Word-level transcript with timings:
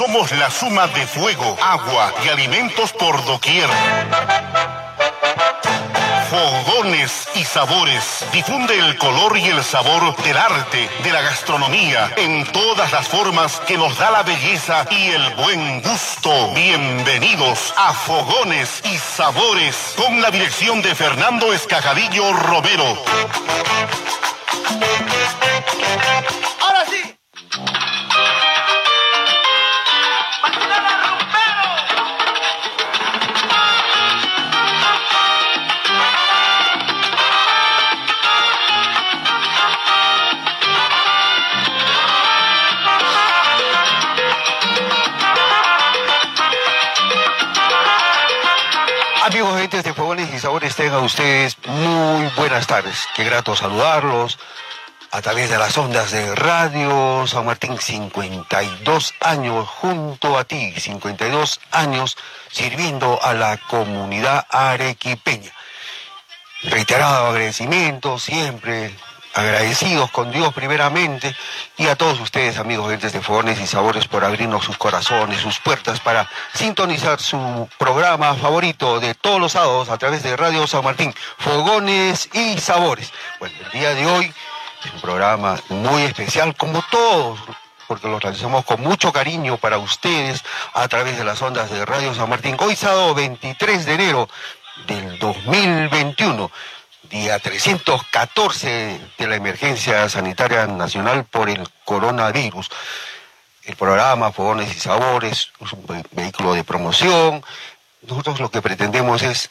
somos 0.00 0.32
la 0.32 0.50
suma 0.50 0.86
de 0.86 1.06
fuego, 1.06 1.58
agua 1.60 2.14
y 2.24 2.28
alimentos 2.30 2.90
por 2.94 3.22
doquier. 3.26 3.68
Fogones 6.30 7.28
y 7.34 7.44
sabores. 7.44 8.24
Difunde 8.32 8.78
el 8.78 8.96
color 8.96 9.36
y 9.36 9.48
el 9.48 9.62
sabor 9.62 10.16
del 10.22 10.38
arte, 10.38 10.88
de 11.04 11.12
la 11.12 11.20
gastronomía, 11.20 12.14
en 12.16 12.50
todas 12.50 12.90
las 12.92 13.08
formas 13.08 13.60
que 13.66 13.76
nos 13.76 13.98
da 13.98 14.10
la 14.10 14.22
belleza 14.22 14.86
y 14.90 15.10
el 15.10 15.34
buen 15.34 15.82
gusto. 15.82 16.54
Bienvenidos 16.54 17.74
a 17.76 17.92
Fogones 17.92 18.80
y 18.84 18.96
Sabores, 18.96 19.76
con 19.98 20.22
la 20.22 20.30
dirección 20.30 20.80
de 20.80 20.94
Fernando 20.94 21.52
Escajadillo 21.52 22.32
Romero. 22.32 23.04
Tengan 50.80 51.04
ustedes 51.04 51.58
muy 51.66 52.26
buenas 52.38 52.66
tardes. 52.66 53.06
Qué 53.14 53.22
grato 53.22 53.54
saludarlos 53.54 54.38
a 55.10 55.20
través 55.20 55.50
de 55.50 55.58
las 55.58 55.76
ondas 55.76 56.10
de 56.10 56.34
Radio 56.34 57.26
San 57.26 57.44
Martín, 57.44 57.78
52 57.78 59.14
años 59.20 59.68
junto 59.68 60.38
a 60.38 60.44
ti, 60.44 60.72
52 60.72 61.60
años 61.70 62.16
sirviendo 62.50 63.22
a 63.22 63.34
la 63.34 63.58
comunidad 63.58 64.46
arequipeña. 64.48 65.52
Reiterado 66.62 67.26
agradecimiento, 67.26 68.18
siempre 68.18 68.94
agradecidos 69.34 70.10
con 70.10 70.30
Dios 70.30 70.52
primeramente 70.52 71.34
y 71.76 71.86
a 71.86 71.96
todos 71.96 72.20
ustedes 72.20 72.58
amigos 72.58 72.86
oyentes 72.86 73.12
de 73.12 73.20
Fogones 73.20 73.60
y 73.60 73.66
Sabores 73.66 74.08
por 74.08 74.24
abrirnos 74.24 74.64
sus 74.64 74.76
corazones, 74.76 75.40
sus 75.40 75.58
puertas 75.60 76.00
para 76.00 76.28
sintonizar 76.52 77.20
su 77.20 77.68
programa 77.78 78.34
favorito 78.34 79.00
de 79.00 79.14
todos 79.14 79.40
los 79.40 79.52
sábados 79.52 79.88
a 79.88 79.98
través 79.98 80.22
de 80.22 80.36
Radio 80.36 80.66
San 80.66 80.84
Martín, 80.84 81.14
Fogones 81.38 82.28
y 82.32 82.58
Sabores. 82.58 83.12
Bueno, 83.38 83.54
el 83.64 83.70
día 83.70 83.94
de 83.94 84.06
hoy 84.06 84.34
es 84.84 84.92
un 84.94 85.00
programa 85.00 85.58
muy 85.68 86.02
especial 86.02 86.54
como 86.56 86.82
todos 86.90 87.38
porque 87.86 88.06
lo 88.06 88.20
realizamos 88.20 88.64
con 88.64 88.80
mucho 88.82 89.12
cariño 89.12 89.56
para 89.56 89.78
ustedes 89.78 90.44
a 90.74 90.86
través 90.86 91.18
de 91.18 91.24
las 91.24 91.42
ondas 91.42 91.70
de 91.70 91.84
Radio 91.84 92.14
San 92.14 92.30
Martín. 92.30 92.56
Hoy 92.60 92.76
sábado 92.76 93.14
23 93.16 93.84
de 93.84 93.94
enero 93.94 94.28
del 94.86 95.18
2021 95.18 96.50
día 97.10 97.38
314 97.38 99.00
de 99.18 99.26
la 99.26 99.36
emergencia 99.36 100.08
sanitaria 100.08 100.66
nacional 100.66 101.24
por 101.24 101.50
el 101.50 101.68
coronavirus. 101.84 102.68
El 103.64 103.76
programa 103.76 104.32
Fogones 104.32 104.74
y 104.76 104.80
Sabores 104.80 105.50
es 105.60 105.72
un 105.72 105.86
ve- 105.86 106.04
vehículo 106.12 106.54
de 106.54 106.64
promoción. 106.64 107.44
Nosotros 108.02 108.40
lo 108.40 108.50
que 108.50 108.62
pretendemos 108.62 109.22
es 109.22 109.50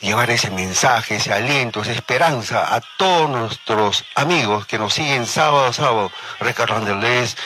llevar 0.00 0.30
ese 0.30 0.50
mensaje, 0.50 1.16
ese 1.16 1.32
aliento, 1.32 1.80
esa 1.82 1.92
esperanza 1.92 2.74
a 2.74 2.80
todos 2.98 3.30
nuestros 3.30 4.04
amigos 4.14 4.66
que 4.66 4.78
nos 4.78 4.94
siguen 4.94 5.26
sábado 5.26 5.66
a 5.66 5.72
sábado, 5.72 6.10
recordándoles 6.40 7.36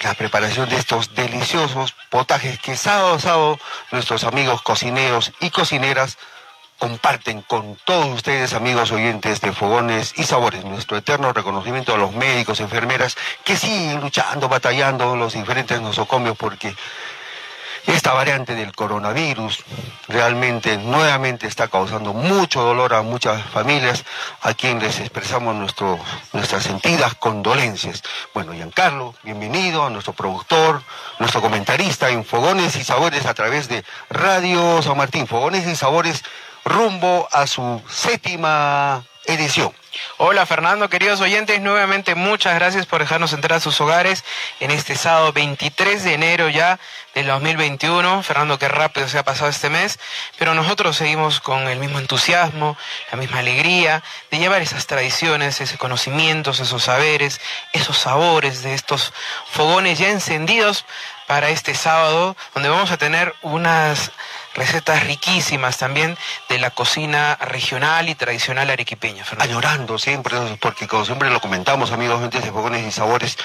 la 0.00 0.14
preparación 0.14 0.68
de 0.68 0.76
estos 0.76 1.14
deliciosos 1.14 1.94
potajes 2.10 2.58
que 2.58 2.76
sábado 2.76 3.14
a 3.14 3.20
sábado 3.20 3.58
nuestros 3.92 4.24
amigos 4.24 4.60
cocineros 4.62 5.32
y 5.40 5.50
cocineras 5.50 6.18
comparten 6.84 7.40
con 7.40 7.78
todos 7.86 8.08
ustedes, 8.08 8.52
amigos 8.52 8.92
oyentes 8.92 9.40
de 9.40 9.52
Fogones 9.52 10.12
y 10.18 10.24
Sabores, 10.24 10.66
nuestro 10.66 10.98
eterno 10.98 11.32
reconocimiento 11.32 11.94
a 11.94 11.96
los 11.96 12.12
médicos, 12.12 12.60
enfermeras 12.60 13.16
que 13.42 13.56
siguen 13.56 14.02
luchando, 14.02 14.50
batallando 14.50 15.16
los 15.16 15.32
diferentes 15.32 15.80
nosocomios 15.80 16.36
porque 16.36 16.76
esta 17.86 18.12
variante 18.12 18.54
del 18.54 18.74
coronavirus 18.74 19.64
realmente 20.08 20.76
nuevamente 20.76 21.46
está 21.46 21.68
causando 21.68 22.12
mucho 22.12 22.60
dolor 22.60 22.92
a 22.92 23.00
muchas 23.00 23.42
familias 23.44 24.04
a 24.42 24.52
quienes 24.52 24.82
les 24.82 25.00
expresamos 25.00 25.54
nuestro, 25.54 25.98
nuestras 26.34 26.64
sentidas 26.64 27.14
condolencias. 27.14 28.02
Bueno, 28.34 28.52
Giancarlo, 28.52 29.14
bienvenido, 29.22 29.88
nuestro 29.88 30.12
productor, 30.12 30.82
nuestro 31.18 31.40
comentarista 31.40 32.10
en 32.10 32.26
Fogones 32.26 32.76
y 32.76 32.84
Sabores 32.84 33.24
a 33.24 33.32
través 33.32 33.68
de 33.68 33.84
Radio 34.10 34.82
San 34.82 34.98
Martín. 34.98 35.26
Fogones 35.26 35.66
y 35.66 35.76
Sabores 35.76 36.22
rumbo 36.64 37.28
a 37.32 37.46
su 37.46 37.82
séptima 37.88 39.04
edición. 39.26 39.72
Hola 40.16 40.44
Fernando, 40.44 40.90
queridos 40.90 41.20
oyentes, 41.20 41.60
nuevamente 41.60 42.14
muchas 42.14 42.54
gracias 42.56 42.84
por 42.84 43.00
dejarnos 43.00 43.32
entrar 43.32 43.58
a 43.58 43.60
sus 43.60 43.80
hogares 43.80 44.24
en 44.60 44.70
este 44.70 44.96
sábado 44.96 45.32
23 45.32 46.02
de 46.02 46.14
enero 46.14 46.48
ya 46.48 46.80
del 47.14 47.26
2021. 47.28 48.22
Fernando, 48.22 48.58
qué 48.58 48.68
rápido 48.68 49.08
se 49.08 49.18
ha 49.18 49.24
pasado 49.24 49.50
este 49.50 49.70
mes, 49.70 50.00
pero 50.36 50.54
nosotros 50.54 50.96
seguimos 50.96 51.40
con 51.40 51.68
el 51.68 51.78
mismo 51.78 52.00
entusiasmo, 52.00 52.76
la 53.12 53.18
misma 53.18 53.38
alegría 53.38 54.02
de 54.30 54.38
llevar 54.38 54.62
esas 54.62 54.86
tradiciones, 54.86 55.60
esos 55.60 55.78
conocimientos, 55.78 56.60
esos 56.60 56.82
saberes, 56.82 57.40
esos 57.72 57.96
sabores 57.96 58.62
de 58.62 58.74
estos 58.74 59.12
fogones 59.50 59.98
ya 59.98 60.10
encendidos 60.10 60.84
para 61.26 61.50
este 61.50 61.74
sábado, 61.74 62.36
donde 62.52 62.68
vamos 62.68 62.90
a 62.90 62.98
tener 62.98 63.34
unas 63.42 64.10
recetas 64.54 65.04
riquísimas 65.04 65.78
también 65.78 66.16
de 66.48 66.58
la 66.58 66.70
cocina 66.70 67.36
regional 67.40 68.08
y 68.08 68.14
tradicional 68.14 68.70
arequipeña. 68.70 69.24
Fernando. 69.24 69.52
añorando 69.52 69.98
siempre, 69.98 70.36
porque 70.60 70.86
como 70.86 71.04
siempre 71.04 71.30
lo 71.30 71.40
comentamos, 71.40 71.92
amigos, 71.92 72.18
oyentes 72.18 72.44
de 72.44 72.52
Fogones 72.52 72.86
y 72.86 72.90
Sabores, 72.90 73.36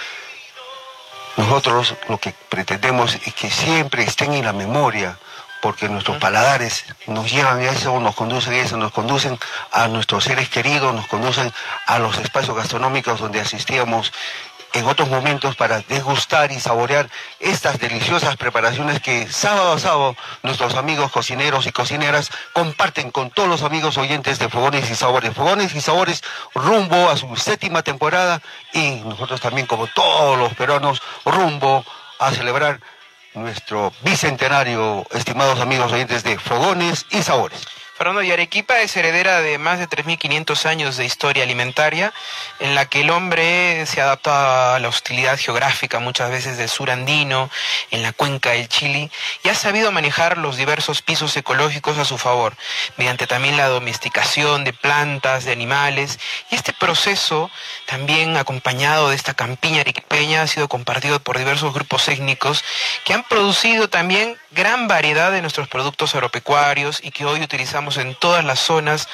nosotros 1.37 1.95
lo 2.07 2.17
que 2.17 2.33
pretendemos 2.49 3.15
es 3.25 3.33
que 3.33 3.49
siempre 3.49 4.03
estén 4.03 4.33
en 4.33 4.45
la 4.45 4.53
memoria, 4.53 5.17
porque 5.61 5.89
nuestros 5.89 6.17
paladares 6.17 6.85
nos 7.07 7.31
llevan 7.31 7.59
a 7.59 7.71
eso, 7.71 7.99
nos 7.99 8.15
conducen 8.15 8.53
a 8.53 8.57
eso, 8.57 8.77
nos 8.77 8.91
conducen 8.91 9.37
a 9.71 9.87
nuestros 9.87 10.23
seres 10.23 10.49
queridos, 10.49 10.93
nos 10.93 11.07
conducen 11.07 11.51
a 11.85 11.99
los 11.99 12.17
espacios 12.17 12.55
gastronómicos 12.55 13.19
donde 13.19 13.41
asistíamos 13.41 14.13
en 14.73 14.85
otros 14.85 15.09
momentos 15.09 15.55
para 15.55 15.81
degustar 15.81 16.51
y 16.51 16.59
saborear 16.59 17.09
estas 17.39 17.79
deliciosas 17.79 18.37
preparaciones 18.37 18.99
que 18.99 19.27
sábado 19.27 19.73
a 19.73 19.79
sábado 19.79 20.15
nuestros 20.43 20.75
amigos 20.75 21.11
cocineros 21.11 21.65
y 21.65 21.71
cocineras 21.71 22.29
comparten 22.53 23.11
con 23.11 23.31
todos 23.31 23.49
los 23.49 23.63
amigos 23.63 23.97
oyentes 23.97 24.39
de 24.39 24.49
Fogones 24.49 24.89
y 24.89 24.95
Sabores. 24.95 25.33
Fogones 25.33 25.73
y 25.75 25.81
Sabores 25.81 26.23
rumbo 26.53 27.09
a 27.09 27.17
su 27.17 27.35
séptima 27.35 27.81
temporada 27.81 28.41
y 28.73 28.95
nosotros 29.05 29.41
también 29.41 29.67
como 29.67 29.87
todos 29.87 30.37
los 30.37 30.53
peruanos 30.53 31.01
rumbo 31.25 31.83
a 32.19 32.31
celebrar 32.31 32.79
nuestro 33.33 33.93
bicentenario, 34.01 35.05
estimados 35.11 35.59
amigos 35.59 35.91
oyentes 35.91 36.23
de 36.23 36.37
Fogones 36.37 37.05
y 37.11 37.21
Sabores. 37.21 37.78
Fernando, 37.99 38.23
y 38.23 38.31
Arequipa 38.31 38.79
es 38.79 38.95
heredera 38.95 39.41
de 39.41 39.57
más 39.57 39.77
de 39.77 39.89
3.500 39.89 40.65
años 40.67 40.95
de 40.95 41.03
historia 41.03 41.43
alimentaria, 41.43 42.13
en 42.61 42.73
la 42.73 42.85
que 42.85 43.01
el 43.01 43.09
hombre 43.09 43.85
se 43.87 43.99
adapta 43.99 44.75
a 44.75 44.79
la 44.79 44.87
hostilidad 44.87 45.37
geográfica 45.37 45.99
muchas 45.99 46.31
veces 46.31 46.57
del 46.57 46.69
sur 46.69 46.91
andino, 46.91 47.49
en 47.91 48.01
la 48.01 48.13
cuenca 48.13 48.51
del 48.51 48.69
Chile, 48.69 49.11
y 49.43 49.49
ha 49.49 49.53
sabido 49.53 49.91
manejar 49.91 50.37
los 50.37 50.55
diversos 50.55 51.01
pisos 51.01 51.35
ecológicos 51.35 51.97
a 51.97 52.05
su 52.05 52.17
favor, 52.17 52.55
mediante 52.95 53.27
también 53.27 53.57
la 53.57 53.67
domesticación 53.67 54.63
de 54.63 54.71
plantas, 54.71 55.43
de 55.43 55.51
animales, 55.51 56.19
y 56.51 56.55
este 56.55 56.71
proceso, 56.71 57.51
también 57.85 58.37
acompañado 58.37 59.09
de 59.09 59.17
esta 59.17 59.33
campiña 59.33 59.81
arequipeña, 59.81 60.43
ha 60.43 60.47
sido 60.47 60.69
compartido 60.69 61.19
por 61.19 61.37
diversos 61.37 61.73
grupos 61.73 62.07
étnicos 62.07 62.63
que 63.03 63.13
han 63.13 63.25
producido 63.25 63.89
también 63.89 64.37
gran 64.51 64.87
variedad 64.87 65.31
de 65.31 65.41
nuestros 65.41 65.67
productos 65.67 66.15
agropecuarios 66.15 67.01
y 67.03 67.11
que 67.11 67.25
hoy 67.25 67.41
utilizamos 67.41 67.97
en 67.97 68.15
todas 68.15 68.43
las 68.43 68.59
zonas 68.59 69.07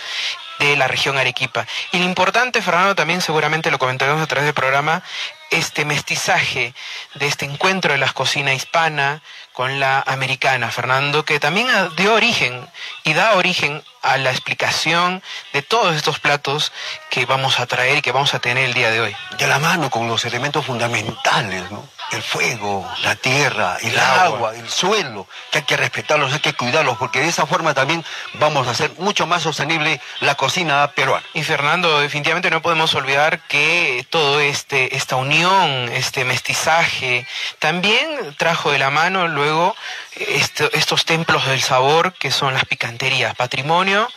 de 0.59 0.75
la 0.77 0.87
región 0.87 1.17
Arequipa. 1.17 1.67
Y 1.91 1.99
lo 1.99 2.05
importante, 2.05 2.61
Fernando, 2.61 2.95
también 2.95 3.21
seguramente 3.21 3.71
lo 3.71 3.79
comentaremos 3.79 4.21
a 4.21 4.27
través 4.27 4.45
del 4.45 4.53
programa, 4.53 5.03
este 5.51 5.85
mestizaje 5.85 6.73
de 7.15 7.27
este 7.27 7.45
encuentro 7.45 7.91
de 7.91 7.97
la 7.97 8.11
cocina 8.13 8.53
hispana 8.53 9.21
con 9.53 9.79
la 9.79 10.03
americana, 10.07 10.71
Fernando, 10.71 11.25
que 11.25 11.39
también 11.39 11.67
dio 11.97 12.13
origen 12.13 12.67
y 13.03 13.13
da 13.13 13.35
origen 13.35 13.83
a 14.05 14.17
la 14.17 14.29
explicación 14.29 15.23
de 15.51 15.63
todos 15.63 15.95
estos 15.95 16.19
platos 16.19 16.71
que 17.09 17.25
vamos 17.25 17.59
a 17.59 17.65
traer 17.65 17.97
y 17.97 18.01
que 18.01 18.11
vamos 18.11 18.33
a 18.35 18.39
tener 18.39 18.65
el 18.65 18.73
día 18.73 18.91
de 18.91 19.01
hoy. 19.01 19.15
De 19.37 19.47
la 19.47 19.59
mano 19.59 19.89
con 19.89 20.07
los 20.07 20.23
elementos 20.25 20.65
fundamentales, 20.65 21.69
¿no? 21.71 21.89
El 22.11 22.21
fuego, 22.21 22.87
la 23.01 23.15
tierra, 23.15 23.77
el, 23.81 23.97
agua. 23.97 24.55
el 24.55 24.69
suelo, 24.69 25.27
que 25.51 25.57
hay 25.57 25.63
que 25.63 25.75
respetarlos, 25.75 26.31
hay 26.33 26.39
que 26.39 26.53
cuidarlos, 26.53 26.97
porque 26.97 27.19
de 27.19 27.27
esa 27.29 27.47
forma 27.47 27.73
también 27.73 28.05
vamos 28.35 28.67
a 28.67 28.71
hacer 28.71 28.91
mucho 28.99 29.25
más 29.25 29.41
sostenible 29.41 29.99
la 30.19 30.35
cocina 30.35 30.91
peruana. 30.95 31.25
Y 31.33 31.41
Fernando, 31.41 31.99
definitivamente 31.99 32.51
no 32.51 32.61
podemos 32.61 32.93
olvidar 32.93 33.39
que 33.47 34.05
todo 34.11 34.39
este, 34.39 34.95
esta 34.95 35.15
unión, 35.15 35.89
este 35.91 36.25
mestizaje, 36.25 37.25
también 37.57 38.35
trajo 38.37 38.71
de 38.71 38.77
la 38.77 38.91
mano 38.91 39.27
luego 39.27 39.75
estos 40.15 41.05
templos 41.05 41.45
del 41.45 41.61
sabor 41.61 42.13
que 42.13 42.31
son 42.31 42.53
las 42.53 42.65
picanterías, 42.65 43.35
patrimonio 43.35 44.07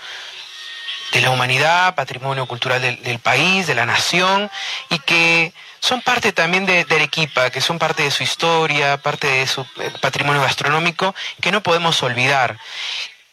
de 1.13 1.21
la 1.21 1.31
humanidad, 1.31 1.95
patrimonio 1.95 2.47
cultural 2.47 2.83
del, 2.83 3.19
país, 3.19 3.67
de 3.67 3.75
la 3.75 3.87
nación, 3.87 4.51
y 4.91 4.99
que 4.99 5.53
son 5.81 6.03
parte 6.03 6.33
también 6.33 6.67
de, 6.67 6.87
Arequipa, 6.91 7.51
que 7.51 7.61
son 7.61 7.79
parte 7.79 8.03
de 8.03 8.11
su 8.11 8.23
historia, 8.23 8.99
parte 8.99 9.27
de 9.27 9.47
su 9.47 9.63
eh, 9.63 9.91
patrimonio 10.01 10.43
gastronómico, 10.43 11.15
que 11.41 11.53
no 11.53 11.63
podemos 11.63 12.03
olvidar. 12.03 12.59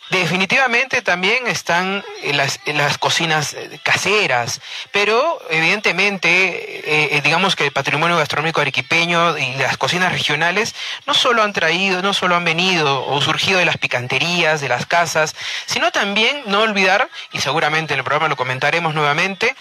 Definitivamente 0.10 1.02
también 1.02 1.48
están 1.48 2.04
las, 2.24 2.60
las 2.66 3.00
cocinas 3.00 3.54
eh, 3.54 3.80
caseras, 3.81 4.62
pero 4.92 5.40
evidentemente, 5.50 6.30
eh, 6.30 7.18
eh, 7.18 7.22
digamos 7.24 7.56
que 7.56 7.66
el 7.66 7.72
patrimonio 7.72 8.16
gastronómico 8.16 8.62
arequipeño 8.62 9.36
y 9.36 9.56
las 9.56 9.78
cocinas 9.78 10.12
regionales 10.12 10.75
no 11.07 11.16
solo 11.16 11.42
han 11.42 11.54
traído, 11.54 12.04
no 12.04 12.13
solo 12.13 12.36
han 12.36 12.44
venido 12.44 13.04
o 13.07 13.19
surgido 13.19 13.57
de 13.57 13.66
las 13.66 13.78
picanterías, 13.78 14.62
de 14.62 14.69
las 14.69 14.86
casas, 14.86 15.36
sino 15.66 15.92
también 15.92 16.44
no 16.46 16.62
olvidar, 16.62 17.10
y 17.31 17.40
seguramente 17.40 17.94
en 17.94 18.00
el 18.00 18.04
programa 18.04 18.28
lo 18.28 18.36
comentaremos 18.36 18.94
nuevamente, 18.94 19.56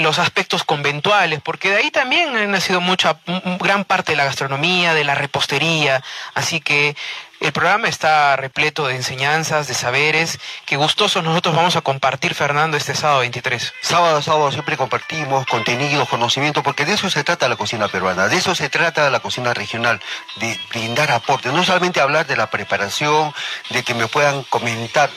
los 0.00 0.18
aspectos 0.18 0.64
conventuales, 0.64 1.40
porque 1.40 1.70
de 1.70 1.76
ahí 1.76 1.90
también 1.90 2.36
ha 2.36 2.44
nacido 2.44 2.82
mucha, 2.82 3.16
gran 3.58 3.86
parte 3.86 4.12
de 4.12 4.16
la 4.16 4.24
gastronomía, 4.24 4.92
de 4.92 5.02
la 5.02 5.14
repostería, 5.14 6.02
así 6.34 6.60
que 6.60 6.94
el 7.42 7.52
programa 7.52 7.88
está 7.88 8.36
repleto 8.36 8.86
de 8.86 8.94
enseñanzas, 8.94 9.66
de 9.66 9.74
saberes, 9.74 10.38
que 10.64 10.76
gustosos 10.76 11.24
nosotros 11.24 11.56
vamos 11.56 11.74
a 11.74 11.80
compartir, 11.80 12.34
Fernando, 12.34 12.76
este 12.76 12.94
sábado 12.94 13.20
23. 13.20 13.74
Sábado 13.82 14.22
sábado 14.22 14.52
siempre 14.52 14.76
compartimos 14.76 15.44
contenidos, 15.46 16.08
conocimiento, 16.08 16.62
porque 16.62 16.84
de 16.84 16.92
eso 16.94 17.10
se 17.10 17.24
trata 17.24 17.48
la 17.48 17.56
cocina 17.56 17.88
peruana, 17.88 18.28
de 18.28 18.36
eso 18.36 18.54
se 18.54 18.68
trata 18.68 19.10
la 19.10 19.18
cocina 19.18 19.52
regional, 19.54 20.00
de 20.36 20.58
brindar 20.70 21.10
aporte, 21.10 21.48
no 21.48 21.64
solamente 21.64 22.00
hablar 22.00 22.26
de 22.26 22.36
la 22.36 22.48
preparación, 22.48 23.34
de 23.70 23.82
que 23.82 23.94
me 23.94 24.06
puedan 24.06 24.44
comentar 24.44 25.10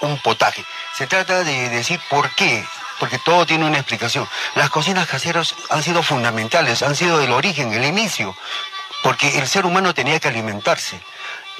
un 0.00 0.18
potaje, 0.18 0.64
se 0.94 1.06
trata 1.06 1.44
de 1.44 1.68
decir 1.70 2.00
por 2.10 2.34
qué 2.34 2.64
porque 2.98 3.18
todo 3.18 3.44
tiene 3.44 3.66
una 3.66 3.76
explicación. 3.76 4.26
Las 4.54 4.70
cocinas 4.70 5.06
caseras 5.06 5.54
han 5.68 5.82
sido 5.82 6.02
fundamentales, 6.02 6.82
han 6.82 6.96
sido 6.96 7.20
el 7.20 7.30
origen, 7.30 7.74
el 7.74 7.84
inicio, 7.84 8.34
porque 9.02 9.38
el 9.38 9.46
ser 9.46 9.66
humano 9.66 9.92
tenía 9.92 10.18
que 10.18 10.28
alimentarse 10.28 10.98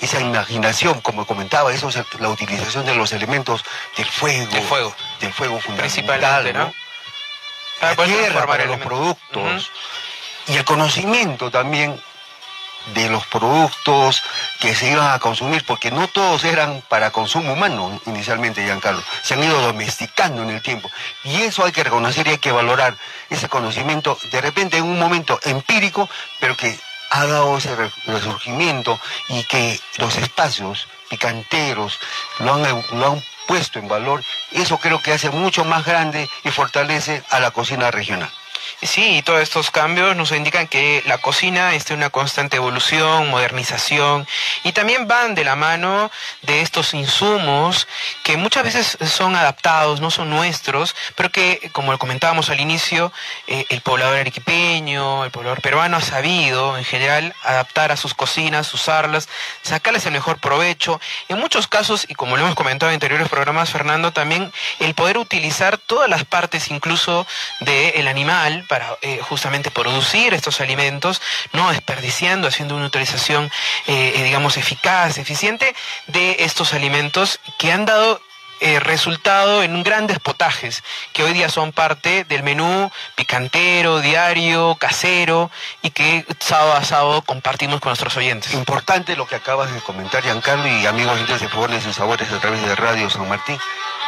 esa 0.00 0.20
imaginación, 0.20 1.00
como 1.00 1.26
comentaba, 1.26 1.72
eso 1.72 1.88
es 1.88 1.96
la 2.18 2.28
utilización 2.28 2.84
de 2.84 2.94
los 2.94 3.12
elementos 3.12 3.64
del 3.96 4.06
fuego, 4.06 4.52
del 4.52 4.62
fuego, 4.62 4.94
del 5.20 5.32
fuego 5.32 5.60
fundamental, 5.60 6.52
¿no? 6.52 6.72
La 7.80 7.96
tierra 7.96 8.46
para 8.46 8.64
los 8.66 8.78
productos. 8.78 9.70
Y 10.48 10.56
el 10.56 10.64
conocimiento 10.64 11.50
también 11.50 12.00
de 12.94 13.08
los 13.10 13.26
productos 13.26 14.22
que 14.60 14.74
se 14.74 14.90
iban 14.90 15.10
a 15.10 15.18
consumir, 15.18 15.64
porque 15.66 15.90
no 15.90 16.06
todos 16.08 16.44
eran 16.44 16.82
para 16.88 17.10
consumo 17.10 17.52
humano 17.52 18.00
inicialmente, 18.06 18.62
Giancarlo, 18.62 19.02
se 19.22 19.34
han 19.34 19.42
ido 19.42 19.60
domesticando 19.60 20.42
en 20.42 20.50
el 20.50 20.62
tiempo. 20.62 20.90
Y 21.24 21.42
eso 21.42 21.64
hay 21.64 21.72
que 21.72 21.82
reconocer 21.82 22.26
y 22.28 22.30
hay 22.30 22.38
que 22.38 22.52
valorar 22.52 22.96
ese 23.28 23.48
conocimiento, 23.48 24.16
de 24.30 24.40
repente 24.40 24.76
en 24.76 24.84
un 24.84 24.98
momento 24.98 25.40
empírico, 25.42 26.08
pero 26.38 26.56
que 26.56 26.78
ha 27.10 27.26
dado 27.26 27.58
ese 27.58 27.74
resurgimiento 28.06 28.98
y 29.28 29.44
que 29.44 29.80
los 29.98 30.16
espacios 30.16 30.88
picanteros 31.08 31.98
lo 32.40 32.54
han, 32.54 32.62
lo 32.92 33.12
han 33.12 33.24
puesto 33.46 33.78
en 33.78 33.88
valor, 33.88 34.24
eso 34.52 34.78
creo 34.78 35.00
que 35.00 35.12
hace 35.12 35.30
mucho 35.30 35.64
más 35.64 35.84
grande 35.84 36.28
y 36.44 36.50
fortalece 36.50 37.22
a 37.30 37.40
la 37.40 37.50
cocina 37.50 37.90
regional. 37.90 38.30
Sí, 38.82 39.22
todos 39.24 39.40
estos 39.40 39.70
cambios 39.70 40.14
nos 40.16 40.32
indican 40.32 40.68
que 40.68 41.02
la 41.06 41.16
cocina 41.16 41.74
está 41.74 41.94
en 41.94 42.00
una 42.00 42.10
constante 42.10 42.58
evolución, 42.58 43.30
modernización 43.30 44.26
y 44.64 44.72
también 44.72 45.08
van 45.08 45.34
de 45.34 45.44
la 45.44 45.56
mano 45.56 46.10
de 46.42 46.60
estos 46.60 46.92
insumos 46.92 47.88
que 48.22 48.36
muchas 48.36 48.64
veces 48.64 48.98
son 49.10 49.34
adaptados, 49.34 50.02
no 50.02 50.10
son 50.10 50.28
nuestros, 50.28 50.94
pero 51.14 51.30
que, 51.30 51.70
como 51.72 51.96
comentábamos 51.96 52.50
al 52.50 52.60
inicio, 52.60 53.14
eh, 53.46 53.64
el 53.70 53.80
poblador 53.80 54.18
arequipeño, 54.18 55.24
el 55.24 55.30
poblador 55.30 55.62
peruano 55.62 55.96
ha 55.96 56.02
sabido 56.02 56.76
en 56.76 56.84
general 56.84 57.34
adaptar 57.44 57.92
a 57.92 57.96
sus 57.96 58.12
cocinas, 58.12 58.74
usarlas, 58.74 59.30
sacarles 59.62 60.04
el 60.04 60.12
mejor 60.12 60.38
provecho. 60.38 61.00
En 61.28 61.38
muchos 61.38 61.66
casos, 61.66 62.04
y 62.08 62.14
como 62.14 62.36
lo 62.36 62.42
hemos 62.42 62.54
comentado 62.54 62.90
en 62.90 62.96
anteriores 62.96 63.30
programas, 63.30 63.70
Fernando, 63.70 64.12
también 64.12 64.52
el 64.80 64.94
poder 64.94 65.16
utilizar 65.16 65.78
todas 65.78 66.10
las 66.10 66.26
partes 66.26 66.70
incluso 66.70 67.26
del 67.60 68.06
animal 68.06 68.65
para 68.68 68.98
eh, 69.02 69.20
justamente 69.22 69.70
producir 69.70 70.34
estos 70.34 70.60
alimentos, 70.60 71.20
no 71.52 71.70
desperdiciando, 71.70 72.48
haciendo 72.48 72.76
una 72.76 72.86
utilización, 72.86 73.50
eh, 73.86 74.12
eh, 74.16 74.22
digamos, 74.24 74.56
eficaz, 74.56 75.18
eficiente 75.18 75.74
de 76.06 76.36
estos 76.40 76.74
alimentos 76.74 77.40
que 77.58 77.72
han 77.72 77.86
dado 77.86 78.20
resultado 78.80 79.62
en 79.62 79.82
grandes 79.82 80.18
potajes 80.18 80.82
que 81.12 81.22
hoy 81.22 81.32
día 81.32 81.48
son 81.48 81.72
parte 81.72 82.24
del 82.24 82.42
menú 82.42 82.90
picantero, 83.14 84.00
diario, 84.00 84.76
casero 84.76 85.50
y 85.82 85.90
que 85.90 86.24
sábado 86.40 86.74
a 86.74 86.84
sábado 86.84 87.22
compartimos 87.22 87.80
con 87.80 87.90
nuestros 87.90 88.16
oyentes. 88.16 88.54
Importante 88.54 89.16
lo 89.16 89.26
que 89.26 89.36
acabas 89.36 89.72
de 89.72 89.80
comentar, 89.80 90.22
Giancarlo, 90.22 90.66
y 90.68 90.86
amigos 90.86 91.26
de 91.40 91.48
Fogones 91.48 91.86
y 91.86 91.92
Sabores 91.92 92.30
a 92.32 92.38
través 92.40 92.62
de 92.62 92.74
Radio 92.74 93.10
San 93.10 93.28
Martín. 93.28 93.58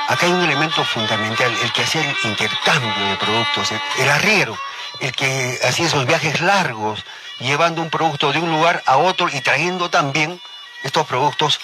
Acá 0.09 0.25
hay 0.25 0.33
un 0.33 0.43
elemento 0.43 0.83
fundamental, 0.85 1.55
el 1.63 1.73
que 1.73 1.83
hacía 1.83 2.01
el 2.01 2.17
intercambio 2.31 3.07
de 3.11 3.17
productos, 3.17 3.73
el, 3.99 4.09
arriero, 4.09 4.57
el 5.01 5.13
que 5.13 5.59
hacía 5.63 5.87
esos 5.87 6.07
viajes 6.07 6.41
largos, 6.41 7.05
llevando 7.41 7.83
un 7.83 7.91
producto 7.91 8.33
de 8.33 8.39
un 8.39 8.51
lugar 8.51 8.83
a 8.87 8.97
otro 8.97 9.29
y 9.31 9.41
trayendo 9.43 9.91
también 9.91 10.41
estos 10.83 11.07
productos 11.07 11.61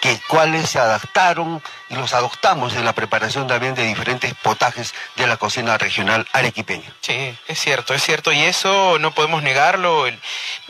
que 0.00 0.18
cuales 0.28 0.70
se 0.70 0.78
adaptaron 0.78 1.62
y 1.88 1.94
los 1.94 2.14
adoptamos 2.14 2.74
en 2.74 2.84
la 2.84 2.94
preparación 2.94 3.46
también 3.46 3.74
de 3.74 3.84
diferentes 3.84 4.32
potajes 4.34 4.94
de 5.16 5.26
la 5.26 5.36
cocina 5.36 5.76
regional 5.76 6.26
arequipeña. 6.32 6.90
Sí, 7.00 7.36
es 7.46 7.58
cierto, 7.60 7.94
es 7.94 8.02
cierto, 8.02 8.32
y 8.32 8.40
eso 8.42 8.98
no 8.98 9.12
podemos 9.12 9.42
negarlo, 9.42 10.06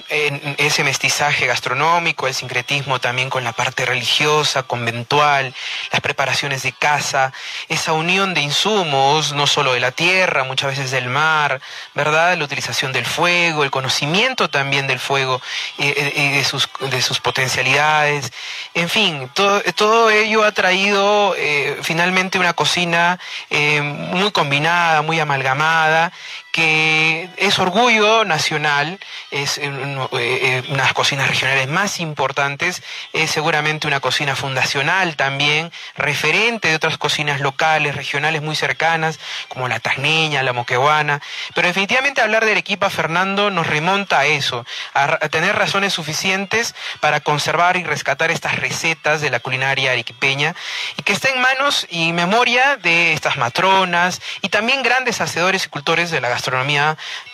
ese 0.09 0.83
mestizaje 0.83 1.47
gastronómico, 1.47 2.27
el 2.27 2.35
sincretismo 2.35 3.01
también 3.01 3.31
con 3.31 3.45
la 3.45 3.53
parte 3.53 3.85
religiosa, 3.85 4.65
conventual, 4.65 5.55
las 5.93 6.01
preparaciones 6.01 6.63
de 6.63 6.73
casa, 6.73 7.33
esa 7.69 7.93
unión 7.93 8.35
de 8.35 8.41
insumos, 8.41 9.33
no 9.33 9.47
solo 9.47 9.75
de 9.75 9.81
la 9.81 9.93
tierra, 9.93 10.43
muchas 10.45 10.71
veces 10.71 10.91
del 10.91 11.09
mar, 11.09 11.61
¿verdad? 11.95 12.37
La 12.37 12.45
utilización 12.45 12.93
del 12.93 13.07
fuego, 13.07 13.63
el 13.63 13.71
conocimiento 13.71 14.49
también 14.49 14.87
del 14.87 14.99
fuego 14.99 15.41
y, 15.79 15.93
de, 15.93 16.45
sus, 16.45 16.69
de 16.81 17.03
sus 17.03 17.21
potencialidades, 17.21 18.33
en 18.75 18.89
fin, 18.89 19.20
todo, 19.29 19.61
todo 19.75 20.11
ello 20.11 20.45
ha 20.45 20.53
traído 20.53 21.35
eh, 21.37 21.79
finalmente 21.83 22.39
una 22.39 22.53
cocina 22.53 23.19
eh, 23.51 23.81
muy 23.83 24.31
combinada, 24.31 25.03
muy 25.03 25.21
amalgamada, 25.21 26.13
que 26.53 27.29
es 27.37 27.59
orgullo 27.59 28.25
nacional, 28.25 28.99
es 29.31 29.59
eh, 29.59 29.65
eh, 29.67 30.63
una 30.69 30.79
de 30.79 30.83
las 30.83 30.93
cocinas 30.93 31.29
regionales 31.29 31.69
más 31.69 32.01
importantes, 32.01 32.83
es 33.13 33.31
seguramente 33.31 33.87
una 33.87 34.01
cocina 34.01 34.35
fundacional 34.35 35.17
también, 35.17 35.71
referente 35.97 36.69
de 36.69 36.75
otras 36.75 36.99
cocinas 36.99 37.41
locales, 37.41 37.95
regionales 37.95 38.43
muy 38.43 38.57
cercanas, 38.57 39.21
como 39.49 39.69
la 39.69 39.79
tasneña, 39.79 40.43
la 40.43 40.53
moquehuana, 40.53 41.21
pero 41.55 41.69
definitivamente 41.69 42.21
hablar 42.21 42.45
de 42.45 42.53
Arequipa, 42.53 42.91
Fernando, 42.91 43.51
nos 43.51 43.67
remonta 43.69 44.21
a 44.21 44.27
eso, 44.27 44.67
a, 44.95 45.19
tener 45.29 45.55
razones 45.57 45.93
suficientes 45.93 46.75
para 46.99 47.21
conservar 47.21 47.77
y 47.77 47.85
rescatar 47.85 48.31
estas 48.31 48.57
recetas 48.57 49.21
de 49.21 49.31
la 49.31 49.39
culinaria 49.39 49.93
arequipeña, 49.93 50.57
y 50.97 51.03
que 51.03 51.13
está 51.13 51.29
en 51.29 51.41
manos 51.41 51.87
y 51.91 52.13
memoria 52.13 52.77
de 52.77 53.13
estas 53.13 53.37
matronas, 53.37 54.21
y 54.43 54.49
también 54.49 54.83
grandes 54.83 55.21
hacedores 55.21 55.67
y 55.67 55.69
cultores 55.69 56.11
de 56.11 56.21
la 56.21 56.29
gastronomía 56.29 56.40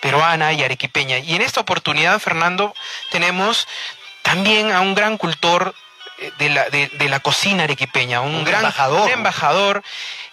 peruana 0.01 0.53
y 0.53 0.63
arequipeña. 0.63 1.19
Y 1.19 1.35
en 1.35 1.43
esta 1.43 1.61
oportunidad, 1.61 2.19
Fernando, 2.19 2.75
tenemos 3.11 3.67
también 4.23 4.73
a 4.73 4.81
un 4.81 4.95
gran 4.95 5.19
cultor 5.19 5.75
eh, 6.19 6.33
de 6.39 6.49
la, 6.49 6.71
de, 6.71 7.09
la 7.09 7.21
cocina 7.21 7.65
arequipeña, 7.65 8.23
un, 8.23 8.43
gran 8.43 8.61
embajador. 8.61 9.11
embajador. 9.11 9.83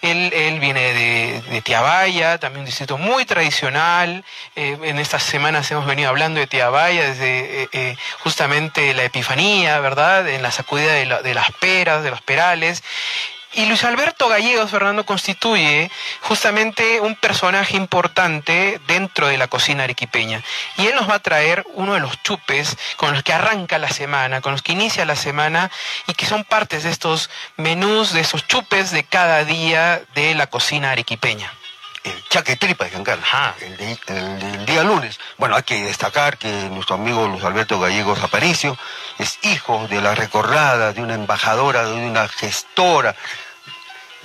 Él, 0.00 0.32
él, 0.34 0.58
viene 0.58 0.94
de, 0.94 1.42
de, 1.42 1.62
Tiabaya, 1.62 2.38
también 2.38 2.60
un 2.60 2.66
distrito 2.66 2.96
muy 2.96 3.24
tradicional. 3.26 4.24
Eh, 4.56 4.78
en 4.82 4.98
estas 4.98 5.22
semanas 5.22 5.70
hemos 5.70 5.86
venido 5.86 6.08
hablando 6.08 6.40
de 6.40 6.46
Tiabaya 6.46 7.10
desde 7.10 7.68
eh, 7.72 7.96
justamente 8.20 8.94
la 8.94 9.04
Epifanía, 9.04 9.78
¿verdad? 9.80 10.26
En 10.28 10.42
la 10.42 10.50
sacudida 10.50 10.92
de, 10.92 11.06
de 11.22 11.34
las 11.34 11.50
peras, 11.52 12.02
de 12.02 12.10
los 12.10 12.22
perales. 12.22 12.82
Y 13.56 13.66
Luis 13.66 13.84
Alberto 13.84 14.28
Gallegos, 14.28 14.70
Fernando, 14.70 15.06
constituye 15.06 15.90
justamente 16.22 17.00
un 17.00 17.14
personaje 17.14 17.76
importante 17.76 18.80
dentro 18.88 19.28
de 19.28 19.38
la 19.38 19.46
cocina 19.46 19.84
arequipeña. 19.84 20.42
Y 20.76 20.86
él 20.86 20.94
nos 20.96 21.08
va 21.08 21.14
a 21.16 21.20
traer 21.20 21.64
uno 21.74 21.94
de 21.94 22.00
los 22.00 22.20
chupes 22.22 22.76
con 22.96 23.12
los 23.12 23.22
que 23.22 23.32
arranca 23.32 23.78
la 23.78 23.90
semana, 23.90 24.40
con 24.40 24.52
los 24.52 24.62
que 24.62 24.72
inicia 24.72 25.04
la 25.04 25.16
semana 25.16 25.70
y 26.08 26.14
que 26.14 26.26
son 26.26 26.42
partes 26.42 26.82
de 26.82 26.90
estos 26.90 27.30
menús, 27.56 28.12
de 28.12 28.20
esos 28.20 28.46
chupes 28.46 28.90
de 28.90 29.04
cada 29.04 29.44
día 29.44 30.02
de 30.14 30.34
la 30.34 30.48
cocina 30.48 30.90
arequipeña 30.90 31.52
el 32.04 32.22
chaque 32.28 32.56
tripa 32.56 32.84
de 32.84 32.90
Giancarlo, 32.90 33.24
el, 33.60 33.98
el, 34.08 34.66
día 34.66 34.82
lunes. 34.82 35.18
Bueno, 35.38 35.56
hay 35.56 35.62
que 35.62 35.82
destacar 35.82 36.36
que 36.36 36.48
nuestro 36.70 36.96
amigo 36.96 37.26
Luis 37.26 37.42
Alberto 37.42 37.80
Gallegos 37.80 38.22
Aparicio 38.22 38.76
es 39.18 39.38
hijo 39.42 39.88
de 39.88 40.02
la 40.02 40.14
recordada, 40.14 40.92
de 40.92 41.00
una 41.00 41.14
embajadora, 41.14 41.84
de 41.84 41.92
una 41.94 42.28
gestora, 42.28 43.16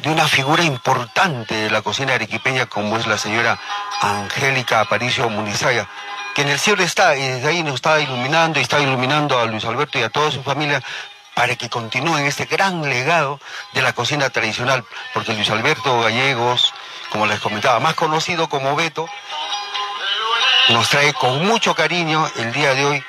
de 0.03 0.09
una 0.09 0.27
figura 0.27 0.63
importante 0.63 1.55
de 1.55 1.69
la 1.69 1.81
cocina 1.81 2.13
arequipeña 2.13 2.65
como 2.67 2.97
es 2.97 3.07
la 3.07 3.17
señora 3.17 3.59
Angélica 4.01 4.81
Aparicio 4.81 5.29
Munizaya, 5.29 5.87
que 6.35 6.43
en 6.43 6.49
el 6.49 6.59
cielo 6.59 6.83
está 6.83 7.15
y 7.15 7.21
desde 7.21 7.47
ahí 7.47 7.63
nos 7.63 7.75
está 7.75 7.99
iluminando 7.99 8.59
y 8.59 8.63
está 8.63 8.79
iluminando 8.79 9.39
a 9.39 9.45
Luis 9.45 9.65
Alberto 9.65 9.99
y 9.99 10.03
a 10.03 10.09
toda 10.09 10.31
su 10.31 10.43
familia 10.43 10.81
para 11.35 11.55
que 11.55 11.69
continúen 11.69 12.25
este 12.25 12.45
gran 12.45 12.81
legado 12.89 13.39
de 13.73 13.81
la 13.81 13.93
cocina 13.93 14.29
tradicional, 14.29 14.83
porque 15.13 15.33
Luis 15.33 15.49
Alberto 15.49 16.01
Gallegos 16.01 16.73
como 17.11 17.25
les 17.25 17.39
comentaba, 17.39 17.79
más 17.79 17.95
conocido 17.95 18.49
como 18.49 18.75
Beto, 18.75 19.07
nos 20.69 20.89
trae 20.89 21.13
con 21.13 21.45
mucho 21.45 21.73
cariño 21.73 22.29
el 22.35 22.53
día 22.53 22.73
de 22.75 22.85
hoy 22.85 23.03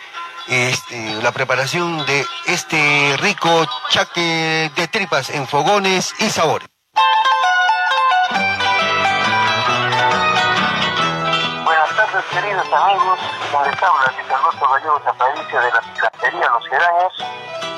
este, 0.48 1.22
la 1.22 1.32
preparación 1.32 2.04
de 2.06 2.26
este 2.46 3.16
rico 3.18 3.66
chaque 3.90 4.70
de 4.74 4.88
tripas 4.88 5.30
en 5.30 5.46
fogones 5.46 6.14
y 6.18 6.30
sabores. 6.30 6.68
Buenas 11.64 11.96
tardes 11.96 12.24
queridos 12.32 12.66
amigos, 12.72 13.18
les 13.64 13.82
habla 13.82 14.12
Luis 14.16 14.30
Alberto 14.30 14.68
Gallegos 14.68 15.06
Aparicio 15.06 15.60
de 15.60 15.72
la 15.72 15.80
Picantería 15.80 16.50
Los 16.50 16.68
Geraños. 16.68 17.12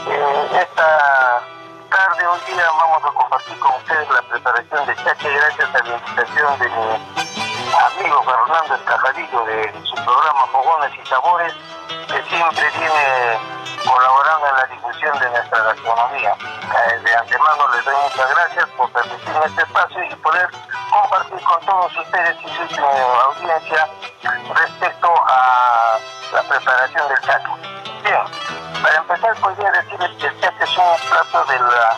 Eh, 0.09 0.63
esta 0.63 1.43
tarde, 1.91 2.27
hoy 2.27 2.41
día 2.47 2.65
vamos 2.79 3.05
a 3.05 3.15
compartir 3.15 3.59
con 3.59 3.75
ustedes 3.77 4.09
la 4.11 4.23
preparación 4.23 4.87
de 4.87 4.97
chache 4.97 5.31
gracias 5.31 5.75
a 5.75 5.85
la 5.85 5.97
invitación 5.97 6.59
de 6.59 6.69
mi 6.69 7.42
amigo 7.75 8.23
Fernando 8.23 8.75
Escajadillo 8.75 9.45
de 9.45 9.73
su 9.85 9.95
programa 9.95 10.47
Fogones 10.53 10.93
y 10.95 11.07
Sabores, 11.07 11.55
que 12.07 12.23
siempre 12.29 12.71
viene 12.79 13.39
colaborando 13.85 14.49
en 14.49 14.57
la 14.57 14.67
difusión 14.67 15.19
de 15.19 15.31
nuestra 15.31 15.63
gastronomía. 15.63 16.35
Eh, 16.35 16.99
de 16.99 17.15
antemano 17.15 17.69
les 17.75 17.85
doy 17.85 17.95
muchas 18.03 18.31
gracias 18.31 18.69
por 18.77 18.91
permitirme 18.93 19.47
este 19.47 19.63
espacio 19.63 20.05
y 20.05 20.15
poder 20.17 20.49
compartir 20.91 21.41
con 21.43 21.61
todos 21.67 21.97
ustedes 21.97 22.37
y 22.43 22.75
su 22.75 22.85
audiencia 22.85 23.89
respecto 24.55 25.15
a 25.27 25.99
la 26.33 26.43
preparación 26.43 27.09
del 27.09 27.21
chaco. 27.21 27.59
Bien, 28.05 28.83
para 28.83 28.97
empezar 28.97 29.37
podría 29.37 29.71
decirles 29.71 30.11
que 30.19 30.27
el 30.27 30.41
chaco 30.41 30.65
es 30.65 30.79
un 30.79 31.09
plato 31.09 31.45
de 31.47 31.59
la 31.59 31.97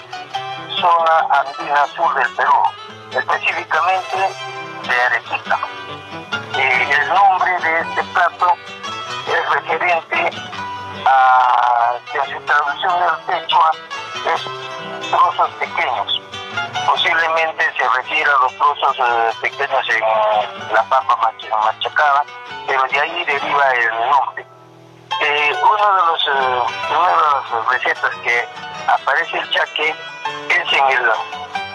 zona 0.80 1.26
andina 1.30 1.86
sur 1.88 2.14
del 2.14 2.28
Perú, 2.36 2.62
específicamente 3.10 4.63
de 4.88 5.02
Arequipa. 5.02 5.58
Eh, 6.56 6.88
el 6.90 7.08
nombre 7.08 7.50
de 7.60 7.80
este 7.80 8.02
plato 8.12 8.56
es 9.26 9.50
referente 9.50 10.30
a 11.06 11.94
que 12.12 12.18
en 12.18 12.24
su 12.24 12.40
traducción 12.44 12.92
del 13.26 13.40
quechua 13.40 13.70
es 14.34 15.10
trozos 15.10 15.50
pequeños. 15.58 16.20
Posiblemente 16.86 17.64
se 17.76 17.88
refiere 17.88 18.30
a 18.30 18.42
los 18.42 18.56
trozos 18.56 18.96
eh, 18.98 19.30
pequeños 19.40 19.88
en 19.88 20.74
la 20.74 20.82
papa 20.84 21.32
machacada, 21.64 22.24
pero 22.66 22.82
de 22.84 23.00
ahí 23.00 23.24
deriva 23.24 23.70
el 23.72 24.10
nombre. 24.10 24.46
Eh, 25.20 25.56
uno 25.62 25.96
de 25.96 26.06
los, 26.06 26.26
una 26.26 27.08
de 27.08 27.16
las 27.16 27.68
recetas 27.68 28.14
que 28.22 28.48
aparece 28.88 29.38
el 29.38 29.50
chaque 29.50 29.94
es 30.48 30.72
en 30.72 30.86
el 30.88 31.10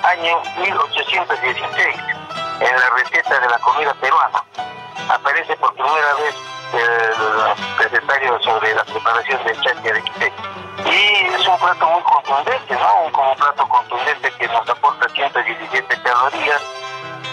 año 0.03 0.41
1816, 0.57 1.95
en 2.59 2.79
la 2.79 2.89
receta 2.89 3.39
de 3.39 3.49
la 3.49 3.59
comida 3.59 3.93
peruana. 3.95 4.43
Aparece 5.09 5.55
por 5.57 5.73
primera 5.73 6.13
vez 6.15 6.35
el 6.73 7.77
recetario 7.77 8.39
sobre 8.41 8.75
la 8.75 8.83
preparación 8.83 9.43
del 9.43 9.61
chaque 9.61 9.93
de 9.93 10.03
Quité. 10.03 10.33
Y 10.85 11.25
es 11.33 11.47
un 11.47 11.57
plato 11.57 11.87
muy 11.87 12.01
contundente, 12.03 12.75
¿no? 12.75 13.03
Un, 13.03 13.35
plato 13.35 13.67
contundente 13.67 14.31
que 14.31 14.47
nos 14.47 14.67
aporta 14.69 15.07
117 15.09 16.01
calorías 16.01 16.61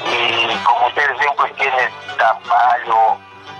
y 0.04 0.56
como 0.64 0.86
ustedes 0.86 1.18
ven 1.18 1.30
pues 1.36 1.54
tiene 1.56 1.90
zapallo, 2.16 3.16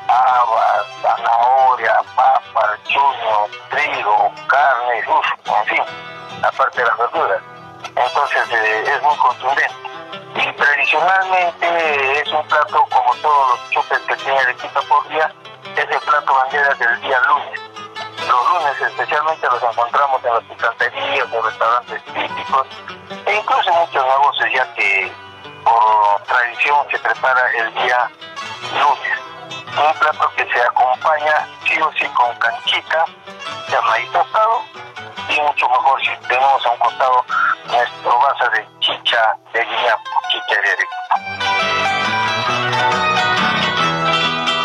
habas, 0.08 0.87
zanahoria, 1.02 1.99
papa, 2.14 2.78
chuño, 2.85 3.46
trigo, 3.70 4.32
carne, 4.46 5.02
luz, 5.02 5.26
en 5.44 5.66
fin, 5.66 5.82
aparte 6.42 6.80
de 6.80 6.87
las 6.87 6.99
verduras. 6.99 7.42
Entonces 7.85 8.52
eh, 8.52 8.85
es 8.94 9.02
muy 9.02 9.16
contundente. 9.16 9.96
Y 10.37 10.52
tradicionalmente 10.52 12.21
es 12.21 12.28
un 12.28 12.47
plato 12.47 12.85
como 12.90 13.14
todos 13.23 13.50
los 13.50 13.71
chupes 13.71 13.99
que 14.00 14.16
tiene 14.16 14.38
el 14.40 14.50
equipo 14.50 14.81
por 14.83 15.09
día, 15.09 15.33
es 15.75 15.90
el 15.90 16.00
plato 16.00 16.35
bandera 16.35 16.75
del 16.75 17.00
día 17.00 17.19
lunes. 17.21 17.61
Los 18.28 18.50
lunes 18.50 18.81
especialmente 18.83 19.47
los 19.47 19.62
encontramos 19.62 20.23
en 20.25 20.35
las 20.35 20.45
picanterías, 20.45 21.33
en 21.33 21.43
restaurantes 21.43 22.05
típicos 22.05 22.66
e 23.25 23.35
incluso 23.35 23.71
en 23.71 23.78
muchos 23.78 24.05
negocios 24.05 24.50
ya 24.55 24.75
que 24.75 25.12
por 25.64 26.23
tradición 26.25 26.87
se 26.90 26.99
prepara 26.99 27.50
el 27.59 27.75
día 27.75 28.11
lunes 28.78 29.25
un 29.78 29.99
plato 29.99 30.33
que 30.37 30.47
se 30.50 30.62
acompaña 30.62 31.49
sí 31.66 31.80
o 31.80 31.90
sí 31.92 32.06
con 32.14 32.35
canchita 32.37 33.04
de 33.68 33.80
maíz 33.83 34.11
tostado 34.11 34.62
y 35.28 35.40
mucho 35.40 35.68
mejor 35.68 36.00
si 36.00 36.28
tenemos 36.28 36.64
a 36.64 36.71
un 36.71 36.78
costado 36.78 37.25
nuestro 37.66 38.18
vaso 38.18 38.49
de 38.50 38.66
chicha 38.80 39.37
de 39.52 39.64
guiñapo, 39.64 40.11
chicha 40.30 40.61
de 40.61 40.87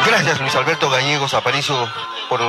Gracias 0.06 0.39
Luis 0.39 0.56
Alberto 0.56 0.89
Gallegos 0.89 1.34
Aparicio 1.34 1.89
por 2.30 2.39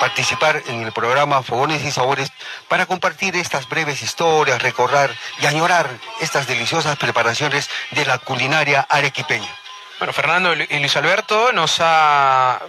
participar 0.00 0.62
en 0.66 0.82
el 0.82 0.92
programa 0.92 1.42
Fogones 1.42 1.84
y 1.84 1.92
Sabores 1.92 2.32
para 2.68 2.86
compartir 2.86 3.36
estas 3.36 3.68
breves 3.68 4.02
historias, 4.02 4.60
recorrer 4.60 5.16
y 5.40 5.46
añorar 5.46 5.88
estas 6.20 6.48
deliciosas 6.48 6.96
preparaciones 6.96 7.70
de 7.92 8.04
la 8.06 8.18
culinaria 8.18 8.84
arequipeña. 8.88 9.61
Bueno, 10.02 10.12
Fernando 10.14 10.52
y 10.52 10.78
Luis 10.80 10.96
Alberto 10.96 11.52
nos 11.52 11.78
ha 11.78 12.60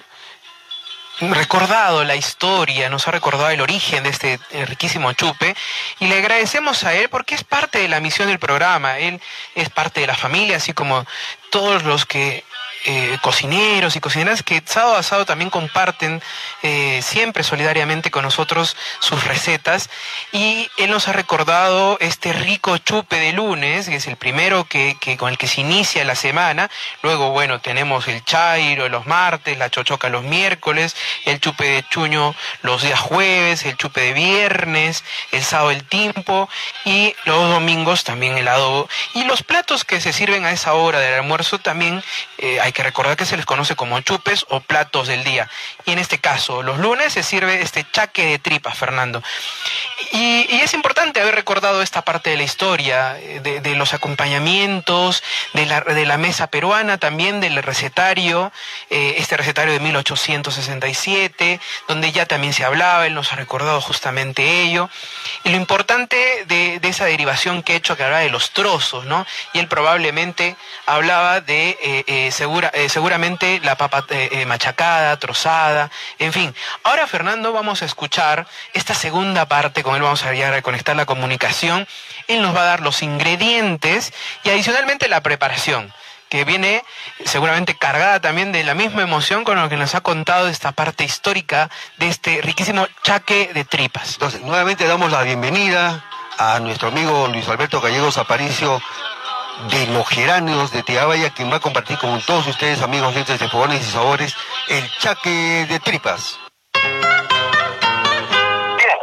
recordado 1.20 2.04
la 2.04 2.16
historia, 2.16 2.92
nos 2.92 3.08
ha 3.08 3.12
recordado 3.12 3.50
el 3.50 3.60
origen 3.60 4.04
de 4.04 4.10
este 4.12 4.40
riquísimo 4.68 5.14
chupe 5.14 5.56
y 6.00 6.06
le 6.06 6.20
agradecemos 6.20 6.84
a 6.84 6.94
él 6.94 7.10
porque 7.10 7.34
es 7.34 7.44
parte 7.44 7.80
de 7.80 7.88
la 7.88 8.02
misión 8.02 8.28
del 8.28 8.38
programa, 8.38 9.00
él 9.00 9.20
es 9.56 9.72
parte 9.72 10.02
de 10.02 10.06
la 10.06 10.14
familia, 10.14 10.58
así 10.58 10.74
como 10.74 11.08
todos 11.50 11.82
los 11.82 12.06
que 12.06 12.44
eh, 12.86 13.18
cocineros 13.22 13.96
y 13.96 14.00
cocineras 14.00 14.44
que 14.44 14.62
sábado 14.66 14.96
a 14.96 15.04
sábado 15.04 15.26
también 15.26 15.50
comparten 15.50 16.22
eh, 16.62 17.02
siempre 17.02 17.44
solidariamente 17.44 18.12
con 18.12 18.24
nosotros 18.24 18.76
sus 19.00 19.24
recetas. 19.24 19.90
Y 20.32 20.70
él 20.78 20.92
nos 20.92 21.08
ha 21.08 21.14
recordado 21.14 21.98
este 22.00 22.34
rico 22.34 22.78
chupe 22.78 23.18
de 23.18 23.34
lunes, 23.34 23.88
que 23.88 23.96
es 23.96 24.08
el 24.08 24.18
primero 24.18 24.66
que, 24.66 24.98
con 25.18 25.30
el 25.30 25.38
que 25.38 25.48
se 25.48 25.62
inicia 25.62 26.04
la 26.04 26.16
semana, 26.16 26.70
luego 27.02 27.30
bueno 27.32 27.60
tenemos 27.60 28.08
el 28.08 28.24
chairo 28.24 28.90
los 28.90 29.06
martes, 29.06 29.58
la 29.58 29.70
chochoca 29.70 30.10
los 30.10 30.24
miércoles, 30.24 30.96
el 31.26 31.40
chupe 31.40 31.66
de 31.66 31.84
chuño 31.90 32.36
los 32.62 32.84
días 32.84 33.00
jueves, 33.00 33.64
el 33.66 33.78
chupe 33.78 34.02
de 34.02 34.14
viernes, 34.14 35.04
el 35.32 35.44
sábado 35.44 35.72
el 35.72 35.84
timpo 35.84 36.50
y 36.86 37.16
los 37.26 37.50
domingos 37.50 38.04
también 38.04 38.38
el 38.38 38.48
adobo. 38.48 38.90
Y 39.14 39.24
los 39.26 39.44
platos 39.44 39.84
que 39.84 40.02
se 40.02 40.14
sirven 40.14 40.46
a 40.46 40.52
esa 40.52 40.74
hora 40.74 41.00
del 41.00 41.16
almuerzo 41.16 41.60
también 41.60 42.04
eh, 42.38 42.60
hay 42.60 42.73
que 42.74 42.84
recordar 42.84 43.16
que 43.16 43.26
se 43.26 43.38
les 43.38 43.46
conoce 43.46 43.76
como 43.76 44.00
chupes 44.02 44.46
o 44.50 44.60
platos 44.60 45.08
del 45.08 45.24
día. 45.24 45.50
Y 45.86 45.92
en 45.92 46.00
este 46.00 46.20
caso, 46.20 46.64
los 46.64 46.78
lunes 46.80 47.14
se 47.14 47.24
sirve 47.24 47.62
este 47.62 47.86
chaque 47.92 48.26
de 48.26 48.40
tripas, 48.40 48.78
Fernando. 48.78 49.22
Y, 50.14 50.62
es 50.62 50.74
importante 50.74 51.20
haber 51.20 51.36
recordado 51.36 51.82
esta 51.82 52.04
parte 52.04 52.30
de 52.30 52.38
la 52.38 52.44
historia, 52.44 53.18
eh, 53.20 53.42
de, 53.42 53.76
los 53.76 53.94
acompañamientos, 53.94 55.24
de 55.54 55.66
la, 55.66 55.82
de 55.82 56.06
la, 56.06 56.18
mesa 56.18 56.48
peruana, 56.48 56.98
también 57.00 57.42
del 57.42 57.62
recetario, 57.62 58.52
eh, 58.90 59.16
este 59.18 59.36
recetario 59.36 59.74
de 59.74 59.80
1867, 59.80 61.60
donde 61.88 62.12
ya 62.12 62.26
también 62.26 62.54
se 62.54 62.64
hablaba, 62.64 63.08
él 63.08 63.16
nos 63.16 63.34
ha 63.34 63.36
recordado 63.36 63.82
justamente 63.82 64.62
ello. 64.62 64.90
Y 65.44 65.50
lo 65.50 65.58
importante 65.58 66.46
de, 66.48 66.80
esa 66.84 67.06
derivación 67.06 67.64
que 67.64 67.74
he 67.74 67.76
hecho, 67.78 67.98
que 67.98 68.04
hablaba 68.04 68.22
de 68.22 68.30
los 68.30 68.52
trozos, 68.52 69.06
¿no? 69.06 69.26
Y 69.52 69.60
él 69.60 69.68
probablemente 69.68 70.56
hablaba 70.86 71.42
de 71.42 72.06
eh, 72.08 72.30
segura, 72.32 72.72
seguramente 72.88 73.60
la 73.64 73.76
papa 73.76 74.06
machacada, 74.46 75.18
trozada, 75.18 75.73
en 76.20 76.34
fin. 76.34 76.56
Ahora, 76.84 77.08
Fernando, 77.08 77.54
vamos 77.54 77.82
a 77.82 77.86
escuchar 77.86 78.48
esta 78.74 78.94
segunda 78.94 79.46
parte 79.48 79.84
con 79.84 79.96
él 79.96 80.02
vamos 80.02 80.24
a 80.24 80.34
ya 80.34 80.54
a 80.54 80.62
conectar 80.62 80.96
la 80.96 81.06
comunicación. 81.06 81.88
Él 82.28 82.42
nos 82.42 82.56
va 82.56 82.62
a 82.62 82.66
dar 82.66 82.82
los 82.82 83.04
ingredientes 83.04 84.14
y 84.44 84.50
adicionalmente 84.50 85.08
la 85.08 85.22
preparación 85.22 85.94
que 86.30 86.46
viene 86.46 86.84
seguramente 87.26 87.76
cargada 87.78 88.20
también 88.20 88.52
de 88.52 88.64
la 88.64 88.74
misma 88.74 89.04
emoción 89.04 89.44
con 89.44 89.62
lo 89.62 89.70
que 89.70 89.78
nos 89.78 89.94
ha 89.94 90.02
contado 90.02 90.48
esta 90.48 90.72
parte 90.72 91.04
histórica 91.04 91.70
de 91.98 92.08
este 92.08 92.42
riquísimo 92.42 92.88
chaque 93.04 93.52
de 93.54 93.66
tripas. 93.66 94.14
Entonces, 94.14 94.42
nuevamente 94.42 94.88
damos 94.88 95.12
la 95.12 95.22
bienvenida 95.22 96.04
a 96.40 96.60
nuestro 96.60 96.88
amigo 96.88 97.28
Luis 97.28 97.48
Alberto 97.48 97.82
Gallegos 97.82 98.18
Aparicio 98.18 98.82
de 99.70 99.88
los 99.88 100.08
geráneos 100.08 100.72
de 100.72 100.84
Teabaya, 100.84 101.30
quien 101.34 101.52
va 101.52 101.58
a 101.58 101.60
compartir 101.60 101.98
con 101.98 102.20
todos 102.22 102.48
ustedes, 102.48 102.82
amigos 102.82 103.14
de 103.14 103.50
Fogones 103.50 103.82
y 103.82 103.92
Sabores, 103.92 104.36
el 104.68 104.90
chaque 104.98 105.66
de 105.70 105.80
tripas. 105.80 106.40
Bien, 108.78 108.98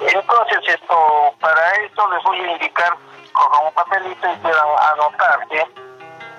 entonces 0.00 0.58
esto, 0.68 1.34
para 1.40 1.70
esto 1.84 2.10
les 2.12 2.22
voy 2.24 2.40
a 2.40 2.52
indicar, 2.52 2.96
con 3.32 3.66
un 3.66 3.72
papelito 3.72 4.32
y 4.32 4.36
puedan 4.36 4.66
anotarse 4.92 5.66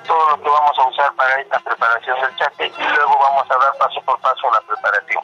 todo 0.05 0.29
lo 0.29 0.43
que 0.43 0.49
vamos 0.49 0.77
a 0.77 0.87
usar 0.89 1.13
para 1.15 1.41
esta 1.41 1.59
preparación 1.59 2.19
del 2.21 2.35
chaque 2.35 2.71
y 2.77 2.83
luego 2.83 3.17
vamos 3.19 3.49
a 3.49 3.57
dar 3.57 3.73
paso 3.77 4.01
por 4.01 4.19
paso 4.19 4.51
la 4.51 4.61
preparación. 4.61 5.23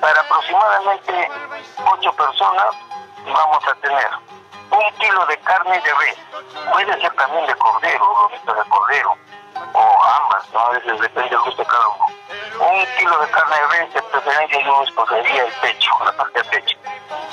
Para 0.00 0.20
aproximadamente 0.20 1.30
8 1.84 2.12
personas 2.12 2.74
vamos 3.26 3.68
a 3.68 3.74
tener 3.74 4.08
un 4.78 4.94
kilo 4.98 5.26
de 5.26 5.36
carne 5.38 5.80
de 5.80 5.94
res, 5.94 6.16
puede 6.70 7.00
ser 7.00 7.12
también 7.14 7.46
de 7.46 7.54
cordero, 7.56 8.04
lomitos 8.22 8.56
de 8.56 8.70
cordero, 8.70 9.16
o 9.72 10.04
ambas, 10.04 10.48
¿no? 10.52 10.60
a 10.60 10.70
veces 10.70 11.00
depende 11.00 11.30
del 11.30 11.40
gusto 11.40 11.62
de 11.62 11.68
cada 11.68 11.88
uno. 11.88 12.04
Un 12.60 12.86
kilo 12.96 13.18
de 13.18 13.30
carne 13.30 13.56
de 13.56 13.66
res, 13.66 13.94
de 13.94 14.02
preferencia 14.02 14.64
yo 14.64 14.82
escogería 14.82 15.44
el 15.44 15.52
pecho, 15.54 15.90
la 16.04 16.12
parte 16.12 16.42
del 16.42 16.50
pecho. 16.50 16.78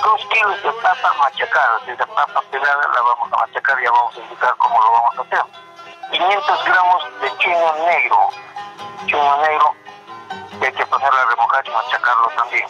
Dos 0.04 0.26
kilos 0.28 0.64
de 0.64 0.72
papas 0.72 1.18
machacadas, 1.20 1.88
esa 1.88 2.06
papa 2.08 2.42
pelada 2.50 2.88
la 2.94 3.02
vamos 3.02 3.32
a 3.34 3.38
machacar, 3.38 3.82
ya 3.82 3.92
vamos 3.92 4.18
a 4.18 4.20
indicar 4.22 4.56
cómo 4.58 4.82
lo 4.82 4.92
vamos 4.92 5.18
a 5.18 5.22
hacer. 5.22 5.66
500 6.12 6.66
gramos 6.66 7.04
de 7.22 7.38
chino 7.38 7.76
negro, 7.86 8.30
chino 9.06 9.38
negro, 9.38 9.76
que 10.60 10.68
hay 10.68 10.74
que 10.74 10.86
ponerla 10.86 11.22
a 11.22 11.26
remojar 11.26 11.68
y 11.68 11.70
machacarlo 11.70 12.28
también. 12.36 12.68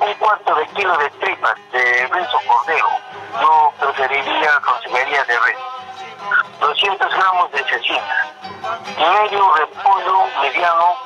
Un 0.00 0.14
cuarto 0.14 0.54
de 0.54 0.66
kilo 0.68 0.96
de 0.98 1.10
tripas 1.10 1.56
de 1.72 1.99
yo 4.00 4.06
preferiría, 4.06 4.56
aconsejaría 4.56 5.24
de 5.24 5.38
res. 5.40 5.56
200 6.60 7.14
gramos 7.14 7.52
de 7.52 7.64
cecina, 7.64 8.32
medio 8.96 9.54
repollo 9.54 10.24
mediano, 10.40 10.96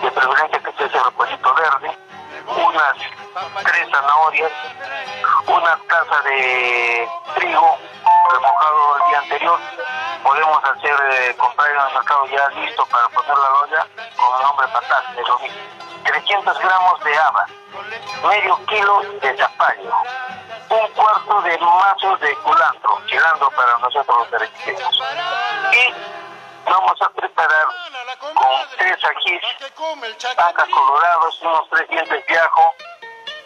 de 0.00 0.10
preferencia 0.10 0.58
que 0.60 0.72
sea 0.72 0.86
ese 0.86 1.02
repollito 1.02 1.54
verde, 1.54 1.98
unas 2.46 2.96
tres 3.62 3.90
zanahorias, 3.90 4.52
una 5.46 5.78
taza 5.88 6.22
de 6.22 7.08
trigo 7.36 7.78
remojado 8.32 8.96
el 8.96 9.10
día 9.10 9.18
anterior. 9.18 9.58
Podemos 10.22 10.64
hacer, 10.64 10.96
eh, 11.12 11.36
comprar 11.36 11.70
en 11.70 11.76
el 11.78 11.94
mercado 11.94 12.26
ya 12.26 12.48
listo 12.60 12.86
para 12.86 13.08
poner 13.08 13.36
la 13.36 13.52
olla 13.52 13.86
con 14.16 14.36
el 14.36 14.42
nombre 14.46 14.68
patas, 14.68 15.16
de 15.16 15.22
lo 15.22 15.38
mismo. 15.40 15.60
300 16.04 16.58
gramos 16.58 17.04
de 17.04 17.18
haba, 17.18 17.46
medio 18.28 18.66
kilo 18.66 19.02
de 19.20 19.36
zapallo, 19.36 19.92
de 21.50 21.58
mazos 21.58 22.20
de 22.20 22.34
culantro, 22.36 23.00
cilantro 23.08 23.50
para 23.50 23.78
nosotros 23.78 24.18
los 24.18 24.30
derechitos. 24.30 25.02
Y 25.72 25.94
vamos 26.70 27.02
a 27.02 27.10
preparar 27.10 27.66
con 28.18 28.34
tres 28.78 28.98
ajís, 29.04 29.40
tacas 30.36 30.68
colorados, 30.68 31.40
unos 31.42 31.68
tres 31.70 31.88
dientes 31.88 32.26
de 32.26 32.38
ajo 32.38 32.74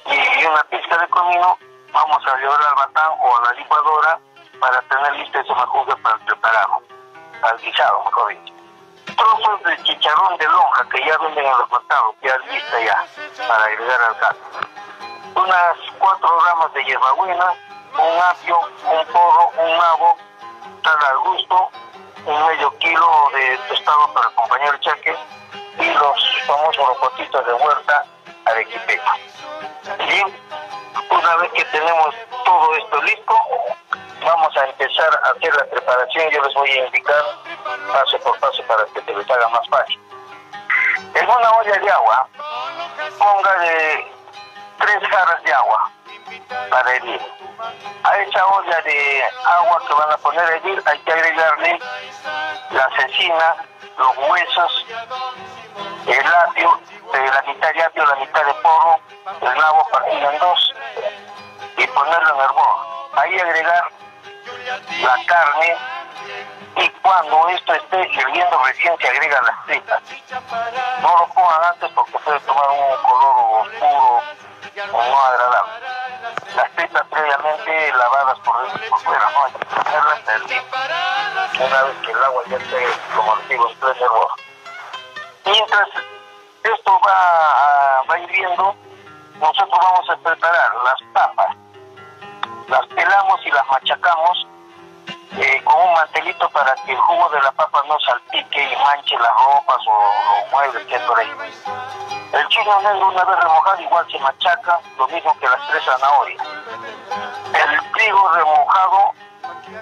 y 0.06 0.44
una 0.44 0.62
pizca 0.64 0.98
de 0.98 1.08
comino. 1.08 1.58
Vamos 1.92 2.26
a 2.26 2.36
llevar 2.36 2.60
al 2.60 2.74
batán 2.74 3.12
o 3.20 3.36
a 3.36 3.42
la 3.42 3.52
licuadora 3.52 4.18
para 4.60 4.82
tener 4.82 5.12
listo 5.14 5.40
ese 5.40 5.54
majuga 5.54 5.96
para 5.96 6.18
prepararlo, 6.18 6.82
al 7.42 7.58
guisado, 7.58 8.04
mejor 8.04 8.28
dicho. 8.28 8.54
Trozos 9.16 9.62
de 9.62 9.82
chicharrón 9.84 10.36
de 10.36 10.46
lonja 10.46 10.88
que 10.90 11.06
ya 11.06 11.16
venden 11.18 11.46
en 11.46 11.58
los 11.58 11.70
mercados, 11.70 12.16
ya 12.22 12.36
lista 12.38 12.80
ya, 12.80 13.06
para 13.46 13.64
agregar 13.64 14.00
al 14.02 14.18
caldo. 14.18 14.40
Unas 15.36 15.76
cuatro 15.98 16.40
ramas 16.40 16.72
de 16.74 16.84
hierbabuena, 16.84 17.54
un 17.98 18.22
apio, 18.22 18.58
un 18.90 19.06
porro, 19.06 19.52
un 19.56 19.78
nabo, 19.78 20.16
sal 20.82 20.98
al 21.04 21.18
gusto, 21.18 21.70
un 22.26 22.46
medio 22.46 22.78
kilo 22.78 23.30
de 23.34 23.58
tostado 23.68 24.12
para 24.12 24.70
el 24.70 24.80
chaque 24.80 25.16
y 25.78 25.90
los 25.92 26.42
famosos 26.46 26.86
rocotitos 26.88 27.46
de 27.46 27.52
huerta 27.52 28.04
arequipeca. 28.46 29.16
Bien, 30.06 30.40
una 31.10 31.36
vez 31.36 31.52
que 31.52 31.64
tenemos 31.66 32.14
todo 32.44 32.76
esto 32.76 33.02
listo, 33.02 33.34
vamos 34.22 34.56
a 34.56 34.64
empezar 34.66 35.20
a 35.24 35.30
hacer 35.30 35.54
la 35.54 35.64
preparación. 35.66 36.30
Yo 36.30 36.42
les 36.42 36.54
voy 36.54 36.70
a 36.70 36.86
indicar 36.86 37.24
paso 37.92 38.18
por 38.20 38.38
paso 38.40 38.62
para 38.64 38.84
que 38.86 39.00
se 39.02 39.14
les 39.14 39.30
haga 39.30 39.48
más 39.48 39.68
fácil. 39.68 40.00
En 41.14 41.28
una 41.28 41.52
olla 41.52 41.78
de 41.78 41.90
agua, 41.90 42.28
ponga 43.18 43.58
de 43.58 44.12
tres 44.78 45.08
jarras 45.08 45.42
de 45.42 45.52
agua 45.52 45.90
para 46.70 46.96
hervir. 46.96 47.20
A 48.04 48.16
esa 48.18 48.46
olla 48.46 48.80
de 48.82 49.24
agua 49.44 49.82
que 49.86 49.94
van 49.94 50.12
a 50.12 50.16
poner 50.18 50.40
a 50.40 50.56
hervir 50.56 50.82
hay 50.86 50.98
que 50.98 51.12
agregarle 51.12 51.78
la 52.70 52.90
cecina, 52.96 53.54
los 53.96 54.16
huesos, 54.28 54.86
el 56.06 56.34
apio, 56.34 56.80
la 57.12 57.42
mitad 57.46 57.72
de 57.72 57.82
apio, 57.82 58.06
la 58.06 58.16
mitad 58.16 58.44
de 58.44 58.54
porro, 58.54 59.00
el 59.40 59.58
nabo 59.58 59.88
partido 59.90 60.30
en 60.30 60.38
dos 60.38 60.74
y 61.76 61.86
ponerlo 61.86 62.34
en 62.34 62.40
hervor. 62.40 62.76
Ahí 63.16 63.38
agregar 63.38 63.88
la 65.02 65.24
carne 65.26 65.76
y 66.76 66.88
cuando 67.02 67.48
esto 67.50 67.74
esté 67.74 68.08
hirviendo 68.10 68.64
recién 68.64 68.96
se 68.98 69.08
agregan 69.08 69.44
las 69.44 69.66
tripas. 69.66 70.02
No 71.02 71.16
lo 71.18 71.26
pongan 71.28 71.64
antes 71.72 71.90
porque 71.94 72.18
puede 72.18 72.40
tomar 72.40 72.68
un 72.70 73.02
color 73.02 73.66
oscuro 73.68 74.22
o 74.92 75.02
no 75.02 75.20
agradable. 75.20 75.93
Las 76.56 76.70
tripas 76.76 77.02
previamente 77.10 77.92
lavadas 77.92 78.38
por 78.40 78.62
dentro 78.62 78.86
y 78.86 78.90
por 78.90 79.00
fuera, 79.00 79.30
no 79.30 79.44
hay 79.44 79.52
que 79.52 79.66
ponerlas 79.66 80.28
a 80.28 80.32
hervir. 80.34 80.62
Una 81.60 81.82
vez 81.82 81.96
que 82.04 82.12
el 82.12 82.24
agua 82.24 82.42
ya 82.48 82.56
esté, 82.56 82.86
como 83.14 83.36
les 83.36 83.48
digo, 83.48 83.68
en 83.70 84.02
hervor. 84.02 84.28
Mientras 85.46 85.88
esto 86.62 87.00
va, 87.06 88.02
va 88.08 88.18
hirviendo, 88.20 88.74
nosotros 89.40 89.80
vamos 89.82 90.10
a 90.10 90.16
preparar 90.16 90.74
las 90.84 91.02
papas. 91.12 91.56
Las 92.68 92.86
pelamos 92.86 93.40
y 93.44 93.50
las 93.50 93.66
machacamos 93.68 94.46
eh, 95.36 95.62
con 95.64 95.80
un 95.80 95.92
mantelito 95.92 96.48
para 96.50 96.74
que 96.74 96.92
el 96.92 96.98
jugo 96.98 97.28
de 97.30 97.40
la 97.42 97.52
papa 97.52 97.82
no 97.88 97.98
salpique 98.00 98.62
y 98.62 98.76
manche 98.76 99.16
las 99.18 99.32
ropas 99.32 99.78
o 99.86 100.42
los 100.42 100.52
muebles 100.52 100.86
que 100.86 100.98
por 101.00 101.18
ahí. 101.18 101.30
El 102.32 102.48
chino 102.48 102.80
negro 102.82 103.08
una 103.08 103.24
vez 103.24 103.38
remojado 103.40 103.80
igual 103.82 104.06
se 104.10 104.18
machaca, 104.18 104.80
lo 104.98 105.08
mismo 105.08 105.36
que 105.38 105.46
las 105.48 105.68
tres 105.68 105.84
zanahorias. 105.84 106.42
El 107.52 107.92
trigo 107.92 108.28
remojado 108.30 109.14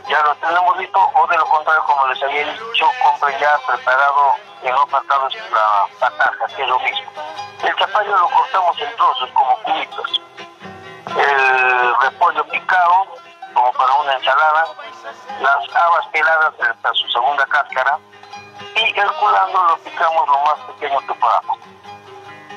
ya 0.08 0.22
lo 0.22 0.34
tenemos 0.36 0.76
listo 0.78 0.98
o 1.14 1.26
de 1.26 1.36
lo 1.36 1.46
contrario 1.46 1.82
como 1.84 2.06
les 2.06 2.22
había 2.22 2.52
dicho 2.52 2.90
compren 3.02 3.38
ya 3.38 3.58
preparado 3.66 4.34
en 4.62 4.72
los 4.72 4.92
mercados 4.92 5.34
la 5.52 5.86
pataja 5.98 6.46
que 6.54 6.62
es 6.62 6.68
lo 6.68 6.78
mismo 6.80 7.10
el 7.62 7.74
zapallo 7.76 8.16
lo 8.16 8.28
cortamos 8.28 8.80
en 8.80 8.96
trozos 8.96 9.30
como 9.32 9.56
cubitos 9.58 10.20
el 11.06 11.94
repollo 12.00 12.44
picado 12.44 13.06
como 13.62 13.72
para 13.74 13.94
una 13.94 14.14
ensalada 14.14 14.66
las 15.40 15.76
habas 15.76 16.06
peladas 16.08 16.52
hasta 16.60 16.94
su 16.94 17.08
segunda 17.10 17.46
cáscara 17.46 17.96
y 18.74 18.98
el 18.98 19.12
culantro 19.12 19.68
lo 19.68 19.76
picamos 19.78 20.28
lo 20.28 20.38
más 20.42 20.58
pequeño 20.66 20.98
que 21.06 21.14
podamos. 21.14 21.58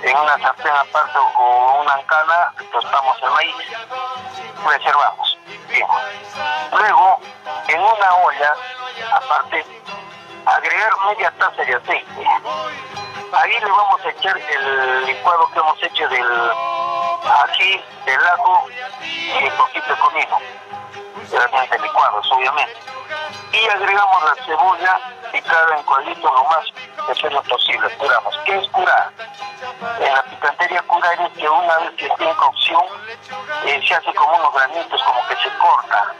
En 0.01 0.17
una 0.17 0.39
sartén 0.39 0.73
aparte 0.73 1.17
o 1.19 1.81
una 1.81 1.93
ancana 1.93 2.53
tostamos 2.71 3.17
el 3.21 3.29
maíz 3.29 3.55
reservamos 4.65 5.37
luego 6.71 7.19
en 7.67 7.79
una 7.79 8.15
olla 8.15 8.53
aparte 9.13 9.63
agregar 10.45 10.91
media 11.07 11.31
taza 11.37 11.63
de 11.63 11.75
aceite. 11.75 12.27
Ahí 13.31 13.59
le 13.59 13.69
vamos 13.69 14.01
a 14.05 14.09
echar 14.09 14.37
el 14.37 15.05
licuado 15.05 15.49
que 15.51 15.59
hemos 15.59 15.83
hecho 15.83 16.07
del 16.07 16.51
ají, 17.43 17.83
del 18.05 18.27
ajo 18.27 18.67
y 19.01 19.43
un 19.43 19.57
poquito 19.57 19.87
de 19.87 19.99
comino 19.99 20.39
realmente 21.31 21.79
licuados 21.79 22.31
obviamente 22.31 22.77
y 23.51 23.69
agregamos 23.69 24.23
la 24.23 24.43
cebolla 24.43 24.99
picada 25.31 25.77
en 25.77 25.83
cuadritos 25.83 26.31
lo 26.31 26.43
más 26.45 26.65
pequeño 27.07 27.41
posible 27.43 27.89
curamos 27.97 28.35
¿qué 28.45 28.57
es 28.57 28.67
curar? 28.69 29.11
en 29.99 30.13
la 30.13 30.23
picantería 30.23 30.81
curar 30.83 31.21
es 31.21 31.31
que 31.37 31.49
una 31.49 31.77
vez 31.77 31.91
que 31.97 32.07
esté 32.07 32.29
en 32.29 32.35
cocción 32.35 32.83
eh, 33.65 33.81
se 33.87 33.95
hace 33.95 34.13
como 34.13 34.35
unos 34.35 34.53
granitos 34.53 35.01
como 35.03 35.27
que 35.27 35.35
se 35.37 35.49
corta 35.57 36.13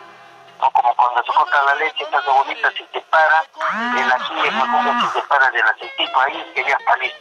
¿no? 0.61 0.71
como 0.71 0.95
cuando 0.95 1.23
se 1.23 1.33
corta 1.33 1.61
la 1.63 1.75
leche 1.75 2.03
esta 2.03 2.21
cebolita 2.21 2.71
se 2.71 2.87
separa 2.93 3.43
el 3.97 4.11
ají 4.11 4.47
el 4.47 5.01
se 5.01 5.19
separa 5.19 5.49
del 5.51 5.67
aceitito 5.67 6.19
ahí 6.19 6.45
es 6.47 6.53
que 6.53 6.69
ya 6.69 6.77
está 6.77 6.95
listo 6.97 7.19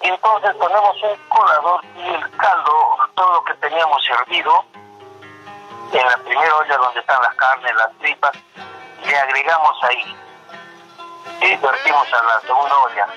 entonces 0.00 0.54
ponemos 0.54 0.96
un 1.02 1.28
colador 1.28 1.84
y 1.96 2.08
el 2.08 2.36
caldo 2.36 2.98
todo 3.14 3.32
lo 3.34 3.44
que 3.44 3.54
teníamos 3.54 4.04
servido 4.04 4.64
en 5.92 6.06
la 6.06 6.16
primera 6.18 6.56
olla 6.56 6.76
donde 6.76 7.00
están 7.00 7.22
las 7.22 7.34
carnes, 7.34 7.74
las 7.74 7.92
tripas, 7.98 8.36
le 9.04 9.16
agregamos 9.16 9.84
ahí. 9.84 10.16
Y 11.40 11.56
vertimos 11.56 12.12
a 12.12 12.22
la 12.22 12.40
segunda 12.40 12.76
olla 12.78 13.08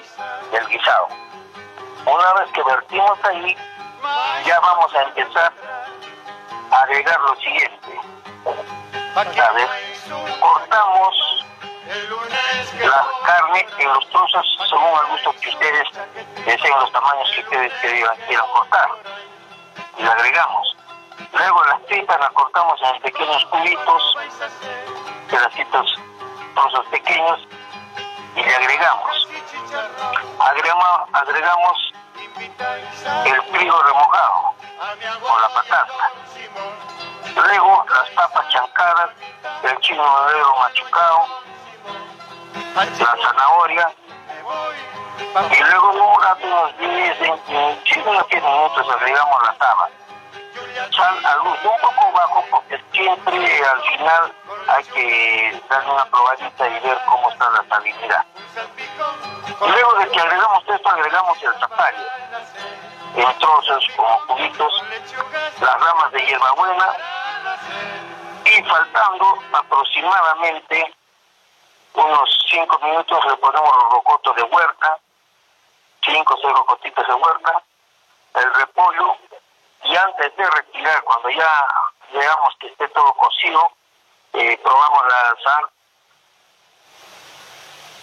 del 0.51 0.67
guisado. 0.67 1.07
Una 2.05 2.34
vez 2.34 2.51
que 2.53 2.63
vertimos 2.63 3.19
ahí, 3.23 3.57
ya 4.45 4.60
vamos 4.60 4.93
a 4.95 5.01
empezar 5.03 5.51
a 6.71 6.81
agregar 6.81 7.19
lo 7.21 7.36
siguiente. 7.36 8.01
¿Sabes? 9.13 9.67
Cortamos 10.39 11.45
la 12.79 13.07
carne 13.25 13.67
en 13.79 13.88
los 13.89 14.10
trozos 14.10 14.57
según 14.69 14.88
el 14.88 15.12
gusto 15.12 15.36
que 15.41 15.49
ustedes 15.49 15.88
deseen, 16.45 16.79
los 16.79 16.91
tamaños 16.91 17.29
que 17.36 17.41
ustedes 17.41 17.73
quieran 17.81 18.47
cortar. 18.53 18.89
Y 19.97 20.03
le 20.03 20.10
agregamos. 20.10 20.70
Luego 21.34 21.63
las 21.65 21.86
tripas 21.86 22.19
las 22.19 22.31
cortamos 22.31 22.79
en 22.81 23.01
pequeños 23.01 23.45
cubitos, 23.45 24.17
pedacitos, 25.29 25.99
trozos 26.55 26.86
pequeños, 26.88 27.39
y 28.36 28.43
le 28.43 28.55
agregamos. 28.55 29.27
Agregamos, 31.13 31.93
el 33.25 33.51
trigo 33.51 33.84
remojado 33.84 34.53
con 35.21 35.41
la 35.41 35.49
patata. 35.49 36.12
Luego 37.36 37.86
las 37.89 38.10
papas 38.12 38.49
chancadas, 38.49 39.10
el 39.63 39.79
chino 39.79 40.03
madero 40.03 40.55
machucado, 40.57 41.27
la 42.75 42.86
zanahoria. 42.86 43.91
Y 45.51 45.63
luego 45.63 45.91
un 45.91 46.23
rato, 46.23 46.47
unos 46.47 46.77
10, 46.77 47.19
20, 47.19 47.79
10 47.84 48.43
minutos 48.43 48.89
agregamos 48.89 49.43
la 49.43 49.53
taba 49.53 49.89
sal 50.91 51.25
al 51.25 51.39
gusto, 51.41 51.71
un 51.71 51.81
poco 51.81 52.11
bajo 52.13 52.45
porque 52.51 52.81
siempre 52.91 53.63
al 53.63 53.81
final 53.83 54.33
hay 54.67 54.83
que 54.83 55.61
darle 55.69 55.91
una 55.91 56.05
probadita 56.05 56.67
y 56.67 56.79
ver 56.79 56.97
cómo 57.07 57.29
está 57.29 57.49
la 57.49 57.65
salinidad. 57.69 58.25
Luego 59.59 59.93
de 59.95 60.09
que 60.09 60.19
agregamos 60.19 60.63
esto, 60.67 60.89
agregamos 60.89 61.43
el 61.43 61.53
zapallo 61.59 62.05
en 63.15 63.39
trozos 63.39 63.87
como 63.95 64.27
cubitos, 64.27 64.83
las 65.59 65.79
ramas 65.81 66.11
de 66.11 66.25
hierbabuena 66.25 66.87
y 68.45 68.63
faltando 68.63 69.37
aproximadamente 69.53 70.95
unos 71.93 72.45
5 72.49 72.79
minutos 72.79 73.25
le 73.25 73.37
ponemos 73.37 73.75
los 73.75 73.91
rocotos 73.91 74.35
de 74.35 74.43
huerta, 74.43 74.97
5 76.05 76.33
o 76.33 76.37
6 76.41 76.53
rocotitos 76.53 77.07
de 77.07 77.13
huerta, 77.13 77.63
el 78.35 78.53
repollo 78.53 79.17
y 79.84 79.96
antes 79.96 80.36
de 80.36 80.50
retirar, 80.50 81.04
cuando 81.04 81.30
ya 81.30 81.67
veamos 82.13 82.56
que 82.60 82.67
esté 82.67 82.88
todo 82.89 83.13
cocido, 83.13 83.72
eh, 84.34 84.58
probamos 84.63 85.04
la 85.08 85.36
sal, 85.44 85.65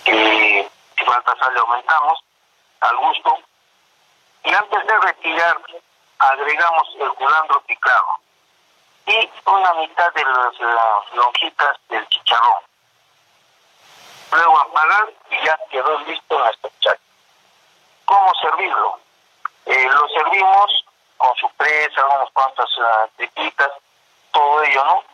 y 0.04 0.68
si 0.96 1.04
falta 1.04 1.36
sal 1.36 1.54
le 1.54 1.60
aumentamos 1.60 2.18
al 2.80 2.96
gusto, 2.96 3.38
y 4.44 4.54
antes 4.54 4.86
de 4.86 4.98
retirar 4.98 5.60
agregamos 6.18 6.88
el 6.98 7.10
culandro 7.10 7.60
picado 7.62 8.06
y 9.06 9.30
una 9.46 9.74
mitad 9.74 10.12
de 10.12 10.24
las, 10.24 11.14
lonjitas 11.14 11.76
del 11.88 12.06
chicharrón. 12.08 12.62
Luego 14.32 14.60
apagar 14.60 15.12
y 15.30 15.44
ya 15.44 15.58
quedó 15.70 15.98
listo 16.00 16.38
nuestro 16.38 16.70
chat. 16.80 16.98
¿Cómo 18.04 18.34
servirlo? 18.34 19.00
Eh, 19.64 19.88
lo 19.90 20.08
servimos 20.08 20.84
con 21.18 21.34
su 21.36 21.48
presa, 21.50 22.06
unas 22.06 22.30
cuantas 22.30 22.66
uh, 22.78 23.08
tripitas, 23.16 23.70
todo 24.32 24.62
ello, 24.62 24.84
¿no? 24.84 25.04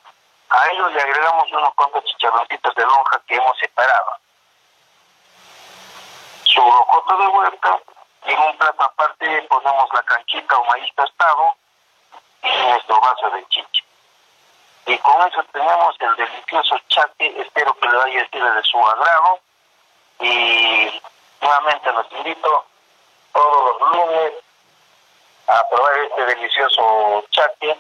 A 0.51 0.69
ellos 0.71 0.93
le 0.93 1.01
agregamos 1.01 1.51
unos 1.51 1.75
cuantos 1.75 2.05
chicharroncitos 2.05 2.75
de 2.75 2.83
lonja 2.83 3.21
que 3.27 3.35
hemos 3.35 3.59
separado. 3.59 4.13
Su 6.45 6.61
rocoto 6.61 7.17
de 7.17 7.27
huerta, 7.27 7.81
y 8.27 8.33
en 8.33 8.39
un 8.39 8.57
plato 8.57 8.85
aparte 8.85 9.43
ponemos 9.43 9.89
la 9.93 10.03
canchita 10.03 10.57
o 10.57 10.65
maíz 10.67 10.95
tostado 10.95 11.57
y 12.43 12.57
nuestro 12.69 13.01
vaso 13.01 13.31
de 13.31 13.47
chicha. 13.49 13.85
Y 14.87 14.99
con 14.99 15.27
eso 15.27 15.43
tenemos 15.53 15.97
el 15.99 16.17
delicioso 16.17 16.79
chaque, 16.89 17.41
espero 17.41 17.75
que 17.79 17.89
le 17.89 17.97
vaya 17.97 18.21
a 18.21 18.23
decir 18.25 18.45
de 18.45 18.63
su 18.65 18.79
agrado. 18.87 19.41
Y 20.21 21.03
nuevamente 21.41 21.93
los 21.93 22.13
invito 22.13 22.67
todos 23.33 23.81
los 23.81 23.93
lunes 23.93 24.44
a 25.47 25.69
probar 25.69 25.99
este 25.99 26.25
delicioso 26.27 27.25
chaque 27.31 27.77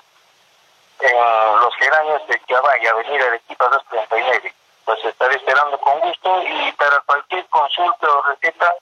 en 1.00 1.60
los 1.60 1.74
geranios 1.76 2.26
de 2.26 2.40
Chiavaya, 2.46 2.90
Avenida 2.90 3.26
Arequipa 3.26 3.68
239. 3.68 4.54
Pues 4.84 5.04
estaré 5.04 5.36
esperando 5.36 5.78
con 5.78 6.00
gusto 6.00 6.42
y 6.42 6.72
para 6.72 7.00
cualquier 7.00 7.46
consulta 7.46 8.06
o 8.08 8.22
receta 8.22 8.74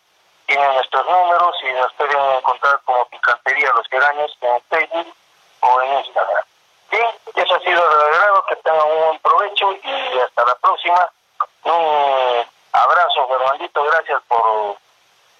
tienen 0.47 0.75
nuestros 0.75 1.07
números 1.07 1.57
y 1.62 1.73
nos 1.73 1.92
pueden 1.95 2.18
encontrar 2.18 2.81
como 2.85 3.05
Picantería 3.07 3.73
Los 3.75 3.88
Geranios 3.88 4.37
en 4.40 4.61
Facebook 4.68 5.14
o 5.61 5.81
en 5.83 5.99
Instagram. 5.99 6.45
Bien, 6.90 7.07
eso 7.35 7.55
ha 7.55 7.61
sido 7.61 7.90
el 7.90 8.12
agrado, 8.12 8.45
que 8.47 8.57
tengan 8.57 8.90
un 8.90 9.01
buen 9.01 9.18
provecho 9.21 9.73
y 9.73 10.18
hasta 10.18 10.45
la 10.45 10.55
próxima. 10.57 11.11
Un 11.64 12.47
abrazo, 12.73 13.29
Fernandito, 13.29 13.85
gracias 13.85 14.23
por 14.29 14.77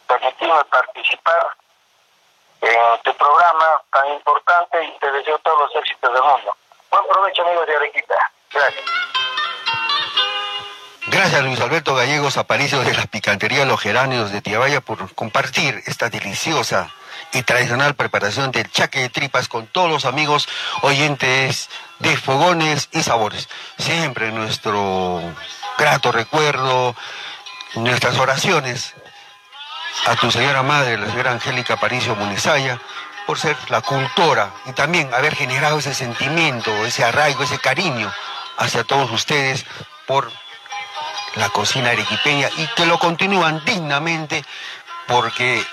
permitirme 0.07 0.64
participar 0.64 1.57
en 2.62 3.03
tu 3.03 3.14
programa 3.16 3.83
tan 3.92 4.09
importante 4.12 4.85
y 4.85 4.98
te 4.98 5.11
deseo 5.11 5.38
todos 5.38 5.59
los 5.62 5.83
éxitos 5.83 6.12
del 6.12 6.22
mundo. 6.22 6.57
Buen 6.90 7.05
provecho, 7.09 7.42
amigos 7.42 7.66
de 7.66 7.77
Arequipa. 7.77 8.14
Gracias. 8.53 8.85
Gracias 11.09 11.42
Luis 11.42 11.61
Alberto 11.61 11.94
Gallegos 11.96 12.37
Aparicio 12.37 12.81
de 12.85 12.94
la 12.94 13.05
Picantería 13.07 13.64
Los 13.64 13.81
Geranios 13.81 14.31
de 14.31 14.40
Tiabaya 14.40 14.81
por 14.81 15.12
compartir 15.14 15.83
esta 15.87 16.09
deliciosa 16.09 16.90
y 17.33 17.42
tradicional 17.42 17.94
preparación 17.94 18.53
del 18.53 18.70
chaque 18.70 19.01
de 19.01 19.09
tripas 19.09 19.48
con 19.48 19.66
todos 19.66 19.90
los 19.90 20.05
amigos 20.05 20.48
oyentes 20.83 21.70
de 21.98 22.16
Fogones 22.16 22.88
y 22.92 23.03
Sabores. 23.03 23.48
Siempre 23.79 24.31
nuestro 24.31 25.20
grato 25.77 26.12
recuerdo, 26.12 26.94
nuestras 27.75 28.18
oraciones 28.18 28.94
a 30.07 30.16
tu 30.16 30.31
señora 30.31 30.62
madre, 30.62 30.98
la 30.98 31.07
señora 31.07 31.33
Angélica 31.33 31.74
Aparicio 31.74 32.14
Munizaya, 32.16 32.78
por 33.26 33.38
ser 33.38 33.57
la 33.68 33.81
cultora 33.81 34.50
y 34.66 34.72
también 34.72 35.12
haber 35.14 35.35
generado 35.35 35.78
ese 35.78 35.94
sentimiento, 35.94 36.70
ese 36.85 37.05
arraigo, 37.05 37.44
ese 37.44 37.59
cariño 37.59 38.12
hacia 38.59 38.85
todos 38.85 39.11
ustedes 39.11 39.64
por 40.07 40.31
la 41.37 41.48
cocina 41.50 41.90
arequipeña 41.90 42.48
y 42.57 42.66
que 42.74 42.87
lo 42.87 42.98
continúan 42.98 43.64
dignamente 43.64 44.44
porque 45.07 45.64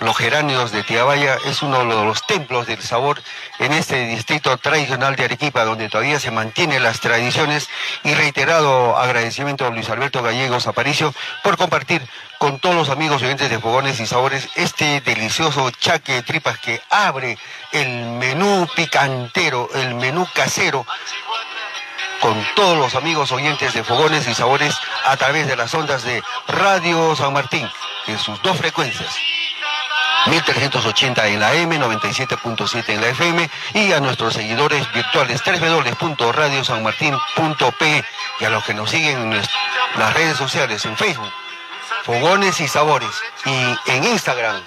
los 0.00 0.16
geranios 0.16 0.72
de 0.72 0.82
Tiabaya 0.82 1.36
es 1.44 1.62
uno 1.62 1.80
de 1.80 1.84
los 1.84 2.26
templos 2.26 2.66
del 2.66 2.80
sabor 2.80 3.20
en 3.58 3.72
este 3.72 4.06
distrito 4.06 4.56
tradicional 4.56 5.14
de 5.14 5.24
Arequipa, 5.24 5.64
donde 5.64 5.90
todavía 5.90 6.18
se 6.18 6.30
mantienen 6.30 6.82
las 6.82 7.00
tradiciones. 7.00 7.68
Y 8.02 8.14
reiterado 8.14 8.96
agradecimiento 8.96 9.66
a 9.66 9.70
Luis 9.70 9.90
Alberto 9.90 10.22
Gallegos 10.22 10.66
Aparicio 10.66 11.12
por 11.42 11.58
compartir 11.58 12.02
con 12.40 12.58
todos 12.58 12.74
los 12.74 12.88
amigos 12.88 13.22
oyentes 13.22 13.48
de 13.50 13.58
Fogones 13.58 14.00
y 14.00 14.06
Sabores 14.06 14.48
este 14.54 15.02
delicioso 15.02 15.70
chaque 15.72 16.14
de 16.14 16.22
tripas 16.22 16.58
que 16.58 16.80
abre 16.88 17.36
el 17.70 18.06
menú 18.12 18.66
picantero, 18.74 19.68
el 19.74 19.94
menú 19.94 20.26
casero 20.32 20.86
con 22.18 22.42
todos 22.56 22.78
los 22.78 22.94
amigos 22.94 23.30
oyentes 23.32 23.74
de 23.74 23.84
Fogones 23.84 24.26
y 24.26 24.32
Sabores 24.32 24.74
a 25.04 25.18
través 25.18 25.48
de 25.48 25.56
las 25.56 25.74
ondas 25.74 26.02
de 26.02 26.22
Radio 26.48 27.14
San 27.14 27.34
Martín 27.34 27.68
en 28.06 28.18
sus 28.18 28.40
dos 28.40 28.56
frecuencias. 28.56 29.14
1380 30.28 31.28
en 31.28 31.40
la 31.40 31.52
M, 31.52 31.78
97.7 31.78 32.88
en 32.88 33.02
la 33.02 33.08
FM 33.08 33.50
y 33.74 33.92
a 33.92 34.00
nuestros 34.00 34.32
seguidores 34.32 34.90
virtuales 34.94 35.42
www.radiosanmartin.p 35.44 38.04
y 38.40 38.44
a 38.46 38.50
los 38.50 38.64
que 38.64 38.72
nos 38.72 38.88
siguen 38.88 39.30
en 39.30 39.42
las 39.98 40.14
redes 40.14 40.38
sociales 40.38 40.86
en 40.86 40.96
Facebook, 40.96 41.30
Fogones 42.04 42.60
y 42.60 42.68
Sabores 42.68 43.10
y 43.44 43.90
en 43.90 44.04
Instagram, 44.04 44.62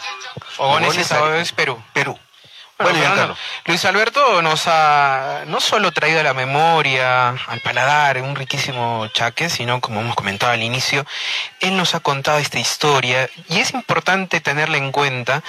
Fogones, 0.56 0.98
y 0.98 1.04
Sabores 1.04 1.52
Perú. 1.52 1.82
Perú. 1.94 2.18
Bueno, 2.80 3.36
Luis 3.66 3.86
Alberto 3.86 4.42
nos 4.42 4.64
ha 4.68 5.44
no 5.48 5.62
solo 5.62 5.92
traído 5.92 6.20
a 6.20 6.24
la 6.24 6.34
memoria, 6.34 7.30
al 7.30 7.60
paladar, 7.62 8.20
un 8.22 8.36
riquísimo 8.36 9.08
chaque, 9.14 9.50
sino 9.50 9.80
como 9.80 10.02
hemos 10.02 10.16
comentado 10.16 10.52
al 10.52 10.64
inicio, 10.64 11.06
él 11.62 11.78
nos 11.78 11.96
ha 11.96 12.00
contado 12.00 12.40
esta 12.40 12.60
historia 12.60 13.30
y 13.48 13.60
es 13.60 13.74
importante 13.74 14.42
tenerla 14.42 14.78
en 14.78 14.92
cuenta 14.92 15.44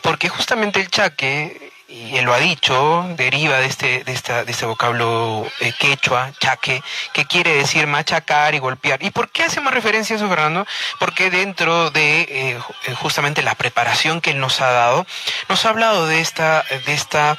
porque 0.00 0.28
justamente 0.28 0.80
el 0.80 0.90
chaque 0.90 1.69
y 1.90 2.16
él 2.16 2.24
lo 2.24 2.32
ha 2.32 2.38
dicho, 2.38 3.04
deriva 3.16 3.58
de 3.58 3.66
este, 3.66 4.04
de 4.04 4.12
esta, 4.12 4.44
de 4.44 4.52
este 4.52 4.64
vocablo 4.64 5.44
eh, 5.58 5.72
quechua, 5.76 6.30
chaque, 6.38 6.82
que 7.12 7.24
quiere 7.24 7.52
decir 7.54 7.88
machacar 7.88 8.54
y 8.54 8.60
golpear. 8.60 9.02
¿Y 9.02 9.10
por 9.10 9.30
qué 9.30 9.42
hacemos 9.42 9.74
referencia 9.74 10.14
a 10.14 10.18
eso, 10.18 10.28
Fernando? 10.28 10.66
Porque 11.00 11.30
dentro 11.30 11.90
de 11.90 12.20
eh, 12.20 12.58
eh, 12.86 12.94
justamente 12.94 13.42
la 13.42 13.56
preparación 13.56 14.20
que 14.20 14.30
él 14.30 14.38
nos 14.38 14.60
ha 14.60 14.70
dado, 14.70 15.04
nos 15.48 15.66
ha 15.66 15.70
hablado 15.70 16.06
de 16.06 16.20
esta, 16.20 16.64
de 16.86 16.94
esta 16.94 17.36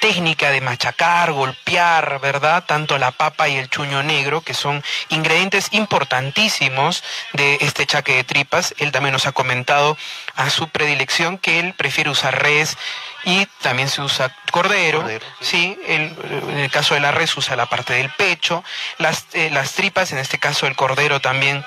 técnica 0.00 0.50
de 0.50 0.62
machacar, 0.62 1.32
golpear, 1.32 2.20
¿verdad? 2.20 2.64
Tanto 2.64 2.96
la 2.96 3.10
papa 3.10 3.50
y 3.50 3.56
el 3.56 3.68
chuño 3.68 4.02
negro, 4.02 4.40
que 4.40 4.54
son 4.54 4.82
ingredientes 5.10 5.68
importantísimos 5.72 7.04
de 7.34 7.58
este 7.60 7.84
chaque 7.84 8.14
de 8.14 8.24
tripas. 8.24 8.74
Él 8.78 8.92
también 8.92 9.12
nos 9.12 9.26
ha 9.26 9.32
comentado 9.32 9.98
a 10.36 10.48
su 10.48 10.68
predilección 10.70 11.36
que 11.36 11.58
él 11.58 11.74
prefiere 11.74 12.08
usar 12.08 12.42
res, 12.42 12.78
y 13.24 13.46
también 13.60 13.88
se 13.88 14.00
usa 14.02 14.34
cordero, 14.50 15.04
sí, 15.40 15.78
en 15.86 16.16
el 16.58 16.70
caso 16.70 16.94
de 16.94 17.00
la 17.00 17.12
res 17.12 17.36
usa 17.36 17.56
la 17.56 17.66
parte 17.66 17.94
del 17.94 18.10
pecho, 18.10 18.64
las, 18.98 19.26
eh, 19.32 19.50
las 19.50 19.72
tripas, 19.72 20.12
en 20.12 20.18
este 20.18 20.38
caso 20.38 20.66
el 20.66 20.76
cordero 20.76 21.20
también 21.20 21.64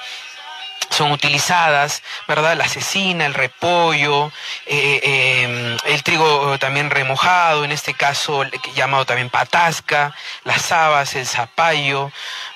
son 0.89 1.11
utilizadas, 1.11 2.03
¿verdad? 2.27 2.55
La 2.55 2.67
cecina, 2.67 3.25
el 3.25 3.33
repollo, 3.33 4.31
eh, 4.65 4.99
eh, 5.03 5.77
el 5.85 6.03
trigo 6.03 6.57
también 6.59 6.89
remojado, 6.89 7.65
en 7.65 7.71
este 7.71 7.93
caso 7.93 8.43
llamado 8.75 9.05
también 9.05 9.29
patasca, 9.29 10.13
las 10.43 10.71
habas, 10.71 11.15
el 11.15 11.25
zapallo, 11.25 12.11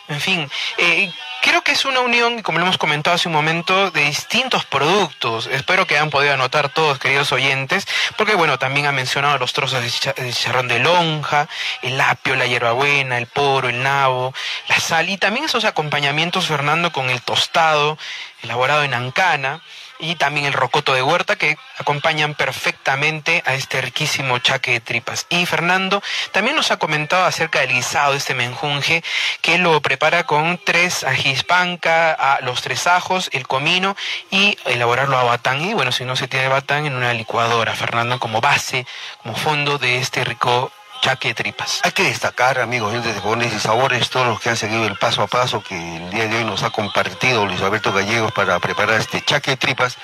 en 0.09 0.21
fin, 0.21 0.49
eh, 0.77 1.11
creo 1.41 1.61
que 1.63 1.73
es 1.73 1.85
una 1.85 1.99
unión, 1.99 2.41
como 2.41 2.59
lo 2.59 2.65
hemos 2.65 2.77
comentado 2.77 3.15
hace 3.15 3.27
un 3.27 3.33
momento, 3.33 3.91
de 3.91 4.05
distintos 4.05 4.65
productos. 4.65 5.47
Espero 5.47 5.85
que 5.85 5.95
hayan 5.95 6.09
podido 6.09 6.33
anotar 6.33 6.69
todos, 6.69 6.99
queridos 6.99 7.31
oyentes, 7.31 7.87
porque 8.17 8.35
bueno, 8.35 8.57
también 8.57 8.85
ha 8.85 8.91
mencionado 8.91 9.37
los 9.37 9.53
trozos 9.53 9.81
de 9.81 9.89
chicharrón 10.31 10.67
de 10.67 10.79
lonja, 10.79 11.47
el 11.81 11.99
apio, 11.99 12.35
la 12.35 12.45
hierbabuena, 12.45 13.17
el 13.17 13.27
poro, 13.27 13.69
el 13.69 13.83
nabo, 13.83 14.33
la 14.69 14.79
sal 14.79 15.09
y 15.09 15.17
también 15.17 15.45
esos 15.45 15.65
acompañamientos, 15.65 16.47
Fernando, 16.47 16.91
con 16.91 17.09
el 17.09 17.21
tostado 17.21 17.97
elaborado 18.43 18.83
en 18.83 18.93
ancana 18.93 19.61
y 19.99 20.15
también 20.15 20.45
el 20.45 20.53
rocoto 20.53 20.93
de 20.93 21.01
huerta 21.01 21.35
que 21.35 21.57
acompañan 21.77 22.35
perfectamente 22.35 23.43
a 23.45 23.53
este 23.53 23.81
riquísimo 23.81 24.39
chaque 24.39 24.71
de 24.71 24.79
tripas. 24.79 25.25
Y 25.29 25.45
Fernando 25.45 26.01
también 26.31 26.55
nos 26.55 26.71
ha 26.71 26.77
comentado 26.77 27.25
acerca 27.25 27.59
del 27.59 27.73
guisado 27.73 28.11
de 28.11 28.17
este 28.17 28.33
menjunje 28.33 29.03
que 29.41 29.57
lo 29.57 29.81
prepara 29.81 30.25
con 30.25 30.59
tres 30.63 31.03
ajís 31.03 31.43
panca, 31.43 32.13
a 32.13 32.41
los 32.41 32.61
tres 32.61 32.87
ajos, 32.87 33.29
el 33.33 33.47
comino 33.47 33.95
y 34.29 34.57
elaborarlo 34.65 35.17
a 35.17 35.23
batán. 35.23 35.61
Y 35.61 35.73
bueno, 35.73 35.91
si 35.91 36.05
no 36.05 36.15
se 36.15 36.27
tiene 36.27 36.47
batán, 36.47 36.85
en 36.85 36.95
una 36.95 37.13
licuadora, 37.13 37.75
Fernando, 37.75 38.19
como 38.19 38.41
base, 38.41 38.85
como 39.23 39.35
fondo 39.35 39.77
de 39.77 39.97
este 39.97 40.23
rico 40.23 40.71
chaque 41.01 41.33
tripas. 41.33 41.81
Hay 41.83 41.91
que 41.91 42.03
destacar, 42.03 42.59
amigos, 42.59 42.93
de 43.03 43.13
Fogones 43.13 43.53
y 43.53 43.59
Sabores, 43.59 44.09
todos 44.09 44.27
los 44.27 44.39
que 44.39 44.49
han 44.49 44.57
seguido 44.57 44.85
el 44.85 44.97
paso 44.97 45.21
a 45.21 45.27
paso 45.27 45.61
que 45.61 45.75
el 45.75 46.09
día 46.09 46.27
de 46.27 46.37
hoy 46.37 46.43
nos 46.43 46.63
ha 46.63 46.69
compartido 46.69 47.45
Luis 47.45 47.61
Alberto 47.61 47.93
Gallegos 47.93 48.31
para 48.31 48.59
preparar 48.59 48.99
este 48.99 49.21
chaque 49.21 49.57
tripas. 49.57 49.97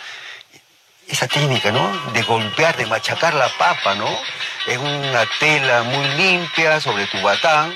Esa 1.08 1.27
técnica, 1.27 1.71
¿no? 1.71 1.89
De 2.13 2.21
golpear, 2.23 2.77
de 2.77 2.86
machacar 2.86 3.34
la 3.34 3.49
papa, 3.49 3.93
¿no? 3.95 4.08
En 4.67 4.79
una 4.79 5.25
tela 5.39 5.84
muy 5.84 6.08
limpia 6.15 6.79
sobre 6.79 7.06
tu 7.08 7.21
batán. 7.21 7.75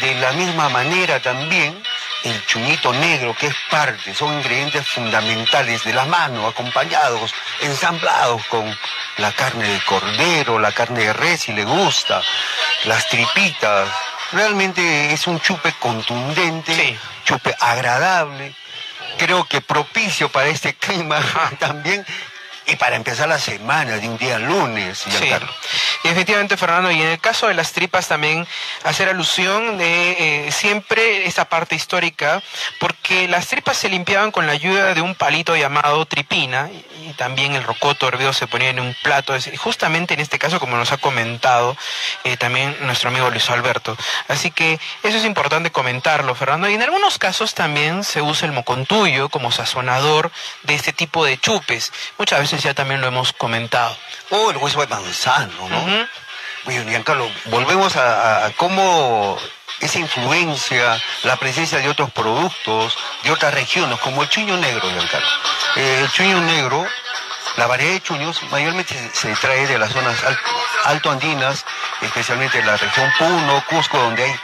De 0.00 0.14
la 0.16 0.32
misma 0.32 0.68
manera 0.68 1.20
también 1.20 1.80
el 2.24 2.46
chuñito 2.46 2.92
negro, 2.94 3.34
que 3.38 3.48
es 3.48 3.54
parte, 3.70 4.14
son 4.14 4.32
ingredientes 4.32 4.88
fundamentales 4.88 5.84
de 5.84 5.92
la 5.92 6.06
mano, 6.06 6.46
acompañados, 6.46 7.34
ensamblados 7.60 8.44
con 8.46 8.76
la 9.18 9.30
carne 9.32 9.68
de 9.68 9.80
cordero, 9.82 10.58
la 10.58 10.72
carne 10.72 11.04
de 11.04 11.12
res 11.12 11.42
si 11.42 11.52
le 11.52 11.64
gusta, 11.64 12.22
las 12.84 13.06
tripitas. 13.08 13.88
Realmente 14.32 15.12
es 15.12 15.26
un 15.26 15.38
chupe 15.38 15.72
contundente, 15.78 16.98
chupe 17.24 17.54
agradable, 17.60 18.54
creo 19.18 19.44
que 19.44 19.60
propicio 19.60 20.30
para 20.30 20.48
este 20.48 20.74
clima 20.74 21.20
también 21.58 22.04
y 22.66 22.76
para 22.76 22.96
empezar 22.96 23.28
la 23.28 23.38
semana 23.38 23.98
de 23.98 24.08
un 24.08 24.16
día 24.16 24.38
lunes. 24.38 24.98
Sí. 24.98 25.30
Y 26.04 26.08
efectivamente, 26.08 26.56
Fernando, 26.56 26.90
y 26.90 27.00
en 27.00 27.08
el 27.08 27.18
caso 27.18 27.48
de 27.48 27.54
las 27.54 27.72
tripas 27.72 28.08
también 28.08 28.46
hacer 28.84 29.08
alusión 29.08 29.78
de 29.78 30.46
eh, 30.46 30.52
siempre 30.52 31.26
esta 31.26 31.46
parte 31.46 31.74
histórica, 31.74 32.42
porque 32.78 33.28
las 33.28 33.48
tripas 33.48 33.76
se 33.76 33.88
limpiaban 33.88 34.30
con 34.30 34.46
la 34.46 34.52
ayuda 34.52 34.94
de 34.94 35.00
un 35.00 35.14
palito 35.14 35.56
llamado 35.56 36.04
tripina, 36.06 36.70
y, 36.70 36.84
también 37.18 37.54
el 37.54 37.62
rocoto 37.62 38.08
hervido 38.08 38.32
se 38.32 38.46
ponía 38.46 38.70
en 38.70 38.80
un 38.80 38.96
plato, 39.02 39.34
justamente 39.58 40.14
en 40.14 40.20
este 40.20 40.38
caso, 40.38 40.58
como 40.58 40.76
nos 40.76 40.90
ha 40.90 40.96
comentado 40.96 41.76
eh, 42.24 42.36
también 42.38 42.74
nuestro 42.80 43.10
amigo 43.10 43.30
Luis 43.30 43.48
Alberto. 43.50 43.96
Así 44.26 44.50
que 44.50 44.80
eso 45.02 45.18
es 45.18 45.24
importante 45.24 45.70
comentarlo, 45.70 46.34
Fernando. 46.34 46.68
Y 46.68 46.74
en 46.74 46.82
algunos 46.82 47.18
casos 47.18 47.54
también 47.54 48.04
se 48.04 48.22
usa 48.22 48.46
el 48.46 48.52
mocontuyo 48.52 49.28
como 49.28 49.52
sazonador 49.52 50.32
de 50.62 50.74
este 50.74 50.92
tipo 50.92 51.24
de 51.24 51.38
chupes. 51.38 51.92
Muchas 52.18 52.40
veces 52.40 52.53
ya 52.62 52.74
también 52.74 53.00
lo 53.00 53.08
hemos 53.08 53.32
comentado. 53.32 53.96
Oh, 54.30 54.50
el 54.50 54.56
hueso 54.56 54.80
de 54.80 54.86
manzano, 54.86 55.68
¿no? 55.68 56.08
Bueno, 56.64 56.88
Giancarlo, 56.88 57.30
volvemos 57.46 57.96
a, 57.96 58.50
cómo 58.56 59.38
esa 59.80 59.98
influencia, 59.98 61.00
la 61.24 61.36
presencia 61.36 61.78
de 61.78 61.88
otros 61.88 62.10
productos, 62.10 62.96
de 63.22 63.30
otras 63.30 63.52
regiones, 63.52 63.98
como 64.00 64.22
el 64.22 64.28
chuño 64.28 64.56
negro, 64.56 64.88
Giancarlo. 64.90 65.28
Eh, 65.76 66.00
el 66.02 66.10
chuño 66.10 66.40
negro, 66.40 66.86
la 67.56 67.66
variedad 67.66 67.92
de 67.92 68.00
chuños 68.00 68.42
mayormente 68.50 69.10
se, 69.12 69.34
trae 69.36 69.66
de 69.66 69.78
las 69.78 69.92
zonas 69.92 70.16
alto 70.84 71.10
andinas, 71.10 71.64
especialmente 72.00 72.58
de 72.58 72.64
la 72.64 72.76
región 72.76 73.12
Puno, 73.18 73.62
Cusco, 73.68 73.98
donde 73.98 74.24
hay 74.24 74.34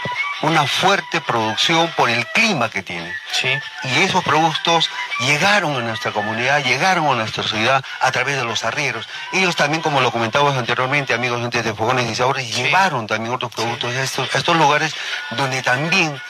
una 0.42 0.66
fuerte 0.66 1.20
producción 1.20 1.90
por 1.96 2.08
el 2.10 2.26
clima 2.28 2.70
que 2.70 2.82
tiene. 2.82 3.12
Sí. 3.32 3.48
Y 3.84 4.02
esos 4.02 4.24
productos 4.24 4.88
llegaron 5.20 5.76
a 5.76 5.80
nuestra 5.80 6.12
comunidad, 6.12 6.64
llegaron 6.64 7.06
a 7.08 7.14
nuestra 7.14 7.44
ciudad 7.44 7.84
a 8.00 8.10
través 8.12 8.36
de 8.36 8.44
los 8.44 8.64
arrieros. 8.64 9.08
Ellos 9.32 9.56
también, 9.56 9.82
como 9.82 10.00
lo 10.00 10.10
comentábamos 10.10 10.56
anteriormente, 10.56 11.14
amigos 11.14 11.50
de 11.50 11.74
Fogones 11.74 12.10
y 12.10 12.14
Sabores, 12.14 12.54
llevaron 12.54 13.06
también 13.06 13.34
otros 13.34 13.52
productos 13.52 13.94
a 13.94 14.02
estos, 14.02 14.34
a 14.34 14.38
estos 14.38 14.56
lugares 14.56 14.94
donde 15.30 15.62
también 15.62 16.20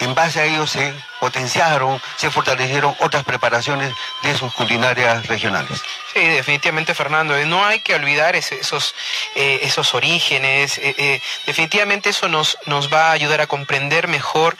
en 0.00 0.14
base 0.14 0.40
a 0.40 0.44
ellos 0.44 0.70
se 0.70 0.94
potenciaron, 1.20 2.00
se 2.16 2.30
fortalecieron 2.30 2.96
otras 3.00 3.24
preparaciones 3.24 3.94
de 4.22 4.36
sus 4.36 4.52
culinarias 4.54 5.26
regionales. 5.26 5.82
Sí, 6.12 6.20
definitivamente, 6.20 6.92
Fernando. 6.94 7.36
Eh, 7.36 7.44
no 7.44 7.64
hay 7.64 7.80
que 7.80 7.94
olvidar 7.94 8.34
esos, 8.34 8.94
eh, 9.36 9.60
esos 9.62 9.94
orígenes. 9.94 10.78
Eh, 10.82 11.20
definitivamente 11.46 12.10
eso 12.10 12.28
nos, 12.28 12.58
nos 12.66 12.92
va 12.92 13.10
a 13.10 13.12
ayudar 13.12 13.40
a 13.40 13.46
comprender 13.46 14.08
mejor 14.08 14.56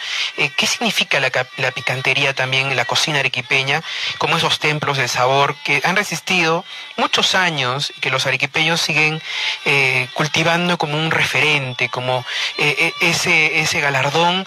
qué 0.56 0.66
significa 0.66 1.18
la, 1.18 1.30
la, 1.56 1.70
picantería 1.72 2.34
también 2.34 2.76
la 2.76 2.84
cocina 2.84 3.18
arequipeña, 3.18 3.82
como 4.18 4.36
esos 4.36 4.58
templos 4.58 4.98
de 4.98 5.08
sabor 5.08 5.56
que 5.64 5.80
han 5.84 5.96
resistido 5.96 6.64
muchos 6.96 7.34
años 7.34 7.92
que 8.00 8.10
los 8.10 8.26
arequipeños 8.26 8.80
siguen 8.80 9.22
cultivando 10.14 10.78
como 10.78 10.96
un 10.96 11.10
referente, 11.10 11.88
como 11.88 12.24
ese, 13.00 13.60
ese 13.60 13.80
galardón 13.80 14.46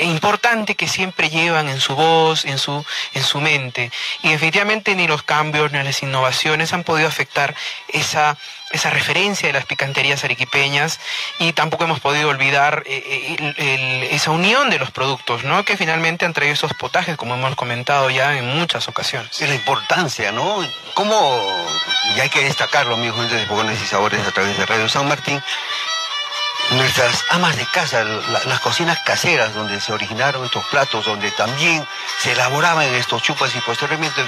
importante 0.00 0.74
que 0.74 0.88
siempre 0.88 1.30
en 1.46 1.80
su 1.80 1.94
voz, 1.94 2.44
en 2.44 2.58
su, 2.58 2.84
en 3.14 3.22
su 3.22 3.40
mente. 3.40 3.90
Y 4.22 4.30
definitivamente 4.30 4.94
ni 4.94 5.06
los 5.06 5.22
cambios 5.22 5.72
ni 5.72 5.82
las 5.82 6.02
innovaciones 6.02 6.72
han 6.72 6.84
podido 6.84 7.08
afectar 7.08 7.54
esa, 7.88 8.36
esa 8.70 8.90
referencia 8.90 9.48
de 9.48 9.52
las 9.52 9.66
picanterías 9.66 10.24
arequipeñas 10.24 11.00
y 11.38 11.52
tampoco 11.52 11.84
hemos 11.84 12.00
podido 12.00 12.28
olvidar 12.28 12.82
eh, 12.86 14.08
esa 14.10 14.30
unión 14.30 14.70
de 14.70 14.78
los 14.78 14.90
productos, 14.90 15.44
¿no? 15.44 15.64
Que 15.64 15.76
finalmente 15.76 16.24
han 16.24 16.32
traído 16.32 16.54
esos 16.54 16.74
potajes, 16.74 17.16
como 17.16 17.34
hemos 17.34 17.54
comentado 17.54 18.10
ya 18.10 18.36
en 18.36 18.46
muchas 18.58 18.88
ocasiones. 18.88 19.40
Es 19.40 19.48
la 19.48 19.54
importancia, 19.54 20.32
¿no? 20.32 20.60
¿Cómo, 20.94 21.66
y 22.16 22.20
hay 22.20 22.28
que 22.28 22.44
destacarlo, 22.44 22.94
amigos 22.94 23.30
de 23.30 23.46
Fogones 23.46 23.80
y 23.82 23.86
Sabores 23.86 24.26
a 24.26 24.30
través 24.30 24.56
de 24.56 24.66
Radio 24.66 24.88
San 24.88 25.08
Martín, 25.08 25.42
nuestras 26.76 27.24
amas 27.30 27.56
de 27.56 27.66
casa, 27.66 28.04
las 28.04 28.60
cocinas 28.60 28.98
caseras 29.04 29.54
donde 29.54 29.80
se 29.80 29.92
originaron 29.92 30.44
estos 30.44 30.64
platos, 30.66 31.04
donde 31.04 31.30
también 31.32 31.86
se 32.18 32.32
elaboraban 32.32 32.86
estos 32.94 33.22
chupas 33.22 33.54
y 33.54 33.60
posteriormente 33.60 34.22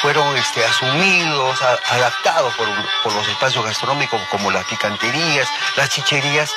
fueron 0.00 0.36
este, 0.36 0.64
asumidos, 0.64 1.60
adaptados 1.90 2.54
por, 2.54 3.12
los 3.12 3.28
espacios 3.28 3.64
gastronómicos 3.64 4.20
como 4.30 4.50
las 4.50 4.64
picanterías, 4.64 5.48
las 5.76 5.90
chicherías, 5.90 6.52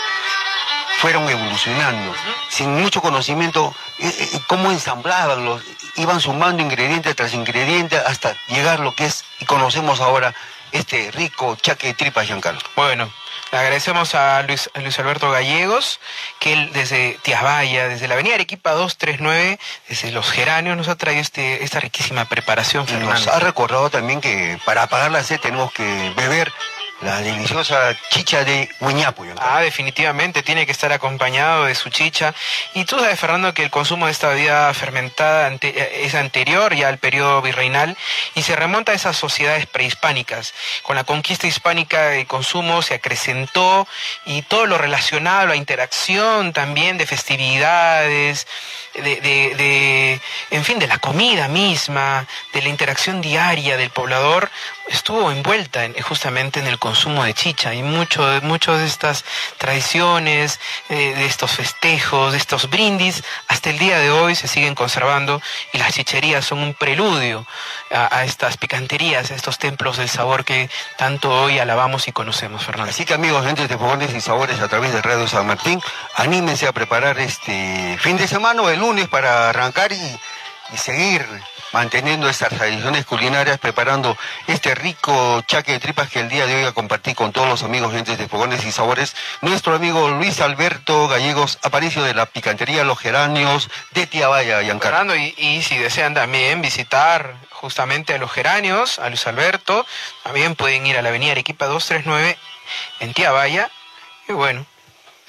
fueron 1.00 1.30
evolucionando. 1.30 2.14
Sin 2.50 2.82
mucho 2.82 3.02
conocimiento, 3.02 3.76
eh, 4.00 4.30
eh, 4.34 4.40
cómo 4.48 4.72
ensamblaban, 4.72 5.44
los, 5.44 5.62
iban 5.98 6.22
sumando 6.22 6.64
ingrediente 6.64 7.14
tras 7.14 7.34
ingrediente 7.34 7.98
hasta 7.98 8.38
llegar 8.48 8.80
lo 8.80 8.96
que 8.96 9.06
es, 9.06 9.26
y 9.40 9.46
conocemos 9.46 10.00
ahora, 10.00 10.34
este 10.72 11.12
rico 11.12 11.58
chaque 11.62 11.88
de 11.88 11.94
tripa, 11.94 12.24
Giancarlo. 12.24 12.62
Bueno, 12.76 13.12
le 13.54 13.60
agradecemos 13.60 14.16
a 14.16 14.42
Luis, 14.42 14.72
Luis 14.82 14.98
Alberto 14.98 15.30
Gallegos, 15.30 16.00
que 16.40 16.54
él 16.54 16.72
desde 16.74 17.20
Tiabaya, 17.22 17.88
desde 17.88 18.08
la 18.08 18.16
avenida 18.16 18.34
Arequipa 18.34 18.72
239, 18.72 19.60
desde 19.88 20.12
Los 20.12 20.32
Geranios, 20.32 20.76
nos 20.76 20.88
ha 20.88 20.96
traído 20.96 21.22
este, 21.22 21.64
esta 21.64 21.80
riquísima 21.80 22.26
preparación. 22.26 22.88
Y 22.90 22.94
nos 22.94 23.28
ha 23.28 23.40
recordado 23.40 23.92
también 23.92 24.22
que 24.22 24.58
para 24.66 24.82
apagar 24.82 25.12
la 25.12 25.24
sed 25.24 25.40
tenemos 25.40 25.72
que 25.72 26.12
beber 26.18 26.52
la 27.04 27.22
deliciosa 27.22 27.96
chicha 28.10 28.44
de 28.44 28.70
Huiñapo. 28.80 29.26
Ah, 29.38 29.62
definitivamente, 29.62 30.44
tiene 30.44 30.66
que 30.66 30.72
estar 30.72 30.92
acompañado 30.92 31.66
de 31.66 31.76
su 31.76 31.90
chicha. 31.90 32.34
Y 32.74 32.86
tú 32.86 33.00
sabes, 33.00 33.20
Fernando, 33.20 33.54
que 33.54 33.64
el 33.64 33.70
consumo 33.70 34.06
de 34.06 34.12
esta 34.12 34.30
bebida 34.30 34.74
fermentada 34.74 35.52
es 35.62 36.16
anterior 36.16 36.74
ya 36.76 36.88
al 36.88 36.98
periodo 36.98 37.42
virreinal 37.42 37.98
y 38.36 38.44
se 38.44 38.56
remonta 38.56 38.92
a 38.92 38.96
esas 38.96 39.18
sociedades 39.18 39.66
prehispánicas. 39.66 40.54
Con 40.82 40.96
la 40.96 41.04
conquista 41.04 41.48
hispánica 41.48 42.16
el 42.16 42.28
consumo 42.28 42.82
se 42.82 42.96
acrecentó 42.96 43.88
y 44.26 44.42
todo 44.44 44.66
lo 44.66 44.78
relacionado 44.78 45.42
a 45.42 45.46
la 45.46 45.56
interacción 45.56 46.54
también 46.54 46.98
de 46.98 47.06
festividades, 47.06 48.48
de, 48.94 49.22
de, 49.22 50.22
en 50.52 50.64
fin, 50.64 50.80
de 50.80 50.88
la 50.88 51.00
comida 51.00 51.48
misma, 51.48 52.28
de 52.54 52.62
la 52.62 52.70
interacción 52.70 53.22
diaria 53.22 53.78
del 53.78 53.90
poblador, 53.90 54.52
estuvo 54.88 55.32
envuelta 55.32 55.86
en, 55.86 55.94
justamente 56.02 56.60
en 56.60 56.68
el 56.68 56.80
consumo 56.80 57.24
de 57.24 57.34
chicha. 57.34 57.74
Y 57.74 57.84
mucho, 57.84 58.24
muchas 58.44 58.80
de 58.80 58.86
estas 58.86 59.26
tradiciones, 59.58 60.60
eh, 60.90 61.14
de 61.16 61.26
estos 61.26 61.52
festejos, 61.52 62.34
de 62.34 62.38
estos 62.38 62.70
brindis, 62.70 63.24
hasta 63.48 63.70
el 63.70 63.80
día 63.80 64.00
de 64.00 64.12
hoy 64.12 64.36
se 64.36 64.48
siguen 64.48 64.76
conservando 64.76 65.42
y 65.72 65.78
las 65.78 65.94
chicherías 65.94 66.46
son 66.46 66.60
un 66.60 66.74
preludio 66.74 67.46
a, 67.94 68.24
estas 68.24 68.58
picanterías, 68.58 69.32
a 69.32 69.36
estos 69.36 69.58
templos 69.58 69.98
del 69.98 70.10
sabor 70.10 70.44
que 70.44 70.70
tanto 70.98 71.30
hoy 71.30 71.60
alabamos 71.60 72.08
y 72.08 72.12
conocemos, 72.12 72.66
Fernando. 72.66 72.90
Así 72.90 73.06
que 73.06 73.14
amigos, 73.14 73.46
entre 73.46 73.68
de 73.68 73.78
fogones 73.78 74.14
y 74.14 74.22
sabores 74.22 74.60
a 74.60 74.68
través 74.68 74.94
de 74.94 75.02
Radio 75.02 75.28
San 75.28 75.46
Martín, 75.46 75.80
anímense 76.16 76.68
a 76.68 76.72
preparar 76.72 77.20
este 77.20 77.98
fin 78.00 78.18
de 78.18 78.28
semana 78.28 78.62
o 78.62 78.70
el 78.70 78.80
lunes 78.80 79.08
para 79.08 79.50
arrancar 79.50 79.92
y 79.92 80.78
seguir 80.78 81.26
manteniendo 81.74 82.30
estas 82.30 82.50
tradiciones 82.50 83.06
culinarias, 83.06 83.60
preparando 83.60 84.16
este 84.48 84.76
rico 84.76 85.42
chaque 85.48 85.74
de 85.74 85.80
tripas 85.80 86.10
que 86.10 86.22
el 86.22 86.30
día 86.30 86.46
de 86.46 86.56
hoy 86.56 86.64
a 86.64 86.72
compartir 86.72 87.16
con 87.16 87.34
todos 87.34 87.50
los 87.50 87.64
amigos 87.64 87.92
gente 87.92 88.16
de 88.16 88.28
Fogones 88.28 88.64
y 88.66 88.72
Sabores, 88.72 89.16
nuestro 89.42 89.76
amigo 89.76 90.10
Luis 90.10 90.40
Alberto 90.40 91.08
Gallegos 91.08 91.60
Aparicio 91.64 92.04
de 92.04 92.14
la 92.14 92.28
Picantería 92.28 92.84
Los 92.84 93.00
Geranios 93.00 93.70
de 93.92 94.08
Tiabaya, 94.08 94.62
Giancarlo. 94.62 95.16
Y, 95.16 95.34
y 95.38 95.62
si 95.64 95.78
desean 95.78 96.14
también 96.14 96.62
visitar 96.62 97.36
justamente 97.50 98.14
a 98.14 98.18
Los 98.20 98.32
Geranios, 98.32 99.00
a 99.00 99.10
Luis 99.10 99.26
Alberto, 99.26 99.86
también 100.24 100.56
pueden 100.56 100.86
ir 100.86 100.98
a 100.98 101.02
la 101.02 101.10
avenida 101.10 101.32
Arequipa 101.32 101.66
239 101.66 102.38
en 103.00 103.14
Tiabaya, 103.14 103.70
y 104.28 104.34
bueno, 104.34 104.66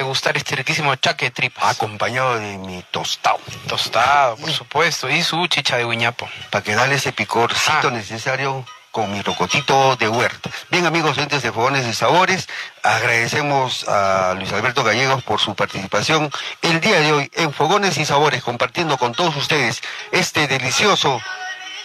gustar 0.02 0.36
este 0.36 0.56
riquísimo 0.56 0.94
chaque 0.96 1.26
de 1.26 1.30
tripas. 1.30 1.64
Acompañado 1.64 2.38
de 2.40 2.58
mi 2.58 2.82
tostado. 2.90 3.38
Tostado, 3.68 4.36
por 4.36 4.50
supuesto, 4.50 5.08
y 5.08 5.22
su 5.22 5.46
chicha 5.46 5.76
de 5.76 5.84
guiñapo. 5.84 6.28
Para 6.50 6.64
que 6.64 6.74
darle 6.74 6.96
ese 6.96 7.12
picorcito 7.12 7.88
ah. 7.88 7.90
necesario 7.90 8.64
con 8.94 9.12
mi 9.12 9.22
rocotito 9.22 9.96
de 9.96 10.08
huerta. 10.08 10.50
Bien 10.70 10.86
amigos, 10.86 11.18
entes 11.18 11.42
de 11.42 11.50
Fogones 11.50 11.84
y 11.84 11.92
Sabores, 11.92 12.48
agradecemos 12.84 13.88
a 13.88 14.34
Luis 14.36 14.52
Alberto 14.52 14.84
Gallegos 14.84 15.24
por 15.24 15.40
su 15.40 15.56
participación 15.56 16.30
el 16.62 16.80
día 16.80 17.00
de 17.00 17.12
hoy 17.12 17.30
en 17.34 17.52
Fogones 17.52 17.98
y 17.98 18.04
Sabores, 18.04 18.44
compartiendo 18.44 18.96
con 18.96 19.12
todos 19.12 19.34
ustedes 19.34 19.82
este 20.12 20.46
delicioso 20.46 21.20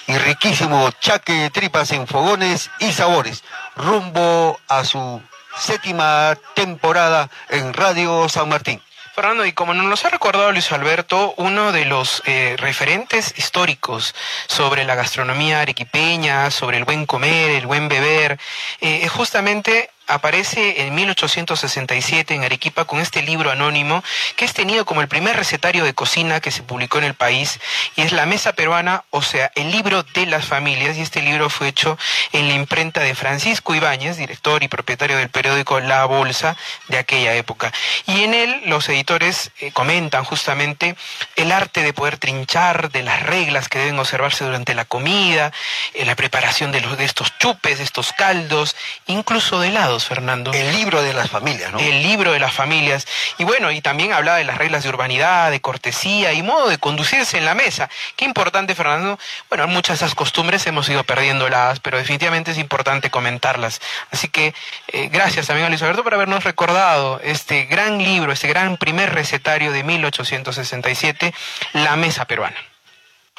y 0.05 0.19
riquísimo 0.19 0.91
chaque 0.99 1.33
de 1.33 1.49
tripas 1.49 1.91
en 1.93 2.05
Fogones 2.05 2.69
y 2.77 2.91
Sabores, 2.91 3.43
rumbo 3.75 4.59
a 4.67 4.85
su 4.85 5.19
séptima 5.57 6.37
temporada 6.53 7.29
en 7.49 7.73
Radio 7.73 8.27
San 8.29 8.49
Martín. 8.49 8.81
Fernando, 9.19 9.45
y 9.45 9.51
como 9.51 9.73
nos 9.73 10.05
ha 10.05 10.09
recordado 10.09 10.51
Luis 10.53 10.71
Alberto, 10.71 11.33
uno 11.35 11.73
de 11.73 11.83
los 11.83 12.23
eh, 12.25 12.55
referentes 12.57 13.33
históricos 13.37 14.15
sobre 14.47 14.85
la 14.85 14.95
gastronomía 14.95 15.59
arequipeña, 15.59 16.49
sobre 16.51 16.77
el 16.77 16.85
buen 16.85 17.05
comer, 17.05 17.51
el 17.51 17.67
buen 17.67 17.89
beber, 17.89 18.39
eh, 18.79 19.01
es 19.03 19.11
justamente 19.11 19.89
aparece 20.09 20.81
en 20.81 20.95
1867 20.95 22.33
en 22.33 22.43
Arequipa 22.43 22.85
con 22.85 22.99
este 22.99 23.21
libro 23.21 23.51
anónimo 23.51 24.03
que 24.35 24.45
es 24.45 24.53
tenido 24.53 24.83
como 24.83 25.01
el 25.01 25.07
primer 25.07 25.35
recetario 25.35 25.83
de 25.83 25.93
cocina 25.93 26.39
que 26.39 26.51
se 26.51 26.63
publicó 26.63 26.97
en 26.97 27.03
el 27.03 27.13
país 27.13 27.59
y 27.95 28.01
es 28.01 28.11
La 28.11 28.25
Mesa 28.25 28.53
Peruana, 28.53 29.03
o 29.11 29.21
sea, 29.21 29.51
el 29.55 29.71
libro 29.71 30.03
de 30.03 30.25
las 30.25 30.45
familias 30.45 30.97
y 30.97 31.01
este 31.01 31.21
libro 31.21 31.49
fue 31.49 31.67
hecho 31.67 31.97
en 32.31 32.47
la 32.47 32.55
imprenta 32.55 33.01
de 33.01 33.13
Francisco 33.13 33.75
Ibáñez, 33.75 34.17
director 34.17 34.63
y 34.63 34.67
propietario 34.67 35.17
del 35.17 35.29
periódico 35.29 35.79
La 35.79 36.05
Bolsa 36.05 36.57
de 36.87 36.97
aquella 36.97 37.35
época. 37.35 37.71
Y 38.07 38.23
en 38.23 38.33
él 38.33 38.61
los 38.65 38.89
editores 38.89 39.51
eh, 39.59 39.71
comentan 39.71 40.23
justamente 40.23 40.95
el 41.35 41.51
arte 41.51 41.83
de 41.83 41.93
poder 41.93 42.17
trinchar, 42.17 42.91
de 42.91 43.03
las 43.03 43.21
reglas 43.23 43.69
que 43.69 43.79
deben 43.79 43.99
observarse 43.99 44.43
durante 44.43 44.73
la 44.73 44.85
comida, 44.85 45.51
en 45.93 46.07
la 46.07 46.15
preparación 46.15 46.71
de 46.71 46.79
estos 47.05 47.37
chupes, 47.37 47.77
de 47.77 47.83
estos 47.83 48.11
caldos, 48.13 48.75
incluso 49.05 49.59
de 49.59 49.67
helados 49.67 49.98
Fernando. 50.05 50.51
El 50.53 50.71
libro 50.71 51.01
de 51.01 51.13
las 51.13 51.29
familias, 51.29 51.71
¿no? 51.71 51.79
El 51.79 52.03
libro 52.03 52.31
de 52.31 52.39
las 52.39 52.53
familias. 52.53 53.07
Y 53.37 53.43
bueno, 53.43 53.71
y 53.71 53.81
también 53.81 54.13
hablaba 54.13 54.37
de 54.37 54.43
las 54.43 54.57
reglas 54.57 54.83
de 54.83 54.89
urbanidad, 54.89 55.51
de 55.51 55.61
cortesía 55.61 56.33
y 56.33 56.43
modo 56.43 56.69
de 56.69 56.77
conducirse 56.77 57.37
en 57.37 57.45
la 57.45 57.55
mesa. 57.55 57.89
Qué 58.15 58.25
importante, 58.25 58.75
Fernando. 58.75 59.19
Bueno, 59.49 59.67
muchas 59.67 59.99
de 59.99 60.05
esas 60.05 60.15
costumbres 60.15 60.65
hemos 60.67 60.87
ido 60.89 61.03
perdiéndolas, 61.03 61.79
pero 61.79 61.97
definitivamente 61.97 62.51
es 62.51 62.57
importante 62.57 63.09
comentarlas. 63.09 63.81
Así 64.11 64.29
que 64.29 64.53
eh, 64.87 65.09
gracias 65.11 65.47
también 65.47 65.65
a 65.65 65.69
Luis 65.69 65.81
Alberto 65.81 66.03
por 66.03 66.13
habernos 66.13 66.43
recordado 66.43 67.19
este 67.23 67.65
gran 67.65 67.97
libro, 67.97 68.31
este 68.31 68.47
gran 68.47 68.77
primer 68.77 69.13
recetario 69.13 69.71
de 69.71 69.83
1867, 69.83 71.33
La 71.73 71.95
Mesa 71.95 72.25
Peruana. 72.25 72.57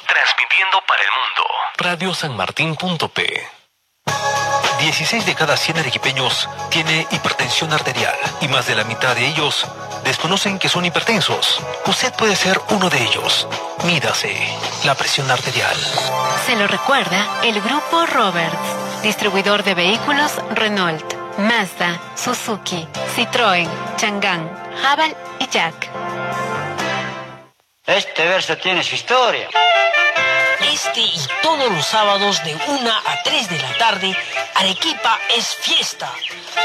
Transmitiendo 0.07 0.81
para 0.87 1.01
el 1.03 1.09
mundo. 1.09 1.47
Radiosanmartin.p 1.77 3.60
16 4.81 5.27
de 5.27 5.35
cada 5.35 5.57
100 5.57 5.77
arequipeños 5.77 6.49
tiene 6.71 7.05
hipertensión 7.11 7.71
arterial 7.71 8.15
y 8.41 8.47
más 8.47 8.65
de 8.65 8.73
la 8.73 8.83
mitad 8.83 9.15
de 9.15 9.27
ellos 9.27 9.67
desconocen 10.03 10.57
que 10.57 10.69
son 10.69 10.85
hipertensos. 10.85 11.61
Usted 11.85 12.11
puede 12.13 12.35
ser 12.35 12.59
uno 12.71 12.89
de 12.89 13.03
ellos. 13.03 13.47
Mídase 13.85 14.35
la 14.83 14.95
presión 14.95 15.29
arterial. 15.29 15.75
Se 16.47 16.55
lo 16.55 16.67
recuerda 16.67 17.27
el 17.43 17.61
Grupo 17.61 18.07
Roberts, 18.07 18.57
distribuidor 19.03 19.63
de 19.63 19.75
vehículos 19.75 20.31
Renault, 20.55 21.05
Mazda, 21.37 21.99
Suzuki, 22.15 22.87
Citroën, 23.15 23.69
Chang'an, 23.97 24.49
Haval 24.83 25.15
y 25.37 25.47
Jack. 25.47 25.89
Este 27.85 28.25
verso 28.25 28.57
tiene 28.57 28.83
su 28.83 28.95
historia. 28.95 29.47
Este 30.63 31.01
y 31.01 31.19
todos 31.41 31.71
los 31.71 31.85
sábados 31.85 32.43
de 32.43 32.55
1 32.55 32.91
a 32.91 33.23
3 33.23 33.49
de 33.49 33.59
la 33.59 33.77
tarde, 33.77 34.15
Arequipa 34.55 35.19
es 35.35 35.55
fiesta, 35.55 36.11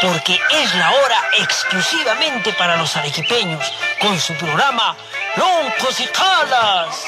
porque 0.02 0.38
es 0.50 0.74
la 0.74 0.90
hora 0.90 1.22
exclusivamente 1.38 2.52
para 2.52 2.76
los 2.76 2.96
arequipeños, 2.96 3.64
con 4.00 4.18
su 4.20 4.34
programa 4.34 4.96
Loncos 5.36 6.00
y 6.00 6.06
Calas. 6.06 7.04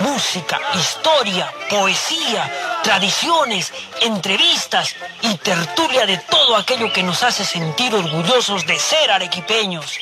Música, 0.00 0.60
historia, 0.74 1.52
poesía, 1.70 2.50
tradiciones, 2.82 3.72
entrevistas 4.00 4.96
y 5.22 5.36
tertulia 5.36 6.06
de 6.06 6.18
todo 6.18 6.56
aquello 6.56 6.92
que 6.92 7.02
nos 7.02 7.22
hace 7.22 7.44
sentir 7.44 7.94
orgullosos 7.94 8.66
de 8.66 8.78
ser 8.78 9.10
arequipeños. 9.10 9.98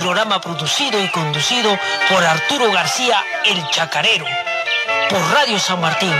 Programa 0.00 0.40
producido 0.40 1.02
y 1.02 1.08
conducido 1.08 1.78
por 2.08 2.24
Arturo 2.24 2.72
García 2.72 3.22
El 3.44 3.62
Chacarero, 3.70 4.24
por 5.10 5.20
Radio 5.32 5.58
San 5.58 5.80
Martín. 5.80 6.14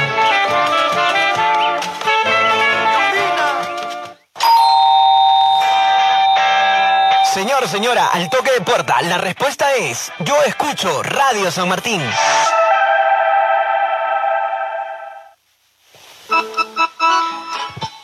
Señor, 7.32 7.68
señora, 7.68 8.08
al 8.08 8.28
toque 8.28 8.52
de 8.52 8.60
puerta, 8.60 9.00
la 9.02 9.16
respuesta 9.16 9.72
es, 9.74 10.12
yo 10.18 10.42
escucho 10.42 11.02
Radio 11.02 11.50
San 11.50 11.68
Martín. 11.68 12.02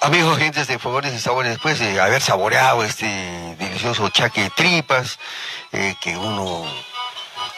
Amigos, 0.06 0.38
gentes 0.38 0.68
de 0.68 0.78
Favores 0.78 1.12
y 1.12 1.18
Sabores, 1.18 1.50
después 1.50 1.80
de 1.80 2.00
haber 2.00 2.22
saboreado 2.22 2.84
este 2.84 3.06
delicioso 3.58 4.08
chaque 4.10 4.42
de 4.42 4.50
tripas, 4.50 5.18
eh, 5.72 5.96
que 6.00 6.16
uno 6.16 6.64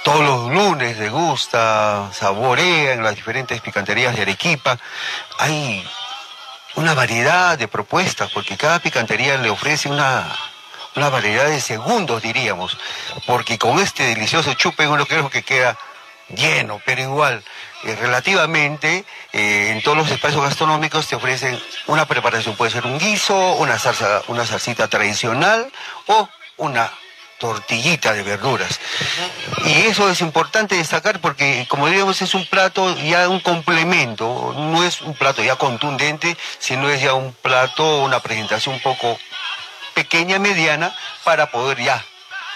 todos 0.03 0.25
los 0.25 0.51
lunes 0.51 0.97
le 0.97 1.11
gusta, 1.11 2.09
saborea 2.15 2.95
en 2.95 3.03
las 3.03 3.17
diferentes 3.17 3.61
picanterías 3.61 4.17
de 4.17 4.23
Arequipa, 4.23 4.79
hay 5.39 5.87
una 6.77 6.95
variedad 6.95 7.59
de 7.59 7.69
propuestas, 7.69 8.31
porque 8.31 8.57
cada 8.57 8.79
picantería 8.79 9.37
le 9.37 9.51
ofrece 9.51 9.91
una, 9.91 10.35
una 10.97 11.11
variedad 11.11 11.49
de 11.49 11.61
segundos, 11.61 12.23
diríamos, 12.23 12.79
porque 13.27 13.59
con 13.59 13.79
este 13.79 14.05
delicioso 14.05 14.55
chupe 14.55 14.89
uno 14.89 15.05
creo 15.05 15.29
que 15.29 15.43
queda 15.43 15.77
lleno, 16.35 16.81
pero 16.87 17.03
igual, 17.03 17.45
eh, 17.85 17.97
relativamente, 17.97 19.05
eh, 19.33 19.71
en 19.71 19.83
todos 19.83 19.97
los 19.97 20.11
espacios 20.11 20.43
gastronómicos 20.43 21.07
te 21.07 21.17
ofrecen 21.17 21.61
una 21.87 22.07
preparación, 22.07 22.57
puede 22.57 22.73
ser 22.73 22.87
un 22.87 22.99
guiso, 22.99 23.55
una 23.55 23.79
salsa, 23.79 24.23
una 24.29 24.45
salsita 24.45 24.89
tradicional 24.89 25.71
o 26.07 26.29
una 26.57 26.91
tortillita 27.39 28.15
de 28.15 28.25
verduras. 28.25 28.81
Y 29.65 29.73
eso 29.87 30.11
es 30.11 30.21
importante 30.21 30.75
destacar 30.75 31.21
porque, 31.21 31.67
como 31.69 31.87
diríamos, 31.87 32.21
es 32.21 32.35
un 32.35 32.45
plato 32.47 32.97
ya 32.97 33.29
un 33.29 33.41
complemento, 33.41 34.55
no 34.57 34.83
es 34.83 35.01
un 35.01 35.15
plato 35.15 35.43
ya 35.43 35.55
contundente, 35.55 36.37
sino 36.59 36.89
es 36.91 37.01
ya 37.01 37.15
un 37.15 37.33
plato, 37.33 38.03
una 38.03 38.21
presentación 38.21 38.75
un 38.75 38.81
poco 38.81 39.17
pequeña, 39.95 40.41
mediana, 40.41 40.93
para 41.23 41.51
poder 41.51 41.79
ya 41.79 42.05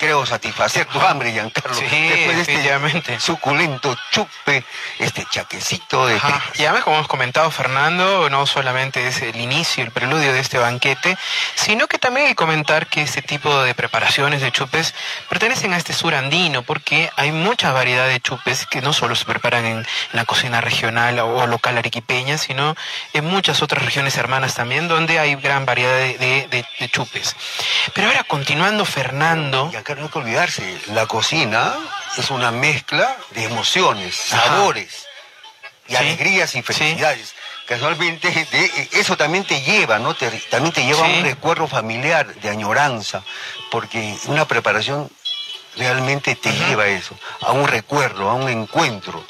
creo, 0.03 0.26
satisfacer 0.26 0.84
tu 0.86 1.00
hambre, 1.00 1.30
Giancarlo. 1.30 1.74
Sí, 1.78 1.84
Después 1.86 2.46
de 2.46 2.55
este 2.88 3.20
suculento 3.20 3.96
chupe, 4.11 4.64
este 4.98 5.24
chaquecito 5.30 6.07
de 6.09 6.16
Ajá. 6.16 6.42
Y 6.55 6.62
además, 6.64 6.82
como 6.82 6.96
hemos 6.96 7.07
comentado, 7.09 7.48
Fernando, 7.53 8.28
no 8.28 8.44
solamente 8.46 9.07
es 9.07 9.22
el 9.22 9.36
inicio, 9.36 9.84
el 9.84 9.92
preludio 9.92 10.32
de 10.32 10.40
este 10.40 10.59
banquete, 10.59 11.16
sino 11.55 11.86
que 11.86 11.98
también 11.98 12.26
hay 12.26 12.32
que 12.32 12.36
comentar 12.36 12.88
que 12.88 13.03
este 13.03 13.22
tipo 13.22 13.62
de 13.62 13.76
preparaciones 13.76 14.40
de 14.40 14.50
chupes 14.50 14.92
pertenecen 15.28 15.72
a 15.72 15.76
este 15.76 15.92
sur 15.92 16.16
andino, 16.16 16.62
porque 16.64 17.09
hay 17.16 17.30
mucha 17.30 17.70
variedad 17.70 18.09
de 18.09 18.18
chupes 18.20 18.66
que 18.66 18.80
no 18.82 18.92
solo 18.92 19.14
se 19.14 19.24
preparan 19.24 19.64
en 19.64 19.86
la 20.12 20.24
cocina 20.24 20.61
regional 20.61 21.20
o 21.20 21.46
local 21.46 21.78
arequipeña, 21.78 22.38
sino 22.38 22.74
en 23.12 23.24
muchas 23.24 23.62
otras 23.62 23.84
regiones 23.84 24.16
hermanas 24.16 24.55
también, 24.55 24.88
donde 24.88 25.20
hay 25.20 25.36
gran 25.36 25.64
variedad 25.64 25.94
de, 25.96 26.18
de- 26.18 26.48
de- 26.50 26.66
de 26.80 26.88
chupes. 26.88 27.36
Pero 27.94 28.09
ahora, 28.09 28.24
continuando, 28.24 28.84
Fernando, 28.84 29.70
Giancarlo, 29.70 29.91
no 29.95 30.05
hay 30.05 30.09
que 30.11 30.18
olvidarse, 30.18 30.80
la 30.88 31.07
cocina 31.07 31.74
es 32.16 32.30
una 32.30 32.51
mezcla 32.51 33.16
de 33.30 33.45
emociones, 33.45 34.16
sabores, 34.16 35.07
y 35.88 35.93
Sí. 35.93 35.97
alegrías 35.97 36.55
y 36.55 36.62
felicidades. 36.62 37.34
Casualmente, 37.66 38.28
de- 38.51 38.88
eso 38.93 39.16
también 39.16 39.45
te 39.45 39.61
lleva, 39.62 39.99
¿no? 39.99 40.14
Te- 40.14 40.30
también 40.51 40.72
te 40.74 40.84
lleva 40.84 41.07
a 41.07 41.09
un 41.09 41.22
recuerdo 41.22 41.66
familiar 41.68 42.34
de 42.34 42.49
añoranza, 42.51 43.22
porque 43.70 44.16
una 44.26 44.47
preparación 44.47 45.11
realmente 45.76 46.34
te 46.34 46.53
lleva 46.53 46.82
a 46.84 46.88
eso, 46.88 47.18
a 47.40 47.53
un 47.53 47.66
recuerdo, 47.66 48.28
a 48.28 48.34
un 48.34 48.49
encuentro. 48.49 49.24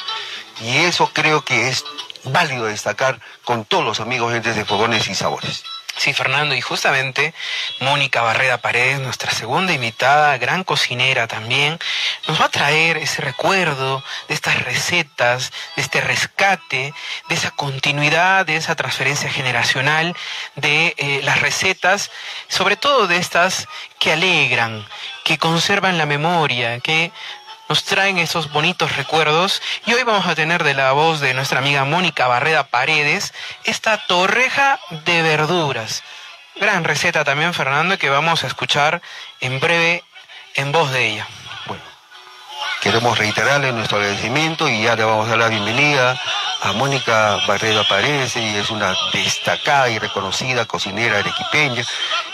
Y 0.61 0.77
eso 0.79 1.11
creo 1.13 1.45
que 1.45 1.69
es 1.69 1.85
válido 2.25 2.65
destacar 2.67 3.21
con 3.45 3.65
todos 3.65 3.85
los 3.85 4.01
amigos 4.01 4.33
gentes 4.33 4.57
de 4.57 4.65
Fogones 4.65 5.07
y 5.09 5.15
Sabores. 5.15 5.63
Sí, 5.97 6.15
Fernando, 6.15 6.55
y 6.55 6.61
justamente 6.61 7.35
Mónica 7.81 8.23
Barreda 8.23 8.59
Paredes, 8.59 9.01
nuestra 9.01 9.31
segunda 9.31 9.73
invitada, 9.73 10.37
gran 10.39 10.65
cocinera 10.65 11.29
también, 11.29 11.79
nos 12.27 12.41
va 12.41 12.47
a 12.47 12.51
traer 12.51 12.97
ese 12.97 13.21
recuerdo 13.21 14.03
de 14.27 14.35
estas 14.35 14.63
recetas, 14.65 15.53
de 15.77 15.83
este 15.83 16.01
rescate, 16.01 16.95
de 17.29 17.35
esa 17.35 17.51
continuidad, 17.51 18.47
de 18.47 18.57
esa 18.57 18.75
transferencia 18.75 19.31
generacional, 19.31 20.17
de 20.57 20.95
eh, 20.97 21.21
las 21.25 21.41
recetas, 21.41 22.11
sobre 22.49 22.77
todo 22.77 23.07
de 23.07 23.19
estas 23.19 23.69
que 23.99 24.13
alegran, 24.13 24.87
que 25.25 25.39
conservan 25.39 25.99
la 25.99 26.07
memoria, 26.07 26.81
que 26.81 27.13
nos 27.73 27.85
traen 27.85 28.19
esos 28.19 28.53
bonitos 28.53 28.97
recuerdos 28.97 29.63
y 29.87 29.95
hoy 29.95 30.03
vamos 30.03 30.27
a 30.27 30.35
tener 30.35 30.63
de 30.63 30.75
la 30.75 30.93
voz 30.93 31.21
de 31.21 31.33
nuestra 31.33 31.61
amiga 31.61 31.87
Mónica 31.87 32.27
Barreda 32.27 32.65
Paredes 32.65 33.33
esta 33.65 33.97
torreja 33.97 34.79
de 35.07 35.23
verduras. 35.23 36.03
Gran 36.57 36.85
receta 36.85 37.25
también, 37.25 37.55
Fernando, 37.55 37.97
que 37.97 38.11
vamos 38.11 38.45
a 38.45 38.47
escuchar 38.47 39.01
en 39.41 39.59
breve 39.59 40.05
en 40.55 40.71
voz 40.71 40.93
de 40.93 41.13
ella. 41.13 41.27
Bueno, 41.65 41.83
queremos 42.83 43.17
reiterarle 43.17 43.73
nuestro 43.73 43.97
agradecimiento 43.97 44.69
y 44.69 44.83
ya 44.83 44.95
le 44.95 45.05
vamos 45.05 45.29
a 45.29 45.31
dar 45.31 45.39
la 45.39 45.49
bienvenida 45.49 46.21
a 46.61 46.73
Mónica 46.75 47.39
Barrera 47.47 47.85
Paredes, 47.85 48.37
ella 48.37 48.61
es 48.61 48.69
una 48.69 48.95
destacada 49.15 49.89
y 49.89 49.99
reconocida 49.99 50.67
cocinera 50.67 51.21
arequipeña, 51.21 51.85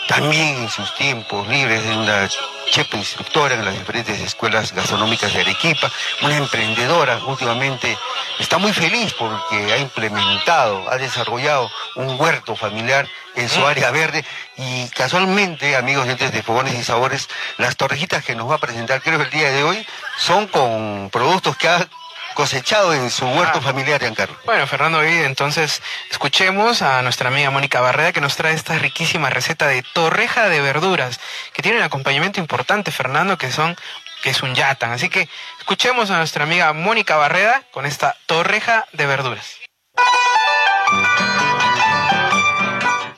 también 0.09 0.57
en 0.57 0.69
sus 0.69 0.93
tiempos 0.95 1.47
libres 1.47 1.85
es 1.85 1.95
una 1.95 2.27
chef 2.69 2.93
instructora 2.93 3.55
en 3.55 3.65
las 3.65 3.77
diferentes 3.77 4.19
escuelas 4.21 4.73
gastronómicas 4.73 5.33
de 5.33 5.41
Arequipa, 5.41 5.91
una 6.21 6.37
emprendedora, 6.37 7.19
últimamente. 7.25 7.97
Está 8.39 8.57
muy 8.57 8.73
feliz 8.73 9.13
porque 9.17 9.73
ha 9.73 9.77
implementado, 9.77 10.89
ha 10.89 10.97
desarrollado 10.97 11.69
un 11.95 12.19
huerto 12.19 12.55
familiar 12.55 13.07
en 13.35 13.49
su 13.49 13.65
área 13.65 13.91
verde 13.91 14.23
y 14.57 14.87
casualmente, 14.89 15.75
amigos 15.75 16.07
de 16.07 16.43
Fogones 16.43 16.77
y 16.77 16.83
Sabores, 16.83 17.29
las 17.57 17.75
torrejitas 17.75 18.23
que 18.23 18.35
nos 18.35 18.49
va 18.49 18.55
a 18.55 18.59
presentar 18.59 19.01
creo 19.01 19.21
el 19.21 19.29
día 19.29 19.51
de 19.51 19.63
hoy 19.63 19.85
son 20.17 20.47
con 20.47 21.09
productos 21.11 21.57
que 21.57 21.67
ha 21.67 21.87
cosechado 22.33 22.93
en 22.93 23.09
su 23.09 23.25
huerto 23.27 23.59
Ah. 23.59 23.61
familiar, 23.61 23.99
Giancarlo. 23.99 24.37
Bueno, 24.45 24.65
Fernando, 24.67 24.99
hoy 24.99 25.13
entonces 25.23 25.81
escuchemos 26.11 26.81
a 26.81 27.01
nuestra 27.01 27.29
amiga 27.29 27.49
Mónica 27.51 27.81
Barreda 27.81 28.11
que 28.13 28.21
nos 28.21 28.35
trae 28.35 28.53
esta 28.53 28.77
riquísima 28.77 29.29
receta 29.29 29.67
de 29.67 29.83
torreja 29.93 30.49
de 30.49 30.61
verduras, 30.61 31.19
que 31.53 31.61
tiene 31.61 31.77
un 31.79 31.83
acompañamiento 31.83 32.39
importante, 32.39 32.91
Fernando, 32.91 33.37
que 33.37 33.51
son 33.51 33.75
que 34.23 34.31
es 34.31 34.43
un 34.43 34.53
yatan. 34.53 34.91
Así 34.91 35.07
que 35.09 35.29
escuchemos 35.59 36.09
a 36.11 36.17
nuestra 36.17 36.43
amiga 36.43 36.73
Mónica 36.73 37.15
Barreda 37.15 37.63
con 37.71 37.85
esta 37.85 38.17
torreja 38.25 38.85
de 38.91 39.05
verduras. 39.05 39.55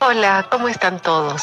Hola, 0.00 0.46
¿cómo 0.50 0.68
están 0.68 1.00
todos? 1.00 1.42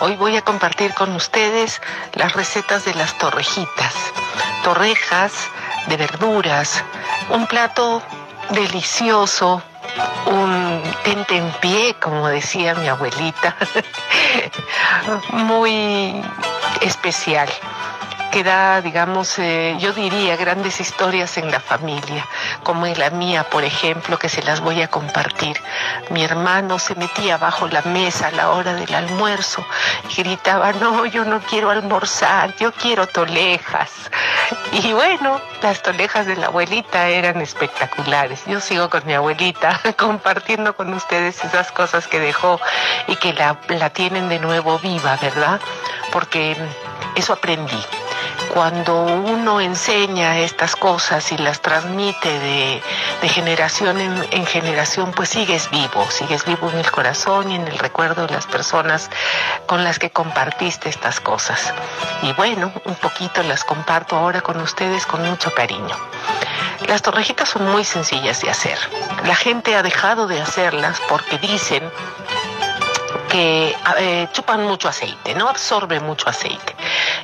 Hoy 0.00 0.16
voy 0.16 0.36
a 0.36 0.42
compartir 0.42 0.92
con 0.94 1.12
ustedes 1.14 1.80
las 2.14 2.32
recetas 2.32 2.84
de 2.84 2.94
las 2.94 3.16
torrejitas. 3.18 3.94
Torrejas 4.64 5.32
de 5.88 5.96
verduras, 5.96 6.84
un 7.30 7.46
plato 7.46 8.02
delicioso, 8.50 9.62
un 10.26 10.82
tente 11.04 11.36
en 11.36 11.50
pie, 11.60 11.94
como 12.00 12.28
decía 12.28 12.74
mi 12.74 12.88
abuelita, 12.88 13.56
muy 15.32 16.22
especial 16.82 17.48
que 18.30 18.44
da, 18.44 18.80
digamos, 18.80 19.38
eh, 19.38 19.76
yo 19.78 19.92
diría, 19.92 20.36
grandes 20.36 20.80
historias 20.80 21.38
en 21.38 21.50
la 21.50 21.60
familia, 21.60 22.26
como 22.62 22.86
en 22.86 22.98
la 22.98 23.10
mía, 23.10 23.44
por 23.44 23.64
ejemplo, 23.64 24.18
que 24.18 24.28
se 24.28 24.42
las 24.42 24.60
voy 24.60 24.82
a 24.82 24.88
compartir. 24.88 25.60
Mi 26.10 26.22
hermano 26.24 26.78
se 26.78 26.94
metía 26.94 27.36
bajo 27.38 27.68
la 27.68 27.82
mesa 27.82 28.28
a 28.28 28.30
la 28.30 28.50
hora 28.50 28.74
del 28.74 28.94
almuerzo 28.94 29.64
y 30.10 30.22
gritaba, 30.22 30.72
no, 30.72 31.06
yo 31.06 31.24
no 31.24 31.40
quiero 31.40 31.70
almorzar, 31.70 32.54
yo 32.56 32.72
quiero 32.72 33.06
tolejas. 33.06 33.90
Y 34.72 34.92
bueno, 34.92 35.40
las 35.62 35.82
tolejas 35.82 36.26
de 36.26 36.36
la 36.36 36.46
abuelita 36.46 37.08
eran 37.08 37.40
espectaculares. 37.40 38.42
Yo 38.46 38.60
sigo 38.60 38.90
con 38.90 39.06
mi 39.06 39.14
abuelita 39.14 39.80
compartiendo 39.96 40.76
con 40.76 40.92
ustedes 40.92 41.42
esas 41.44 41.72
cosas 41.72 42.06
que 42.06 42.20
dejó 42.20 42.60
y 43.06 43.16
que 43.16 43.32
la, 43.32 43.58
la 43.68 43.90
tienen 43.90 44.28
de 44.28 44.38
nuevo 44.38 44.78
viva, 44.78 45.16
¿verdad? 45.20 45.60
Porque 46.12 46.56
eso 47.16 47.32
aprendí 47.32 47.84
cuando 48.52 49.02
uno 49.02 49.60
enseña 49.60 50.38
estas 50.38 50.76
cosas 50.76 51.32
y 51.32 51.38
las 51.38 51.60
transmite 51.60 52.38
de, 52.38 52.82
generación 53.28 54.00
en, 54.00 54.26
en, 54.30 54.46
generación, 54.46 55.12
pues 55.12 55.28
sigues 55.28 55.70
vivo, 55.70 56.10
sigues 56.10 56.44
vivo 56.44 56.70
en 56.70 56.78
el 56.78 56.90
corazón 56.90 57.50
y 57.50 57.56
en 57.56 57.66
el 57.68 57.78
recuerdo 57.78 58.26
de 58.26 58.32
las 58.32 58.46
personas 58.46 59.10
con 59.66 59.84
las 59.84 59.98
que 59.98 60.10
compartiste 60.10 60.88
estas 60.88 61.20
cosas. 61.20 61.72
Y 62.22 62.32
bueno, 62.32 62.72
un 62.84 62.94
poquito 62.96 63.42
las 63.42 63.64
comparto 63.64 64.16
ahora 64.16 64.40
con 64.40 64.60
ustedes 64.60 65.06
con 65.06 65.22
mucho 65.28 65.52
cariño. 65.54 65.96
Las 66.86 67.02
torrejitas 67.02 67.48
son 67.48 67.68
muy 67.70 67.84
sencillas 67.84 68.40
de 68.40 68.50
hacer. 68.50 68.78
La 69.24 69.34
gente 69.34 69.74
ha 69.74 69.82
dejado 69.82 70.26
de 70.26 70.40
hacerlas 70.40 71.00
porque 71.08 71.38
dicen 71.38 71.82
que 73.28 73.76
eh, 73.98 74.28
chupan 74.32 74.64
mucho 74.64 74.88
aceite, 74.88 75.34
no 75.34 75.48
absorbe 75.48 76.00
mucho 76.00 76.28
aceite. 76.28 76.74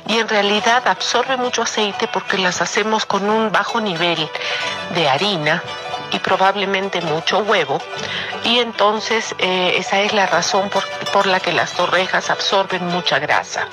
Y 0.07 0.19
en 0.19 0.27
realidad 0.27 0.87
absorbe 0.87 1.37
mucho 1.37 1.63
aceite 1.63 2.07
porque 2.07 2.37
las 2.37 2.61
hacemos 2.61 3.05
con 3.05 3.29
un 3.29 3.51
bajo 3.51 3.81
nivel 3.81 4.29
de 4.93 5.09
harina 5.09 5.63
y 6.11 6.19
probablemente 6.19 7.01
mucho 7.01 7.39
huevo. 7.39 7.81
Y 8.43 8.59
entonces 8.59 9.33
eh, 9.39 9.75
esa 9.77 10.01
es 10.01 10.13
la 10.13 10.27
razón 10.27 10.69
por, 10.69 10.83
por 11.11 11.25
la 11.25 11.39
que 11.39 11.51
las 11.51 11.73
torrejas 11.73 12.29
absorben 12.29 12.85
mucha 12.87 13.19
grasa. 13.19 13.67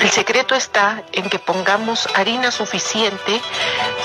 El 0.00 0.10
secreto 0.10 0.54
está 0.54 1.02
en 1.12 1.28
que 1.28 1.38
pongamos 1.38 2.08
harina 2.14 2.52
suficiente 2.52 3.40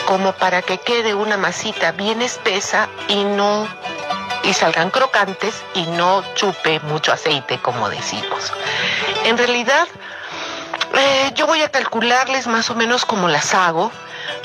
como 0.05 0.31
para 0.33 0.61
que 0.61 0.79
quede 0.79 1.13
una 1.13 1.37
masita 1.37 1.91
bien 1.91 2.21
espesa 2.21 2.87
y 3.07 3.23
no 3.23 3.67
y 4.43 4.53
salgan 4.53 4.89
crocantes 4.89 5.55
y 5.73 5.85
no 5.85 6.23
chupe 6.35 6.79
mucho 6.81 7.13
aceite, 7.13 7.59
como 7.59 7.89
decimos. 7.89 8.51
En 9.23 9.37
realidad, 9.37 9.87
eh, 10.93 11.31
yo 11.35 11.47
voy 11.47 11.61
a 11.61 11.69
calcularles 11.69 12.47
más 12.47 12.69
o 12.69 12.75
menos 12.75 13.05
como 13.05 13.27
las 13.27 13.53
hago, 13.53 13.91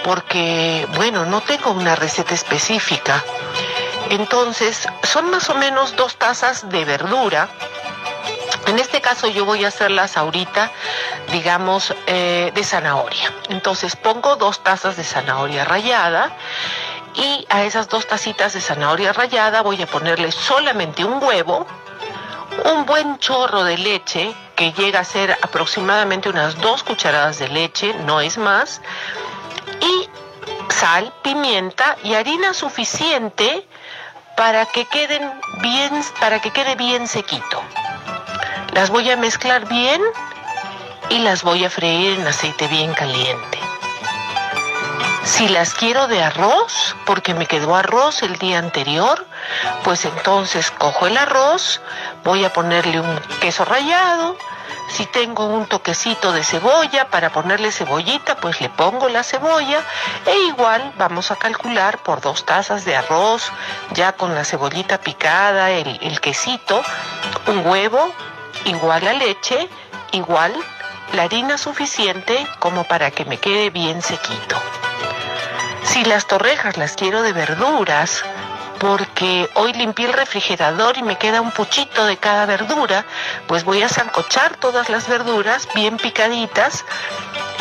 porque, 0.04 0.86
bueno, 0.94 1.24
no 1.26 1.40
tengo 1.40 1.70
una 1.70 1.94
receta 1.96 2.34
específica. 2.34 3.22
Entonces, 4.10 4.88
son 5.02 5.30
más 5.30 5.50
o 5.50 5.54
menos 5.54 5.96
dos 5.96 6.16
tazas 6.16 6.68
de 6.70 6.84
verdura. 6.84 7.48
En 8.66 8.78
este 8.78 9.00
caso 9.00 9.28
yo 9.28 9.44
voy 9.44 9.64
a 9.64 9.68
hacerlas 9.68 10.16
ahorita, 10.16 10.70
digamos, 11.32 11.94
eh, 12.06 12.52
de 12.54 12.64
zanahoria. 12.64 13.32
Entonces 13.48 13.96
pongo 13.96 14.36
dos 14.36 14.62
tazas 14.62 14.96
de 14.96 15.04
zanahoria 15.04 15.64
rallada 15.64 16.30
y 17.14 17.46
a 17.48 17.64
esas 17.64 17.88
dos 17.88 18.06
tacitas 18.06 18.52
de 18.52 18.60
zanahoria 18.60 19.12
rallada 19.12 19.62
voy 19.62 19.80
a 19.82 19.86
ponerle 19.86 20.30
solamente 20.32 21.04
un 21.04 21.22
huevo, 21.22 21.66
un 22.64 22.86
buen 22.86 23.18
chorro 23.18 23.64
de 23.64 23.78
leche, 23.78 24.34
que 24.56 24.72
llega 24.72 25.00
a 25.00 25.04
ser 25.04 25.36
aproximadamente 25.42 26.28
unas 26.28 26.60
dos 26.60 26.82
cucharadas 26.82 27.38
de 27.38 27.48
leche, 27.48 27.94
no 28.04 28.20
es 28.20 28.38
más, 28.38 28.80
y 29.80 30.08
sal, 30.72 31.12
pimienta 31.22 31.96
y 32.02 32.14
harina 32.14 32.54
suficiente 32.54 33.66
para 34.36 34.66
que 34.66 34.84
queden 34.84 35.32
bien, 35.60 35.92
para 36.20 36.40
que 36.40 36.50
quede 36.50 36.74
bien 36.76 37.08
sequito. 37.08 37.62
Las 38.72 38.90
voy 38.90 39.10
a 39.10 39.16
mezclar 39.16 39.66
bien 39.68 40.00
y 41.10 41.18
las 41.18 41.42
voy 41.42 41.64
a 41.64 41.70
freír 41.70 42.18
en 42.18 42.26
aceite 42.26 42.68
bien 42.68 42.94
caliente. 42.94 43.67
Si 45.28 45.46
las 45.46 45.74
quiero 45.74 46.08
de 46.08 46.22
arroz, 46.22 46.96
porque 47.04 47.34
me 47.34 47.46
quedó 47.46 47.76
arroz 47.76 48.22
el 48.22 48.38
día 48.38 48.58
anterior, 48.58 49.26
pues 49.84 50.06
entonces 50.06 50.70
cojo 50.70 51.06
el 51.06 51.18
arroz, 51.18 51.82
voy 52.24 52.46
a 52.46 52.52
ponerle 52.52 52.98
un 52.98 53.20
queso 53.38 53.66
rallado, 53.66 54.36
si 54.88 55.04
tengo 55.04 55.44
un 55.44 55.66
toquecito 55.66 56.32
de 56.32 56.42
cebolla 56.42 57.10
para 57.10 57.30
ponerle 57.30 57.70
cebollita, 57.70 58.36
pues 58.36 58.62
le 58.62 58.70
pongo 58.70 59.10
la 59.10 59.22
cebolla 59.22 59.80
e 60.24 60.34
igual 60.48 60.94
vamos 60.96 61.30
a 61.30 61.36
calcular 61.36 61.98
por 61.98 62.22
dos 62.22 62.46
tazas 62.46 62.86
de 62.86 62.96
arroz, 62.96 63.52
ya 63.92 64.12
con 64.12 64.34
la 64.34 64.44
cebollita 64.44 64.98
picada, 64.98 65.70
el, 65.70 65.98
el 66.00 66.20
quesito, 66.22 66.82
un 67.46 67.66
huevo, 67.66 68.12
igual 68.64 69.04
la 69.04 69.12
leche, 69.12 69.68
igual 70.12 70.54
la 71.12 71.24
harina 71.24 71.58
suficiente 71.58 72.46
como 72.58 72.84
para 72.84 73.10
que 73.10 73.26
me 73.26 73.36
quede 73.36 73.68
bien 73.68 74.00
sequito. 74.00 74.56
Si 75.88 76.04
las 76.04 76.26
torrejas 76.26 76.76
las 76.76 76.94
quiero 76.94 77.22
de 77.22 77.32
verduras, 77.32 78.22
porque 78.78 79.48
hoy 79.54 79.72
limpié 79.72 80.06
el 80.06 80.12
refrigerador 80.12 80.98
y 80.98 81.02
me 81.02 81.16
queda 81.16 81.40
un 81.40 81.50
puchito 81.50 82.04
de 82.04 82.18
cada 82.18 82.44
verdura, 82.44 83.06
pues 83.46 83.64
voy 83.64 83.82
a 83.82 83.88
zancochar 83.88 84.56
todas 84.56 84.90
las 84.90 85.08
verduras 85.08 85.66
bien 85.74 85.96
picaditas 85.96 86.84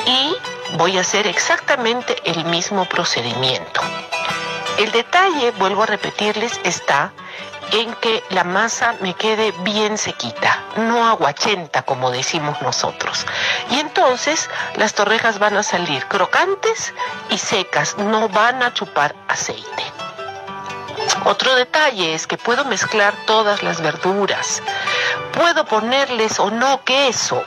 y 0.05 0.35
voy 0.77 0.97
a 0.97 1.01
hacer 1.01 1.25
exactamente 1.25 2.17
el 2.25 2.43
mismo 2.45 2.85
procedimiento. 2.85 3.81
El 4.77 4.91
detalle, 4.91 5.51
vuelvo 5.51 5.83
a 5.83 5.87
repetirles, 5.87 6.59
está 6.63 7.13
en 7.71 7.93
que 7.95 8.23
la 8.29 8.43
masa 8.43 8.95
me 9.01 9.13
quede 9.13 9.51
bien 9.63 9.97
sequita, 9.97 10.63
no 10.77 11.07
aguachenta 11.07 11.83
como 11.83 12.11
decimos 12.11 12.61
nosotros. 12.61 13.25
Y 13.71 13.79
entonces 13.79 14.49
las 14.75 14.93
torrejas 14.93 15.39
van 15.39 15.57
a 15.57 15.63
salir 15.63 16.05
crocantes 16.07 16.93
y 17.29 17.37
secas, 17.37 17.97
no 17.97 18.29
van 18.29 18.63
a 18.63 18.73
chupar 18.73 19.15
aceite. 19.27 19.83
Otro 21.25 21.55
detalle 21.55 22.13
es 22.13 22.27
que 22.27 22.37
puedo 22.37 22.65
mezclar 22.65 23.13
todas 23.25 23.63
las 23.63 23.81
verduras. 23.81 24.61
Puedo 25.33 25.65
ponerles 25.65 26.39
o 26.39 26.49
no 26.51 26.83
queso. 26.83 27.43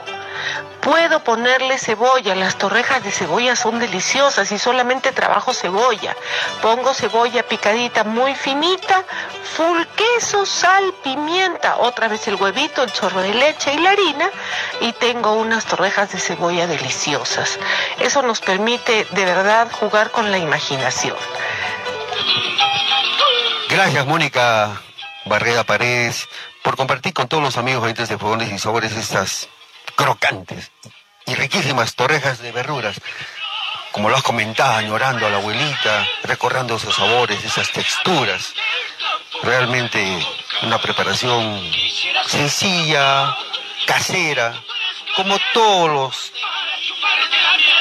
Puedo 0.80 1.22
ponerle 1.22 1.78
cebolla, 1.78 2.34
las 2.34 2.56
torrejas 2.56 3.04
de 3.04 3.10
cebolla 3.10 3.54
son 3.54 3.78
deliciosas 3.78 4.50
y 4.50 4.58
solamente 4.58 5.12
trabajo 5.12 5.52
cebolla. 5.52 6.16
Pongo 6.62 6.94
cebolla 6.94 7.42
picadita 7.42 8.02
muy 8.02 8.34
finita, 8.34 9.04
full 9.56 9.82
queso, 9.94 10.46
sal, 10.46 10.94
pimienta, 11.04 11.76
otra 11.76 12.08
vez 12.08 12.26
el 12.28 12.36
huevito, 12.36 12.82
el 12.82 12.92
chorro 12.92 13.20
de 13.20 13.34
leche 13.34 13.74
y 13.74 13.78
la 13.78 13.90
harina 13.90 14.30
y 14.80 14.92
tengo 14.94 15.34
unas 15.34 15.66
torrejas 15.66 16.12
de 16.12 16.18
cebolla 16.18 16.66
deliciosas. 16.66 17.58
Eso 17.98 18.22
nos 18.22 18.40
permite 18.40 19.06
de 19.10 19.24
verdad 19.26 19.70
jugar 19.70 20.10
con 20.10 20.30
la 20.30 20.38
imaginación. 20.38 21.16
Gracias, 23.68 24.06
Mónica 24.06 24.80
Barrera 25.26 25.64
Paredes, 25.64 26.26
por 26.62 26.76
compartir 26.76 27.12
con 27.12 27.28
todos 27.28 27.42
los 27.42 27.58
amigos 27.58 27.92
de 27.94 28.18
Fogones 28.18 28.50
y 28.50 28.58
Sabores 28.58 28.92
estas 28.92 29.48
crocantes 30.00 30.70
y 31.26 31.34
riquísimas 31.34 31.94
torrejas 31.94 32.38
de 32.38 32.52
verduras. 32.52 32.98
Como 33.92 34.08
lo 34.08 34.16
has 34.16 34.22
comentado, 34.22 34.76
añorando 34.76 35.26
a 35.26 35.30
la 35.30 35.36
abuelita, 35.36 36.06
recordando 36.22 36.76
esos 36.76 36.94
sabores, 36.94 37.44
esas 37.44 37.70
texturas. 37.70 38.54
Realmente 39.42 40.00
una 40.62 40.80
preparación 40.80 41.60
sencilla, 42.26 43.36
casera, 43.86 44.54
como 45.16 45.38
todos 45.52 45.90
los 45.90 46.32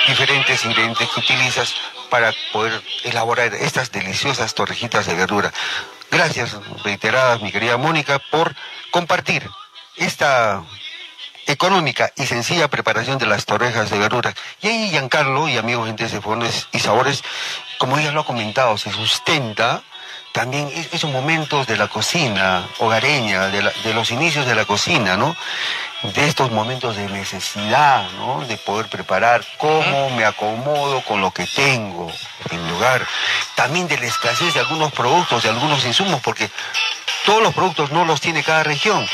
diferentes 0.08 0.66
ingredientes 0.66 1.08
que 1.10 1.20
utilizas 1.22 1.74
para 2.10 2.34
poder 2.52 2.82
elaborar 3.06 3.54
estas 3.54 3.92
deliciosas 3.92 4.54
torrejitas 4.56 5.06
de 5.06 5.14
verdura. 5.14 5.54
Gracias 6.12 6.58
reiteradas, 6.84 7.42
mi 7.42 7.52
querida 7.52 7.78
Mónica, 7.78 8.20
por 8.32 8.54
compartir 8.92 9.48
esta 9.96 10.64
económica 11.50 12.12
y 12.16 12.26
sencilla 12.26 12.68
preparación 12.68 13.18
de 13.18 13.26
las 13.26 13.46
torrejas 13.46 13.90
de 13.90 13.98
verdura. 13.98 14.34
Y 14.62 14.68
ahí 14.68 14.90
Giancarlo 14.90 15.50
y 15.50 15.58
amigos 15.58 15.88
gente 15.88 16.08
de 16.08 16.20
y 16.72 16.80
Sabores, 16.80 17.24
como 17.78 17.98
ella 17.98 18.12
lo 18.12 18.22
ha 18.22 18.26
comentado, 18.26 18.78
se 18.78 18.92
sustenta 18.92 19.82
también 20.32 20.70
esos 20.92 21.12
momentos 21.12 21.66
de 21.66 21.76
la 21.76 21.88
cocina 21.88 22.68
hogareña, 22.78 23.48
de, 23.48 23.72
de 23.84 23.94
los 23.94 24.12
inicios 24.12 24.46
de 24.46 24.56
la 24.56 24.66
cocina, 24.66 25.18
¿no? 25.18 25.36
de 26.04 26.28
estos 26.28 26.52
momentos 26.52 26.96
de 26.96 27.10
necesidad, 27.10 28.10
¿no? 28.12 28.46
De 28.46 28.58
poder 28.58 28.88
preparar 28.88 29.46
cómo 29.58 30.10
me 30.12 30.24
acomodo 30.24 31.02
con 31.02 31.20
lo 31.20 31.32
que 31.32 31.46
tengo 31.46 32.10
en 32.50 32.70
lugar. 32.70 33.06
También 33.56 33.88
de 33.88 33.98
la 33.98 34.06
escasez 34.06 34.54
de 34.54 34.62
algunos 34.62 34.94
productos, 34.94 35.44
de 35.44 35.50
algunos 35.50 35.86
insumos, 35.86 36.22
porque 36.22 36.50
todos 37.26 37.44
los 37.44 37.54
productos 37.54 37.92
no 37.92 38.06
los 38.06 38.22
tiene 38.22 38.44
cada 38.44 38.64
región. 38.64 39.06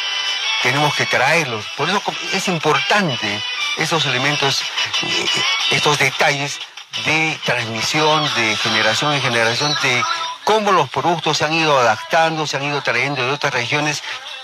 Tenemos 0.65 0.95
que 0.95 1.05
traerlos. 1.05 1.63
Por 1.77 1.87
eso 1.87 2.01
es 2.33 2.47
importante 2.47 3.39
esos 3.77 4.03
elementos, 4.07 4.63
eh, 5.03 5.25
estos 5.69 5.99
detalles 5.99 6.59
de 7.05 7.39
transmisión 7.45 8.27
de 8.33 8.55
generación 8.55 9.13
en 9.13 9.21
generación 9.21 9.75
de 9.83 10.03
cómo 10.43 10.71
los 10.71 10.89
productos 10.89 11.37
se 11.37 11.45
han 11.45 11.53
ido 11.53 11.77
adaptando, 11.77 12.47
se 12.47 12.57
han 12.57 12.63
ido 12.63 12.81
trayendo 12.81 13.23
de 13.23 13.31
otras 13.31 13.53
regiones 13.53 14.01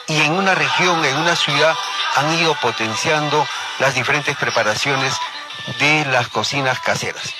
y 0.07 0.21
en 0.21 0.33
una 0.33 0.53
región, 0.53 1.03
en 1.03 1.17
una 1.17 1.35
ciudad, 1.35 1.73
han 2.15 2.31
ido 2.37 2.53
potenciando 2.61 3.47
las 3.79 3.95
diferentes 3.95 4.37
preparaciones 4.37 5.15
de 5.79 6.05
las 6.05 6.27
cocinas 6.27 6.79
caseras. 6.81 7.33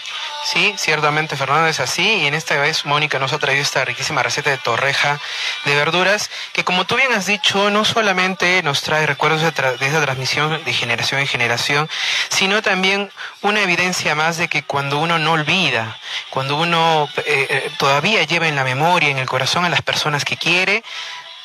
Sí, 0.44 0.74
ciertamente 0.76 1.38
Fernando 1.38 1.68
es 1.68 1.80
así 1.80 2.02
y 2.02 2.26
en 2.26 2.34
esta 2.34 2.58
vez 2.58 2.86
Mónica 2.86 3.20
nos 3.20 3.32
ha 3.32 3.38
traído 3.38 3.62
esta 3.62 3.86
riquísima 3.86 4.24
receta 4.24 4.50
de 4.50 4.58
torreja 4.58 5.20
de 5.66 5.76
verduras 5.76 6.32
que 6.52 6.64
como 6.64 6.86
tú 6.86 6.96
bien 6.96 7.14
has 7.14 7.28
dicho 7.28 7.70
no 7.70 7.86
solamente 7.86 8.64
nos 8.64 8.82
trae 8.82 9.06
recuerdos 9.06 9.42
de, 9.42 9.50
esa 9.86 10.02
transmisión 10.02 10.64
de 10.64 10.74
generación 10.74 11.22
en 11.22 11.28
generación, 11.28 11.90
sino 12.30 12.64
también 12.64 13.12
una 13.42 13.62
evidencia 13.62 14.16
más 14.16 14.38
de 14.38 14.48
que 14.48 14.64
cuando 14.64 14.98
uno 14.98 15.20
no 15.20 15.34
olvida, 15.34 16.00
cuando 16.32 16.56
uno 16.56 17.08
eh, 17.18 17.24
eh, 17.50 17.72
todavía 17.78 18.24
lleva 18.24 18.48
en 18.48 18.56
la 18.56 18.64
memoria, 18.64 19.10
en 19.10 19.20
el 19.20 19.28
corazón 19.28 19.64
a 19.66 19.70
las 19.70 19.84
personas 19.84 20.26
que 20.26 20.38
quiere, 20.38 20.84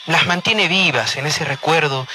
las 0.06 0.26
mantiene 0.26 0.68
vivas 0.68 1.16
en 1.16 1.26
ese 1.26 1.44
recuerdo 1.44 2.06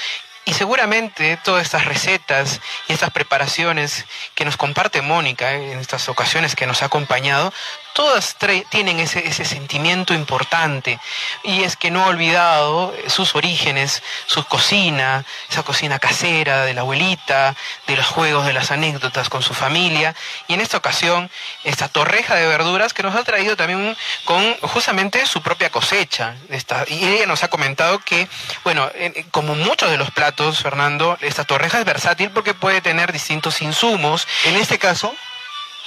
y 0.44 0.54
seguramente 0.54 1.38
todas 1.44 1.62
estas 1.62 1.84
recetas 1.84 2.60
y 2.88 2.92
estas 2.92 3.10
preparaciones 3.10 4.04
que 4.34 4.44
nos 4.44 4.56
comparte 4.56 5.02
Mónica 5.02 5.52
en 5.52 5.78
estas 5.78 6.08
ocasiones 6.08 6.56
que 6.56 6.66
nos 6.66 6.82
ha 6.82 6.86
acompañado 6.86 7.52
todas 7.92 8.36
tienen 8.70 9.00
ese, 9.00 9.26
ese, 9.26 9.44
sentimiento 9.44 10.14
importante 10.14 10.98
y 11.42 11.62
es 11.62 11.76
que 11.76 11.90
no 11.90 12.04
ha 12.04 12.08
olvidado 12.08 12.94
sus 13.08 13.34
orígenes, 13.34 14.02
su 14.26 14.44
cocina, 14.44 15.24
esa 15.50 15.62
cocina 15.62 15.98
casera 15.98 16.64
de 16.64 16.74
la 16.74 16.82
abuelita, 16.82 17.54
de 17.86 17.96
los 17.96 18.06
juegos, 18.06 18.46
de 18.46 18.52
las 18.52 18.70
anécdotas 18.70 19.28
con 19.28 19.42
su 19.42 19.54
familia 19.54 20.14
y 20.48 20.54
en 20.54 20.60
esta 20.60 20.78
ocasión 20.78 21.30
esta 21.64 21.88
torreja 21.88 22.34
de 22.34 22.46
verduras 22.46 22.92
que 22.92 23.02
nos 23.02 23.14
ha 23.14 23.24
traído 23.24 23.56
también 23.56 23.96
con 24.24 24.54
justamente 24.60 25.26
su 25.26 25.42
propia 25.42 25.70
cosecha. 25.70 26.34
Esta, 26.48 26.84
y 26.88 27.04
ella 27.04 27.26
nos 27.26 27.42
ha 27.42 27.48
comentado 27.48 27.98
que, 28.00 28.28
bueno, 28.64 28.90
como 29.30 29.54
muchos 29.54 29.90
de 29.90 29.96
los 29.96 30.10
platos, 30.10 30.60
Fernando, 30.60 31.18
esta 31.20 31.44
torreja 31.44 31.78
es 31.78 31.84
versátil 31.84 32.30
porque 32.30 32.54
puede 32.54 32.80
tener 32.80 33.12
distintos 33.12 33.62
insumos. 33.62 34.26
En 34.44 34.56
este 34.56 34.78
caso, 34.78 35.14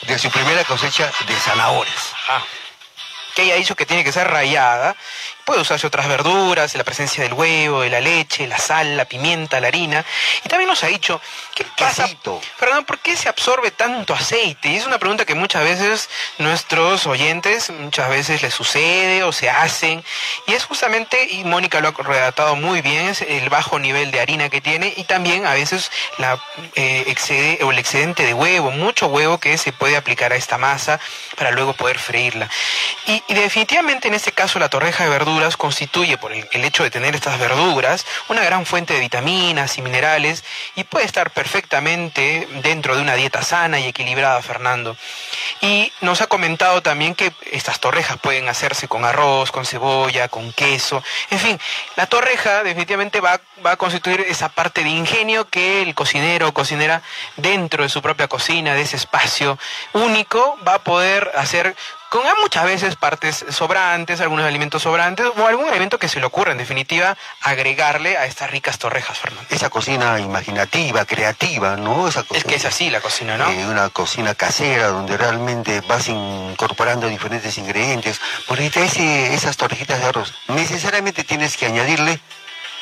de 0.02 0.20
su 0.20 0.30
primera 0.30 0.64
cosecha 0.64 1.12
de 1.28 1.36
zanahorias. 1.36 2.14
Que 3.36 3.44
ella 3.44 3.54
ha 3.54 3.58
dicho 3.58 3.76
que 3.76 3.86
tiene 3.86 4.04
que 4.04 4.12
ser 4.12 4.28
rayada 4.28 4.96
Puede 5.46 5.62
usarse 5.62 5.86
otras 5.86 6.08
verduras, 6.08 6.74
la 6.74 6.84
presencia 6.84 7.24
del 7.24 7.34
huevo, 7.34 7.82
de 7.82 7.92
la 7.92 8.02
leche, 8.02 8.48
la 8.48 8.58
sal, 8.58 8.98
la 8.98 9.06
pimienta, 9.06 9.60
la 9.60 9.68
harina. 9.68 10.04
Y 10.44 10.50
también 10.50 10.68
nos 10.68 10.84
ha 10.84 10.88
dicho, 10.88 11.22
¿qué 11.54 11.64
pasa? 11.78 12.10
Fernando, 12.58 12.84
¿por 12.88 12.98
qué 12.98 13.16
se 13.16 13.30
absorbe 13.30 13.70
tanto 13.70 14.16
aceite? 14.16 14.70
Y 14.70 14.78
es 14.78 14.88
una 14.88 14.98
pregunta 14.98 15.24
que 15.24 15.36
muchas 15.36 15.64
veces 15.64 16.10
nuestros 16.40 17.06
oyentes, 17.06 17.70
muchas 17.70 18.10
veces 18.10 18.42
les 18.42 18.56
sucede 18.56 19.22
o 19.24 19.32
se 19.32 19.48
hacen. 19.48 20.04
Y 20.48 20.54
es 20.54 20.66
justamente, 20.66 21.28
y 21.30 21.44
Mónica 21.44 21.80
lo 21.80 21.90
ha 21.90 21.92
redactado 21.92 22.56
muy 22.56 22.82
bien, 22.82 23.10
es 23.10 23.22
el 23.22 23.48
bajo 23.50 23.78
nivel 23.78 24.10
de 24.10 24.22
harina 24.22 24.50
que 24.50 24.62
tiene 24.62 24.96
y 24.98 25.04
también 25.04 25.46
a 25.46 25.54
veces 25.54 25.92
la, 26.18 26.44
eh, 26.74 27.04
excede, 27.06 27.64
o 27.64 27.70
el 27.70 27.78
excedente 27.78 28.26
de 28.26 28.34
huevo, 28.34 28.72
mucho 28.72 29.06
huevo 29.08 29.38
que 29.38 29.60
se 29.60 29.72
puede 29.72 29.96
aplicar 29.96 30.34
a 30.34 30.38
esta 30.38 30.58
masa 30.58 31.00
para 31.38 31.52
luego 31.52 31.74
poder 31.74 32.00
freírla. 32.00 32.50
Y, 33.06 33.22
y 33.28 33.34
definitivamente 33.34 34.08
en 34.08 34.14
este 34.14 34.32
caso 34.32 34.60
la 34.60 34.70
torreja 34.70 35.04
de 35.04 35.10
verduras 35.10 35.58
constituye, 35.58 36.18
por 36.18 36.32
el, 36.32 36.48
el 36.52 36.64
hecho 36.64 36.84
de 36.84 36.92
tener 36.92 37.16
estas 37.16 37.40
verduras, 37.40 38.06
una 38.30 38.44
gran 38.44 38.66
fuente 38.66 38.94
de 38.94 39.00
vitaminas 39.00 39.78
y 39.78 39.82
minerales 39.82 40.44
y 40.76 40.84
puede 40.84 41.06
estar 41.06 41.32
perfectamente 41.32 42.48
dentro 42.62 42.96
de 42.96 43.02
una 43.02 43.16
dieta 43.16 43.42
sana 43.42 43.80
y 43.80 43.88
equilibrada, 43.88 44.42
Fernando. 44.42 44.96
Y 45.62 45.92
nos 46.02 46.22
ha 46.22 46.28
comentado 46.28 46.84
también 46.84 47.16
que 47.16 47.34
estas 47.52 47.80
torrejas 47.80 48.18
pueden 48.20 48.48
hacerse 48.48 48.88
con 48.88 49.06
arroz, 49.06 49.52
con 49.52 49.66
cebolla, 49.66 50.28
con 50.28 50.54
queso. 50.54 51.04
En 51.32 51.40
fin, 51.40 51.60
la 51.96 52.06
torreja 52.06 52.64
definitivamente 52.64 53.22
va, 53.22 53.40
va 53.66 53.72
a 53.72 53.78
constituir 53.78 54.22
esa 54.22 54.50
parte 54.50 54.84
de 54.84 54.90
ingenio 54.90 55.48
que 55.48 55.82
el 55.82 55.96
cocinero 55.96 56.50
o 56.50 56.54
cocinera 56.54 57.02
dentro 57.38 57.84
de 57.84 57.90
su 57.90 58.02
propia 58.02 58.28
cocina, 58.28 58.76
de 58.76 58.82
ese 58.82 58.98
espacio 58.98 59.58
único, 59.94 60.58
va 60.66 60.76
a 60.76 60.84
poder 60.84 61.32
hacer 61.36 61.76
con 62.16 62.42
muchas 62.42 62.64
veces 62.64 62.96
partes 62.96 63.46
sobrantes, 63.50 64.22
algunos 64.22 64.46
alimentos 64.46 64.84
sobrantes 64.84 65.26
o 65.36 65.48
algún 65.48 65.68
elemento 65.68 66.00
que 66.00 66.08
se 66.08 66.22
le 66.22 66.26
ocurra, 66.26 66.54
en 66.54 66.58
definitiva, 66.58 67.18
agregarle 67.42 68.18
a 68.18 68.26
estas 68.26 68.50
ricas 68.52 68.80
torrejas, 68.80 69.20
Fernando. 69.20 69.46
Esa 69.50 69.70
cocina 69.70 70.18
imaginativa, 70.22 71.04
creativa, 71.04 71.76
¿no? 71.76 72.08
Esa 72.08 72.24
Es 72.32 72.46
que 72.46 72.56
es 72.56 72.64
así 72.64 72.90
la 72.90 73.02
cocina, 73.02 73.38
¿no? 73.38 73.52
eh, 73.52 73.68
una 73.68 73.90
cocina 73.90 74.34
casera 74.34 74.88
donde 74.88 75.18
realmente 75.18 75.82
vas 75.82 76.08
incorporando 76.08 77.10
diferentes 77.10 77.58
ingredientes. 77.58 78.22
Por 78.48 78.60
ahí 78.60 78.72
ese, 78.74 79.34
esas 79.34 79.58
torrejitas 79.58 80.00
de 80.00 80.06
arroz, 80.06 80.34
necesariamente 80.48 81.26
tienes 81.26 81.58
que 81.58 81.66
añadirle 81.66 82.22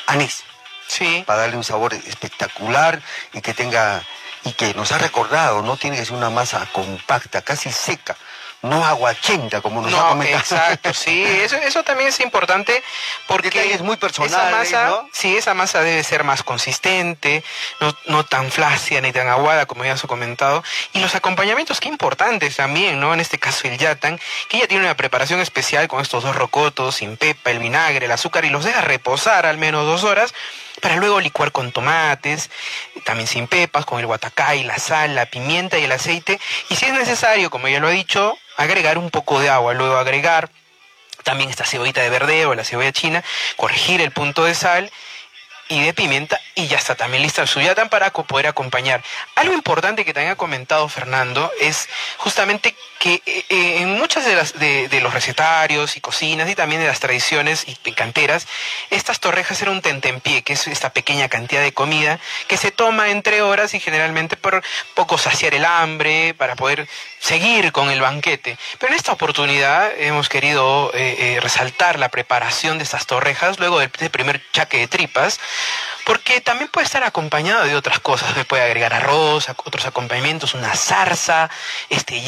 anís. 0.06 0.44
Sí. 0.88 1.24
Para 1.26 1.42
darle 1.42 1.58
un 1.58 1.64
sabor 1.64 1.96
espectacular 1.96 3.02
y 3.34 3.42
que 3.42 3.56
tenga, 3.56 4.04
y 4.44 4.52
que 4.52 4.76
nos 4.76 4.92
ha 4.92 5.00
recordado, 5.00 5.64
no 5.64 5.76
tiene 5.76 5.98
que 5.98 6.06
ser 6.06 6.16
una 6.16 6.30
masa 6.30 6.68
compacta, 6.72 7.42
casi 7.42 7.72
seca, 7.72 8.16
no 8.64 8.84
aguachenta 8.84 9.61
como 9.61 9.82
nos 9.82 9.93
ha 9.93 9.97
No, 9.97 10.09
comentado. 10.09 10.39
exacto, 10.39 10.93
sí, 10.93 11.24
eso, 11.24 11.57
eso 11.57 11.84
también 11.84 12.09
es 12.09 12.20
importante 12.22 12.82
porque 13.28 13.49
Detalles 13.49 13.82
muy 13.82 13.95
esa 13.95 13.99
personales, 14.07 14.51
masa, 14.72 14.86
¿no? 14.88 15.09
sí, 15.14 15.38
esa 15.38 15.53
masa 15.53 15.82
debe 15.82 16.03
ser 16.03 16.24
más 16.24 16.43
consistente, 16.43 17.43
no, 17.80 17.95
no 18.07 18.26
tan 18.26 18.49
flácida 18.51 19.01
ni 19.01 19.11
tan 19.11 19.28
aguada 19.28 19.66
como 19.66 19.84
ya 19.86 19.95
se 19.97 20.05
ha 20.05 20.09
comentado, 20.09 20.64
y 20.93 20.99
los 20.99 21.14
acompañamientos 21.14 21.80
qué 21.80 21.89
importantes 21.89 22.55
también, 22.55 22.99
¿no? 22.99 23.14
En 23.14 23.20
este 23.20 23.38
caso 23.38 23.68
el 23.68 23.78
yatan, 23.78 24.20
que 24.47 24.57
ya 24.59 24.68
tiene 24.68 24.84
una 24.86 24.95
preparación 24.95 25.39
especial 25.41 25.88
con 25.88 26.01
estos 26.01 26.24
dos 26.24 26.36
rocotos, 26.36 26.95
sin 26.95 27.18
pepa, 27.18 27.51
el 27.51 27.59
vinagre, 27.59 28.05
el 28.05 28.11
azúcar 28.11 28.45
y 28.45 28.49
los 28.49 28.64
deja 28.64 28.82
reposar 28.82 29.45
al 29.45 29.57
menos 29.57 29.86
dos 29.86 30.03
horas 30.03 30.34
para 30.84 30.98
luego 30.98 31.22
licuar 31.22 31.54
con 31.54 31.72
tomates, 31.72 32.50
también 33.06 33.26
sin 33.26 33.48
pepas, 33.48 33.86
con 33.86 34.02
el 34.02 34.06
guatacay, 34.06 34.66
la 34.66 34.78
sal, 34.78 35.16
la 35.16 35.26
pimienta 35.26 35.80
y 35.80 35.86
el 35.86 35.92
aceite. 35.94 36.42
Y 36.70 36.76
si 36.76 36.86
es 36.86 36.94
necesario, 36.94 37.50
como 37.50 37.70
ya 37.70 37.80
lo 37.80 37.88
he 37.88 37.94
dicho, 37.94 38.38
agregar 38.58 38.98
un 38.98 39.10
poco 39.10 39.40
de 39.40 39.50
agua, 39.50 39.74
luego 39.74 39.96
agregar 39.96 40.50
también 41.24 41.50
esta 41.50 41.64
cebollita 41.64 42.02
de 42.02 42.10
verdeo, 42.10 42.54
la 42.54 42.66
cebolla 42.66 42.92
china, 42.92 43.24
corregir 43.56 44.02
el 44.02 44.12
punto 44.12 44.44
de 44.44 44.56
sal 44.56 44.92
y 45.70 45.82
de 45.82 45.94
pimienta 45.94 46.42
y 46.54 46.68
ya 46.68 46.78
está 46.78 46.96
también 46.96 47.24
lista 47.24 47.42
el 47.42 47.48
suyatan 47.48 47.88
para 47.88 48.12
poder 48.12 48.48
acompañar. 48.48 49.02
Algo 49.36 49.54
importante 49.54 50.04
que 50.04 50.14
también 50.14 50.34
ha 50.34 50.36
comentado 50.36 50.90
Fernando 50.90 51.50
es 51.62 51.88
justamente 52.18 52.76
que 53.04 53.22
eh, 53.26 53.45
eh, 53.49 53.82
en 53.82 53.97
muchas 53.97 54.24
de, 54.24 54.34
las, 54.34 54.58
de, 54.58 54.99
los 55.01 55.14
recetarios 55.14 55.97
y 55.97 55.99
cocinas 55.99 56.49
y 56.49 56.56
también 56.56 56.80
de 56.80 56.88
las 56.88 57.01
tradiciones 57.01 57.66
y 57.68 57.91
canteras, 57.91 58.47
estas 58.91 59.20
torrejas 59.20 59.62
eran 59.62 59.74
un 59.74 59.82
tentempié, 59.82 60.41
que 60.41 60.54
es 60.54 60.68
esta 60.68 60.93
pequeña 60.93 61.28
cantidad 61.28 61.62
de 61.62 61.74
comida 61.74 62.18
que 62.47 62.56
se 62.56 62.72
toma 62.72 63.10
entre 63.10 63.41
horas 63.41 63.74
y 63.74 63.82
generalmente 63.82 64.38
por 64.38 64.64
poco 64.93 65.18
saciar 65.18 65.54
el 65.54 65.66
hambre, 65.66 66.34
para 66.34 66.56
poder 66.56 66.88
seguir 67.20 67.74
con 67.74 67.89
el 67.91 67.99
banquete. 67.99 68.58
Pero 68.80 68.93
en 68.93 68.97
esta 68.97 69.12
oportunidad 69.12 69.91
hemos 69.97 70.30
querido 70.30 70.89
eh, 70.93 71.39
resaltar 71.41 71.99
la 71.99 72.08
preparación 72.08 72.78
de 72.78 72.86
estas 72.86 73.06
torrejas 73.06 73.60
luego 73.60 73.80
del, 73.80 73.89
primer 73.89 74.41
chaque 74.54 74.78
de 74.78 74.88
tripas, 74.88 75.41
porque 76.06 76.39
también 76.39 76.70
puede 76.70 76.86
estar 76.86 77.04
acompañado 77.04 77.66
de 77.66 77.76
otras 77.76 77.99
cosas. 77.99 78.34
Se 78.34 78.45
puede 78.45 78.64
agregar 78.64 78.93
arroz, 78.93 79.49
otros 79.49 79.86
acompañamientos, 79.86 80.54
una 80.54 80.74
zarza, 80.74 81.49
este 81.89 82.22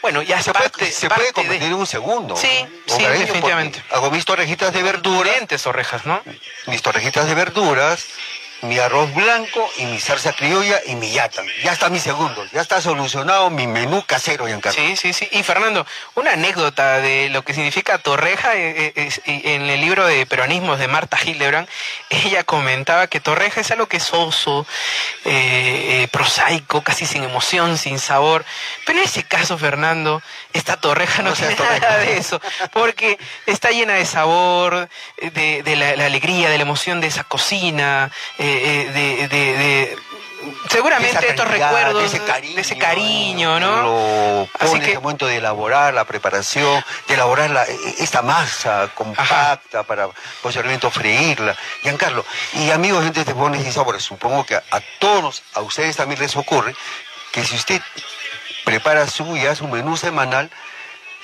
Bueno, 0.00 0.22
ya 0.22 0.42
Se 0.42 0.52
parte, 0.52 0.70
puede, 0.70 0.92
se 0.92 1.08
parte 1.08 1.22
puede 1.22 1.32
convertir 1.32 1.68
de 1.68 1.74
en 1.74 1.74
un 1.74 1.86
segundo. 1.86 2.36
Sí, 2.36 2.66
sí, 2.86 3.04
definitivamente. 3.04 3.82
Hago 3.90 4.10
mis 4.10 4.24
torrejitas 4.24 4.72
de 4.72 4.82
verduras, 4.82 5.24
diferentes 5.24 5.62
torrejas, 5.62 6.06
¿no? 6.06 6.22
mis 6.66 6.82
torrejitas 6.82 7.26
de 7.26 7.34
verduras, 7.34 8.06
mi 8.62 8.78
arroz 8.78 9.12
blanco 9.14 9.68
y 9.78 9.84
mi 9.86 9.98
salsa 10.00 10.32
criolla 10.32 10.80
y 10.86 10.94
mi 10.94 11.10
yatan. 11.10 11.46
Ya 11.64 11.72
está 11.72 11.88
mi 11.88 11.98
segundo, 11.98 12.44
ya 12.52 12.60
está 12.60 12.80
solucionado 12.80 13.50
mi 13.50 13.66
menú 13.66 14.02
casero, 14.06 14.46
Giancarlo. 14.46 14.80
Sí, 14.80 14.96
sí, 14.96 15.12
sí. 15.12 15.28
Y 15.32 15.42
Fernando, 15.42 15.86
una 16.14 16.32
anécdota 16.32 17.00
de 17.00 17.28
lo 17.30 17.44
que 17.44 17.54
significa 17.54 17.98
torreja, 17.98 18.54
eh, 18.54 18.74
eh, 18.76 18.92
es- 18.94 19.20
y 19.26 19.42
en 19.50 19.62
el 19.68 19.80
libro 19.80 20.06
de 20.06 20.24
peronismos 20.26 20.78
de 20.78 20.88
Marta 20.88 21.18
Hildebrand, 21.22 21.68
ella 22.10 22.44
comentaba 22.44 23.06
que 23.08 23.20
torreja 23.20 23.60
es 23.60 23.70
algo 23.72 23.86
que 23.86 23.96
es 23.98 24.04
soso, 24.04 24.66
eh, 25.24 26.02
eh, 26.04 26.08
prosaico, 26.08 26.82
casi 26.82 27.06
sin 27.06 27.24
emoción, 27.24 27.76
sin 27.78 27.98
sabor. 27.98 28.44
Pero 28.86 28.98
en 29.00 29.04
ese 29.04 29.24
caso, 29.24 29.58
Fernando, 29.58 30.22
esta 30.52 30.76
torreja 30.76 31.22
no, 31.22 31.30
No 31.30 31.36
tiene 31.36 31.54
torreja. 31.56 31.80
nada 31.80 31.98
de 31.98 32.16
eso, 32.16 32.40
porque 32.72 33.18
está 33.46 33.70
llena 33.70 33.94
de 33.94 34.06
sabor, 34.06 34.88
de, 35.20 35.62
de 35.62 35.76
la, 35.76 35.96
la 35.96 36.06
alegría, 36.06 36.48
de 36.48 36.56
la 36.58 36.62
emoción 36.62 37.00
de 37.00 37.08
esa 37.08 37.24
cocina, 37.24 38.10
eh, 38.38 38.51
de- 38.60 39.28
de- 39.28 39.28
de 39.28 39.98
seguramente 40.68 41.28
estos 41.28 41.46
recuerdos 41.48 42.00
de 42.02 42.06
ese 42.08 42.24
cariño, 42.24 42.54
de 42.56 42.60
ese 42.62 42.78
cariño, 42.78 43.60
¿no? 43.60 43.82
Lo 43.82 44.48
Así 44.58 44.80
que- 44.80 44.92
el 44.92 45.00
momento 45.00 45.26
de 45.26 45.36
elaborar 45.36 45.94
la 45.94 46.04
preparación, 46.04 46.84
de 47.08 47.14
elaborar 47.14 47.50
la- 47.50 47.64
esta 47.98 48.22
masa 48.22 48.88
compacta 48.94 49.82
para 49.84 50.08
posteriormente 50.42 50.90
freírla. 50.90 51.56
Giancarlo, 51.82 52.24
y 52.54 52.70
amigos, 52.70 53.04
gente 53.04 53.24
de 53.24 53.32
Bones 53.32 53.66
y 53.66 53.72
Sabores, 53.72 54.02
supongo 54.02 54.44
que 54.44 54.56
a, 54.56 54.62
a 54.70 54.80
todos, 54.98 55.42
a 55.54 55.60
ustedes 55.60 55.96
también 55.96 56.20
les 56.20 56.36
ocurre 56.36 56.74
que 57.32 57.44
si 57.44 57.54
usted 57.56 57.80
prepara 58.64 59.06
su 59.08 59.36
ya 59.36 59.54
su 59.54 59.66
menú 59.68 59.96
semanal, 59.96 60.50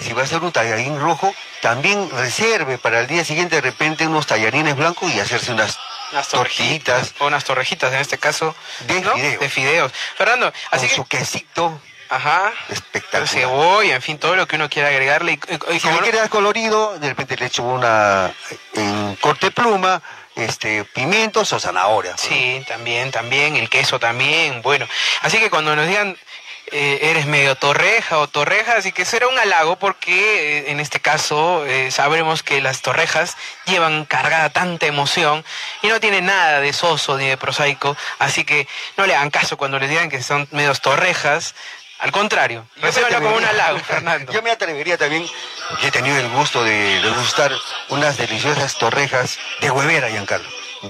si 0.01 0.12
va 0.12 0.22
a 0.22 0.24
hacer 0.24 0.41
un 0.43 0.53
tallarín 0.53 0.99
rojo, 1.01 1.35
también 1.61 2.09
reserve 2.11 2.79
para 2.79 3.01
el 3.01 3.09
día 3.09 3.24
siguiente 3.24 3.57
de 3.57 3.62
repente 3.62 4.07
unos 4.07 4.26
tallarines 4.29 4.76
blancos 4.76 5.12
y 5.12 5.18
hacerse 5.18 5.51
unas 5.53 5.76
Unas 6.13 6.29
tortillitas 6.29 7.15
O 7.19 7.27
unas 7.27 7.45
torrejitas, 7.45 7.93
en 7.93 8.01
este 8.01 8.19
caso. 8.19 8.55
De 8.87 9.01
¿no? 9.01 9.15
fideos. 9.15 9.41
De 9.41 9.49
fideos. 9.49 9.93
Fernando, 10.17 10.51
con 10.53 10.79
así 10.79 10.89
que. 10.89 10.95
su 10.95 11.05
quesito 11.05 11.81
Ajá. 12.11 12.53
espectacular. 12.71 13.29
Cebolla, 13.29 13.95
en 13.97 14.03
fin, 14.03 14.19
todo 14.19 14.35
lo 14.37 14.47
que 14.49 14.57
uno 14.57 14.69
quiera 14.71 14.89
agregarle. 14.89 15.33
Y, 15.33 15.35
y- 15.73 15.77
y 15.77 15.81
Si 15.81 15.87
como 15.87 15.97
le 15.97 16.03
quiere 16.05 16.19
dar 16.19 16.29
colorido, 16.31 16.99
de 16.99 17.09
repente 17.11 17.37
le 17.37 17.47
echo 17.47 17.63
una 17.63 18.33
en 18.75 19.17
corte 19.17 19.51
pluma, 19.51 20.01
este, 20.35 20.85
pimientos 20.85 21.53
o 21.53 21.61
zanahoria. 21.61 22.17
Sí, 22.17 22.65
también, 22.67 23.11
también, 23.11 23.57
el 23.57 23.69
queso 23.69 23.99
también, 23.99 24.63
bueno. 24.63 24.87
Así 25.23 25.39
que 25.39 25.51
cuando 25.51 25.75
nos 25.77 25.87
digan 25.87 26.17
eh, 26.73 27.11
eres 27.11 27.27
medio 27.27 27.55
torreja 27.55 28.19
o 28.19 28.29
torreja, 28.29 28.77
así 28.77 28.93
que 28.93 29.05
será 29.05 29.29
un 29.29 29.39
halago 29.39 29.77
porque 29.77 30.59
eh, 30.59 30.71
en 30.71 30.81
este 30.81 31.01
caso 31.01 31.64
eh, 31.66 31.91
sabremos 31.91 32.43
que 32.43 32.61
las 32.61 32.83
torrejas 32.83 33.37
llevan 33.66 34.05
cargada 34.05 34.51
tanta 34.51 34.87
emoción 34.87 35.45
y 35.83 35.89
no 35.89 36.01
tienen 36.01 36.27
nada 36.27 36.61
de 36.61 36.73
soso 36.73 37.16
ni 37.16 37.27
de 37.27 37.37
prosaico, 37.37 37.97
así 38.19 38.45
que 38.45 38.69
no 38.97 39.07
le 39.07 39.14
hagan 39.14 39.31
caso 39.31 39.57
cuando 39.57 39.79
les 39.79 39.91
digan 39.91 40.11
que 40.11 40.23
son 40.23 40.49
medios 40.51 40.81
torrejas. 40.81 41.55
Al 41.99 42.12
contrario, 42.12 42.64
como 43.16 43.37
un 43.37 43.45
halago, 43.45 43.79
Fernando. 43.87 44.33
Yo 44.33 44.41
me 44.43 44.51
atrevería 44.51 44.97
también, 44.97 45.27
he 45.83 45.91
tenido 45.91 46.16
el 46.16 46.29
gusto 46.29 46.62
de 46.62 47.01
degustar 47.01 47.53
unas 47.89 48.16
deliciosas 48.16 48.79
torrejas 48.79 49.39
de 49.61 49.71
huevera, 49.71 50.09
Giancarlo. 50.09 50.49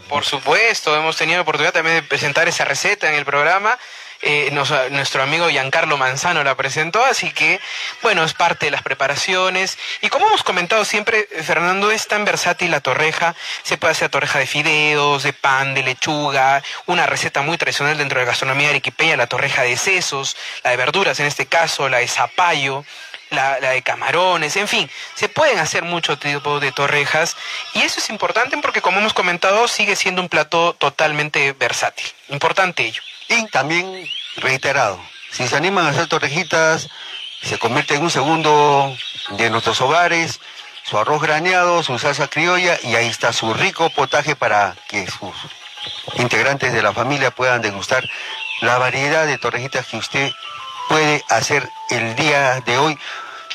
Por 0.09 0.25
supuesto, 0.25 0.95
hemos 0.97 1.17
tenido 1.17 1.39
la 1.39 1.43
oportunidad 1.43 1.73
también 1.73 1.97
de 1.97 2.03
presentar 2.03 2.49
esa 2.49 2.65
receta 2.65 3.09
en 3.09 3.15
el 3.15 3.25
programa. 3.25 3.79
Eh, 4.21 4.51
nos- 4.53 4.73
nuestro 4.91 5.23
amigo 5.23 5.49
Giancarlo 5.49 5.97
Manzano 5.97 6.43
la 6.43 6.57
presentó, 6.57 7.05
así 7.05 7.31
que, 7.31 7.61
bueno, 8.03 8.25
es 8.25 8.35
parte 8.35 8.67
de 8.67 8.73
las 8.73 8.83
preparaciones. 8.83 9.79
Y 10.01 10.09
como 10.09 10.27
hemos 10.27 10.43
comentado 10.43 10.85
siempre, 10.85 11.29
eh, 11.33 11.43
Fernando, 11.43 11.91
es 11.93 12.09
tan 12.09 12.25
versátil 12.25 12.71
la 12.73 12.81
torreja. 12.81 13.35
Se 13.63 13.77
puede 13.79 13.93
hacer 13.93 14.09
torreja 14.11 14.39
de 14.41 14.47
fideos, 14.47 15.23
de 15.23 15.33
pan, 15.33 15.75
de 15.75 15.83
lechuga. 15.85 16.63
Una 16.87 17.07
receta 17.07 17.43
muy 17.43 17.57
tradicional 17.59 17.97
dentro 17.97 18.19
de 18.19 18.25
la 18.27 18.31
gastronomía 18.33 18.71
arequipeña, 18.71 19.17
la 19.17 19.29
torreja 19.29 19.63
de 19.63 19.77
sesos, 19.77 20.37
la 20.65 20.71
de 20.71 20.77
verduras 20.77 21.21
en 21.21 21.27
este 21.27 21.47
caso, 21.47 21.89
la 21.89 21.99
de 21.99 22.09
zapallo 22.09 22.85
la, 23.31 23.61
la 23.61 23.71
de 23.73 23.83
camarones, 23.83 24.57
en 24.57 24.67
fin, 24.67 24.91
se 25.15 25.29
pueden 25.29 25.59
hacer 25.59 25.83
mucho 25.83 26.19
tipo 26.19 26.61
de 26.61 26.73
torrejas 26.73 27.37
y 27.75 27.83
eso 27.83 28.01
es 28.01 28.09
importante 28.09 28.57
porque 28.57 28.81
como 28.81 29.01
hemos 29.01 29.13
comentado 29.13 29.69
sigue 29.69 29.97
siendo 29.97 30.23
un 30.23 30.31
plato 30.31 30.75
totalmente 30.79 31.53
versátil, 31.53 32.07
importante 32.31 32.85
ello. 32.87 33.03
Y 33.29 33.47
también, 33.49 34.09
reiterado, 34.37 34.99
si 35.31 35.47
se 35.47 35.57
animan 35.57 35.87
a 35.87 35.91
hacer 35.91 36.07
torrejitas, 36.07 36.89
se 37.43 37.59
convierte 37.59 37.95
en 37.95 38.03
un 38.03 38.11
segundo 38.11 38.95
de 39.31 39.51
nuestros 39.51 39.81
hogares, 39.81 40.41
su 40.85 40.99
arroz 40.99 41.21
graneado, 41.21 41.83
su 41.83 41.99
salsa 41.99 42.29
criolla 42.29 42.79
y 42.83 42.95
ahí 42.95 43.07
está 43.07 43.33
su 43.33 43.53
rico 43.53 43.91
potaje 43.91 44.35
para 44.35 44.75
que 44.89 45.07
sus 45.07 45.35
integrantes 46.15 46.73
de 46.73 46.83
la 46.83 46.95
familia 46.95 47.31
puedan 47.31 47.61
degustar 47.61 48.09
la 48.63 48.79
variedad 48.79 49.27
de 49.27 49.39
torrejitas 49.39 49.87
que 49.87 49.99
usted 49.99 50.33
puede 50.89 51.23
hacer 51.29 51.69
el 51.91 52.17
día 52.17 52.61
de 52.63 52.79
hoy. 52.79 52.99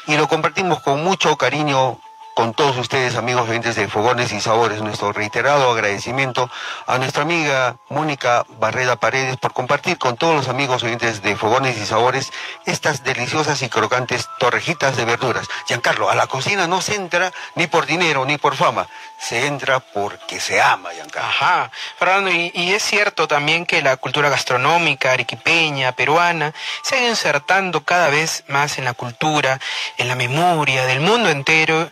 Y 0.06 0.18
lo 0.18 0.28
compartimos 0.28 0.82
con 0.82 1.04
mucho 1.04 1.36
cariño 1.38 2.00
con 2.34 2.54
todos 2.54 2.78
ustedes, 2.78 3.16
amigos 3.16 3.48
oyentes 3.48 3.76
de 3.76 3.88
Fogones 3.88 4.32
y 4.32 4.42
Sabores. 4.42 4.82
Nuestro 4.82 5.14
reiterado 5.14 5.72
agradecimiento 5.72 6.50
a 6.88 6.98
nuestra 6.98 7.24
amiga 7.24 7.78
Mónica 7.90 8.46
Barreda 8.60 8.96
Paredes 8.96 9.38
por 9.38 9.54
compartir 9.54 9.98
con 9.98 10.18
todos 10.18 10.36
los 10.36 10.48
amigos 10.48 10.84
oyentes 10.84 11.22
de 11.22 11.36
Fogones 11.36 11.78
y 11.78 11.86
Sabores 11.86 12.32
estas 12.66 13.04
deliciosas 13.04 13.62
y 13.62 13.70
crocantes 13.70 14.28
torrejitas 14.40 14.98
de 14.98 15.06
verduras. 15.06 15.48
Giancarlo, 15.68 16.10
a 16.10 16.16
la 16.16 16.28
cocina 16.28 16.68
no 16.68 16.82
se 16.82 16.96
entra 16.96 17.32
ni 17.56 17.68
por 17.68 17.86
dinero 17.86 18.26
ni 18.26 18.38
por 18.38 18.56
fama, 18.56 18.88
se 19.20 19.46
entra 19.46 19.80
porque 19.80 20.40
se 20.40 20.62
ama, 20.62 20.92
Giancarlo. 20.92 21.30
Ajá, 21.30 21.72
Fernando, 21.98 22.32
y, 22.32 22.74
es 22.74 22.84
cierto 22.84 23.28
también 23.28 23.66
que 23.66 23.82
la 23.82 23.98
cultura 23.98 24.30
gastronómica 24.30 25.12
arequipeña, 25.12 25.92
peruana, 25.92 26.54
se 26.82 26.96
ha 26.96 27.10
insertando 27.10 27.84
cada 27.84 28.10
vez 28.10 28.44
más 28.48 28.78
en 28.78 28.86
la 28.86 28.94
cultura, 28.94 29.60
en 29.98 30.08
la 30.08 30.16
memoria 30.16 30.86
del 30.86 31.00
mundo 31.00 31.30
entero 31.30 31.92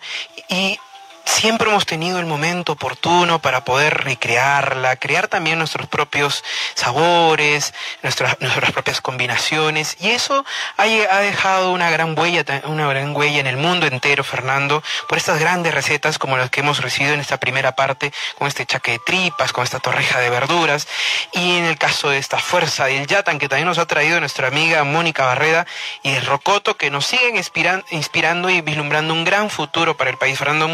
y 0.49 0.77
siempre 1.25 1.69
hemos 1.69 1.85
tenido 1.85 2.19
el 2.19 2.25
momento 2.25 2.73
oportuno 2.73 3.39
para 3.39 3.63
poder 3.63 4.03
recrearla, 4.03 4.95
crear 4.95 5.27
también 5.27 5.57
nuestros 5.57 5.87
propios 5.87 6.43
sabores, 6.75 7.73
nuestras, 8.03 8.39
nuestras 8.39 8.71
propias 8.71 9.01
combinaciones. 9.01 9.97
Y 9.99 10.09
eso 10.09 10.45
ha, 10.77 10.85
dejado 10.85 11.71
una 11.71 11.89
gran 11.89 12.17
huella, 12.17 12.43
una 12.65 12.87
gran 12.87 13.15
huella 13.15 13.39
en 13.39 13.47
el 13.47 13.57
mundo 13.57 13.87
entero, 13.87 14.23
Fernando, 14.23 14.83
por 15.07 15.17
estas 15.17 15.39
grandes 15.39 15.73
recetas 15.73 16.17
como 16.17 16.37
las 16.37 16.49
que 16.49 16.61
hemos 16.61 16.81
recibido 16.81 17.13
en 17.13 17.19
esta 17.19 17.39
primera 17.39 17.75
parte, 17.75 18.11
con 18.37 18.47
este 18.47 18.65
chaque 18.65 18.91
de 18.91 18.99
tripas, 18.99 19.53
con 19.53 19.63
esta 19.63 19.79
torreja 19.79 20.19
de 20.19 20.29
verduras, 20.29 20.87
y 21.33 21.57
en 21.57 21.65
el 21.65 21.77
caso 21.77 22.09
de 22.09 22.17
esta 22.17 22.39
fuerza 22.39 22.85
del 22.85 23.07
yatan 23.07 23.39
que 23.39 23.49
también 23.49 23.67
nos 23.67 23.77
ha 23.77 23.85
traído 23.85 24.19
nuestra 24.19 24.47
amiga 24.47 24.83
Mónica 24.83 25.25
Barreda, 25.25 25.65
y 26.03 26.11
el 26.11 26.25
rocoto 26.25 26.77
que 26.77 26.89
nos 26.89 27.05
siguen 27.05 27.37
inspiran, 27.37 27.83
inspirando 27.91 28.49
y 28.49 28.61
vislumbrando 28.61 29.13
un 29.13 29.23
gran 29.23 29.49
futuro 29.49 29.97
para 29.97 30.09
el 30.09 30.17
país, 30.17 30.37
Fernando, 30.37 30.65
en 30.65 30.73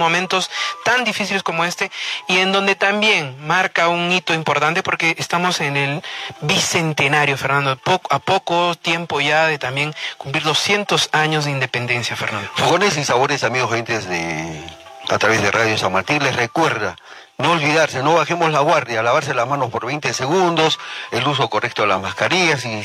tan 0.83 1.03
difíciles 1.03 1.43
como 1.43 1.65
este 1.65 1.91
y 2.27 2.38
en 2.38 2.51
donde 2.51 2.75
también 2.75 3.35
marca 3.45 3.89
un 3.89 4.11
hito 4.11 4.33
importante 4.33 4.83
porque 4.83 5.15
estamos 5.17 5.59
en 5.61 5.77
el 5.77 6.03
bicentenario, 6.41 7.38
Fernando, 7.38 7.79
a 8.09 8.19
poco 8.19 8.75
tiempo 8.75 9.21
ya 9.21 9.47
de 9.47 9.57
también 9.57 9.93
cumplir 10.17 10.43
200 10.43 11.09
años 11.11 11.45
de 11.45 11.51
independencia, 11.51 12.15
Fernando. 12.15 12.49
Fogones 12.55 12.97
y 12.97 13.05
sabores, 13.05 13.43
amigos 13.43 13.71
oyentes 13.71 14.07
de 14.07 14.63
a 15.09 15.17
través 15.17 15.41
de 15.41 15.51
Radio 15.51 15.77
San 15.77 15.93
Martín, 15.93 16.21
les 16.21 16.35
recuerda 16.35 16.95
no 17.38 17.51
olvidarse, 17.51 18.01
no 18.01 18.15
bajemos 18.15 18.51
la 18.51 18.61
guardia, 18.61 19.03
lavarse 19.03 19.33
las 19.33 19.47
manos 19.47 19.69
por 19.69 19.85
20 19.85 20.13
segundos, 20.13 20.79
el 21.11 21.25
uso 21.27 21.49
correcto 21.49 21.83
de 21.83 21.89
las 21.89 22.01
mascarillas 22.01 22.61
si 22.61 22.83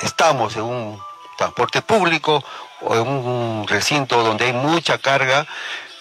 estamos 0.00 0.56
en 0.56 0.62
un 0.64 1.00
transporte 1.36 1.80
público 1.80 2.42
o 2.80 2.94
en 2.94 3.08
un 3.08 3.66
recinto 3.68 4.22
donde 4.22 4.46
hay 4.46 4.52
mucha 4.52 4.98
carga, 4.98 5.46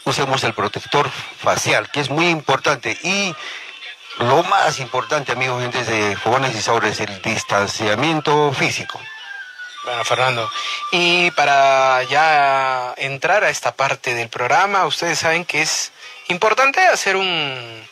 usemos 0.07 0.43
el 0.43 0.53
protector 0.53 1.09
facial, 1.09 1.89
que 1.91 1.99
es 1.99 2.09
muy 2.09 2.27
importante. 2.29 2.97
Y 3.03 3.35
lo 4.19 4.43
más 4.43 4.79
importante, 4.79 5.33
amigos, 5.33 5.61
gente 5.61 5.83
de 5.83 6.15
fogones 6.15 6.55
y 6.55 6.61
sabores, 6.61 6.99
el 6.99 7.21
distanciamiento 7.21 8.51
físico. 8.53 8.99
Bueno, 9.83 10.03
Fernando, 10.03 10.51
y 10.91 11.31
para 11.31 12.03
ya 12.03 12.93
entrar 12.97 13.43
a 13.43 13.49
esta 13.49 13.73
parte 13.73 14.13
del 14.15 14.27
programa, 14.27 14.85
ustedes 14.85 15.19
saben 15.19 15.45
que 15.45 15.61
es 15.61 15.91
importante 16.27 16.81
hacer 16.81 17.15
un, 17.15 17.87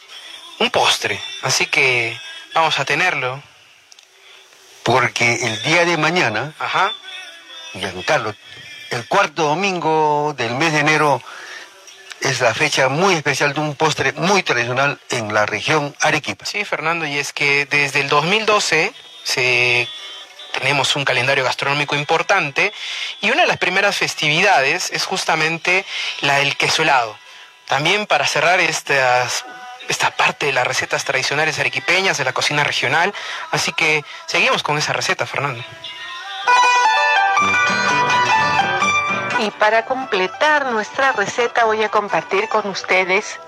un 0.59 0.72
postre, 0.72 1.22
así 1.43 1.68
que 1.68 2.20
vamos 2.53 2.80
a 2.80 2.86
tenerlo. 2.86 3.41
Porque 4.84 5.36
el 5.47 5.63
día 5.63 5.86
de 5.86 5.97
mañana, 5.97 6.53
Ajá. 6.59 6.91
Giancarlo, 7.74 8.36
el 8.91 9.07
cuarto 9.07 9.43
domingo 9.43 10.34
del 10.38 10.53
mes 10.55 10.74
de 10.74 10.80
enero, 10.80 11.22
es 12.26 12.41
la 12.41 12.53
fecha 12.55 12.89
muy 12.89 13.13
especial 13.13 13.53
de 13.53 13.59
un 13.59 13.76
postre 13.76 14.11
muy 14.13 14.41
tradicional 14.41 14.99
en 15.11 15.34
la 15.34 15.45
región 15.45 15.95
Arequipa. 16.01 16.45
Sí, 16.45 16.65
Fernando, 16.65 17.05
y 17.05 17.19
es 17.19 17.34
que 17.34 17.65
desde 17.67 18.01
el 18.01 18.09
2012 18.09 18.93
se 19.23 19.88
tenemos 20.51 20.95
un 20.95 21.05
calendario 21.05 21.43
gastronómico 21.43 21.95
importante 21.95 22.73
y 23.21 23.30
una 23.30 23.41
de 23.41 23.47
las 23.47 23.57
primeras 23.57 23.97
festividades 23.97 24.89
es 24.91 25.03
justamente 25.03 25.86
la 26.21 26.38
del 26.38 26.55
queso 26.55 26.82
helado. 26.82 27.17
También 27.67 28.07
para 28.07 28.26
cerrar 28.26 28.59
esta 28.59 29.28
parte 30.17 30.47
de 30.47 30.53
las 30.53 30.65
recetas 30.65 31.03
tradicionales 31.03 31.59
arequipeñas 31.59 32.17
de 32.17 32.23
la 32.23 32.34
cocina 32.34 32.63
regional, 32.63 33.13
así 33.51 33.71
que 33.73 34.03
seguimos 34.26 34.63
con 34.63 34.78
esa 34.78 34.93
receta, 34.93 35.28
Fernando. 35.28 35.63
Y 39.39 39.51
para 39.51 39.86
completar 39.86 40.71
nuestra 40.71 41.11
receta 41.11 41.65
voy 41.65 41.83
a 41.83 41.89
compartir 41.89 42.47
con 42.47 42.67
ustedes 42.69 43.39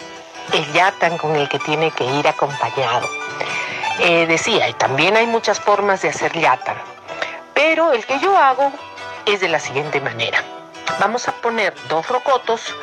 el 0.54 0.74
yatan 0.74 1.18
con 1.18 1.36
el 1.36 1.48
que 1.48 1.60
tiene 1.60 1.92
que 1.92 2.04
ir 2.04 2.28
acompañado. 2.28 3.08
Eh, 4.00 4.26
decía, 4.28 4.68
y 4.70 4.74
también 4.74 5.16
hay 5.16 5.26
muchas 5.26 5.60
formas 5.60 6.02
de 6.02 6.10
hacer 6.10 6.34
yatan, 6.34 6.78
pero 7.54 7.94
el 7.94 8.06
que 8.06 8.20
yo 8.20 8.38
hago 8.38 8.72
es 9.26 9.40
de 9.40 9.48
la 9.48 9.60
siguiente 9.60 10.02
manera. 10.02 10.44
Vamos 11.00 11.28
a 11.28 11.32
poner 11.32 11.74
dos 11.88 12.08
rocotos 12.08 12.76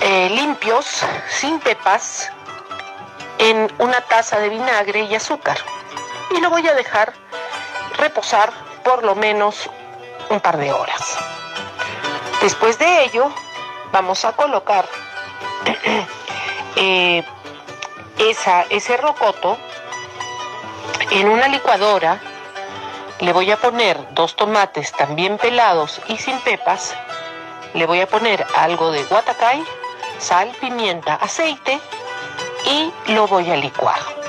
eh, 0.00 0.30
limpios, 0.30 1.04
sin 1.28 1.60
pepas, 1.60 2.30
en 3.38 3.72
una 3.78 4.00
taza 4.00 4.38
de 4.38 4.48
vinagre 4.48 5.02
y 5.02 5.14
azúcar. 5.14 5.58
Y 6.30 6.40
lo 6.40 6.50
voy 6.50 6.66
a 6.68 6.74
dejar 6.74 7.12
reposar 7.98 8.52
por 8.82 9.04
lo 9.04 9.14
menos 9.14 9.68
un 10.30 10.40
par 10.40 10.56
de 10.56 10.72
horas. 10.72 11.18
Después 12.44 12.78
de 12.78 13.04
ello, 13.04 13.30
vamos 13.90 14.22
a 14.26 14.32
colocar 14.32 14.86
eh, 16.76 17.24
ese 18.18 18.96
rocoto 18.98 19.56
en 21.10 21.30
una 21.30 21.48
licuadora. 21.48 22.20
Le 23.20 23.32
voy 23.32 23.50
a 23.50 23.56
poner 23.56 24.12
dos 24.12 24.36
tomates 24.36 24.92
también 24.92 25.38
pelados 25.38 26.02
y 26.06 26.18
sin 26.18 26.38
pepas. 26.40 26.94
Le 27.72 27.86
voy 27.86 28.02
a 28.02 28.06
poner 28.06 28.46
algo 28.54 28.90
de 28.90 29.04
guatacay, 29.04 29.64
sal, 30.18 30.52
pimienta, 30.60 31.14
aceite 31.14 31.80
y 32.66 32.92
lo 33.14 33.26
voy 33.26 33.50
a 33.50 33.56
licuar. 33.56 34.23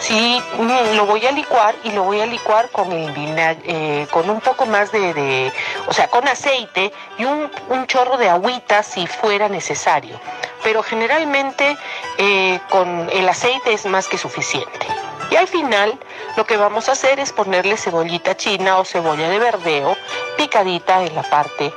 Sí, 0.00 0.42
lo 0.58 1.06
voy 1.06 1.26
a 1.26 1.32
licuar 1.32 1.74
y 1.82 1.90
lo 1.90 2.04
voy 2.04 2.20
a 2.20 2.26
licuar 2.26 2.68
con 2.70 2.92
el 2.92 3.10
vinagre, 3.12 3.62
eh, 3.64 4.06
con 4.10 4.28
un 4.28 4.40
poco 4.40 4.66
más 4.66 4.92
de, 4.92 5.14
de, 5.14 5.52
o 5.88 5.92
sea, 5.92 6.08
con 6.08 6.28
aceite 6.28 6.92
y 7.18 7.24
un, 7.24 7.50
chorro 7.86 8.16
de 8.16 8.28
agüita 8.28 8.82
si 8.82 9.06
fuera 9.06 9.48
necesario. 9.48 10.20
Pero 10.62 10.82
generalmente 10.82 11.76
eh, 12.18 12.60
con 12.68 13.08
el 13.10 13.28
aceite 13.28 13.72
es 13.72 13.86
más 13.86 14.08
que 14.08 14.18
suficiente. 14.18 14.86
Y 15.30 15.36
al 15.36 15.48
final 15.48 15.98
lo 16.36 16.44
que 16.44 16.56
vamos 16.56 16.88
a 16.88 16.92
hacer 16.92 17.18
es 17.18 17.32
ponerle 17.32 17.76
cebollita 17.76 18.36
china 18.36 18.78
o 18.78 18.84
cebolla 18.84 19.28
de 19.28 19.38
verdeo 19.38 19.96
picadita 20.36 21.02
en 21.02 21.14
la 21.14 21.22
parte 21.22 21.72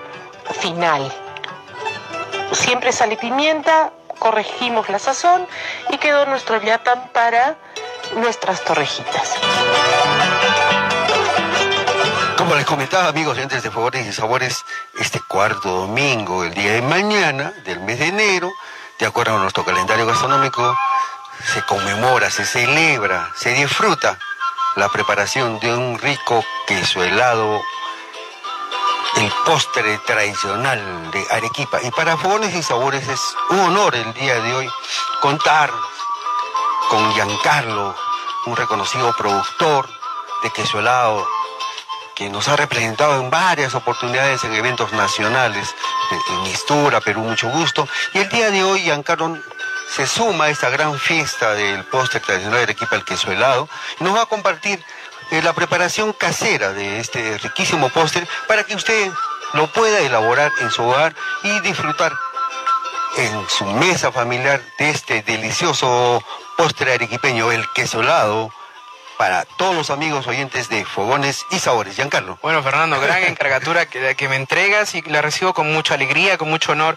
final. 0.60 1.12
Siempre 2.52 2.92
sal 2.92 3.14
y 3.14 3.16
pimienta, 3.16 3.92
corregimos 4.20 4.90
la 4.90 5.00
sazón 5.00 5.48
y 5.90 5.98
quedó 5.98 6.26
nuestro 6.26 6.62
yatan 6.62 7.10
para 7.10 7.58
nuestras 8.16 8.64
torrejitas. 8.64 9.34
Como 12.38 12.56
les 12.56 12.66
comentaba, 12.66 13.08
amigos, 13.08 13.38
entre 13.38 13.62
de 13.62 13.70
favores 13.70 14.08
y 14.08 14.14
sabores, 14.14 14.66
este 15.00 15.20
cuarto 15.22 15.70
domingo, 15.70 16.44
el 16.44 16.54
día 16.54 16.74
de 16.74 16.82
mañana 16.82 17.54
del 17.66 17.80
mes 17.82 18.00
de 18.00 18.08
enero, 18.08 18.52
de 18.98 19.06
acuerdo 19.06 19.36
a 19.36 19.40
nuestro 19.40 19.64
calendario 19.64 20.06
gastronómico, 20.06 20.78
se 21.54 21.62
conmemora, 21.64 22.30
se 22.30 22.46
celebra, 22.46 23.32
se 23.36 23.54
disfruta 23.54 24.18
la 24.76 24.90
preparación 24.90 25.60
de 25.60 25.74
un 25.74 25.98
rico 26.00 26.44
queso 26.68 27.04
helado, 27.04 27.62
el 29.18 29.32
postre 29.46 29.98
tradicional 30.06 31.12
de 31.12 31.26
Arequipa. 31.32 31.82
Y 31.84 31.92
para 31.92 32.18
Fogones 32.18 32.56
y 32.56 32.64
Sabores 32.64 33.08
es 33.08 33.22
un 33.50 33.60
honor 33.60 33.96
el 33.96 34.14
día 34.14 34.40
de 34.40 34.56
hoy 34.56 34.70
contar 35.22 35.72
con 36.90 37.14
Giancarlo, 37.14 37.96
un 38.48 38.56
reconocido 38.56 39.14
productor 39.16 39.88
de 40.42 40.50
queso 40.50 40.80
helado, 40.80 41.26
que 42.16 42.30
nos 42.30 42.48
ha 42.48 42.56
representado 42.56 43.22
en 43.22 43.30
varias 43.30 43.76
oportunidades 43.76 44.44
en 44.44 44.54
eventos 44.56 44.92
nacionales, 44.92 45.74
en 46.30 46.44
Mistura, 46.44 47.00
Perú, 47.00 47.22
mucho 47.22 47.48
gusto. 47.50 47.88
Y 48.14 48.18
el 48.18 48.30
día 48.30 48.50
de 48.50 48.64
hoy 48.64 48.82
Giancarlo 48.82 49.38
se 49.96 50.08
suma 50.08 50.46
a 50.46 50.50
esta 50.50 50.70
gran 50.70 50.98
fiesta 50.98 51.54
del 51.54 51.84
postre 51.86 52.20
tradicional 52.22 52.58
de 52.58 52.64
Arequipa, 52.64 52.96
el 52.96 53.06
queso 53.06 53.32
helado, 53.32 53.70
y 54.00 54.04
nos 54.04 54.16
va 54.16 54.24
a 54.24 54.26
compartir 54.26 54.84
eh, 55.30 55.44
la 55.44 55.54
preparación 55.54 56.12
casera 56.14 56.72
de 56.74 57.00
este 57.00 57.38
riquísimo 57.38 57.90
postre 57.90 58.28
para 58.48 58.64
que 58.64 58.76
usted 58.76 59.12
lo 59.54 59.72
pueda 59.72 60.00
elaborar 60.00 60.52
en 60.60 60.72
su 60.72 60.84
hogar 60.84 61.16
y 61.44 61.60
disfrutar 61.60 62.14
en 63.18 63.50
su 63.50 63.66
mesa 63.66 64.12
familiar 64.12 64.62
de 64.80 64.90
este 64.90 65.22
delicioso 65.22 66.24
postre 66.60 66.92
arequipeño, 66.92 67.54
el 67.54 67.64
queso 67.74 68.02
helado, 68.02 68.52
para 69.20 69.44
todos 69.44 69.76
los 69.76 69.90
amigos 69.90 70.28
oyentes 70.28 70.70
de 70.70 70.86
Fogones 70.86 71.46
y 71.52 71.60
Sabores. 71.60 71.94
Giancarlo. 71.98 72.40
Bueno, 72.42 72.64
Fernando, 72.64 73.02
gran 73.02 73.22
encargatura 73.26 73.86
que, 73.86 74.16
que 74.16 74.30
me 74.30 74.38
entregas 74.38 74.96
y 74.96 75.02
la 75.02 75.22
recibo 75.22 75.54
con 75.54 75.74
mucha 75.74 75.96
alegría, 75.96 76.38
con 76.38 76.50
mucho 76.50 76.72
honor. 76.72 76.96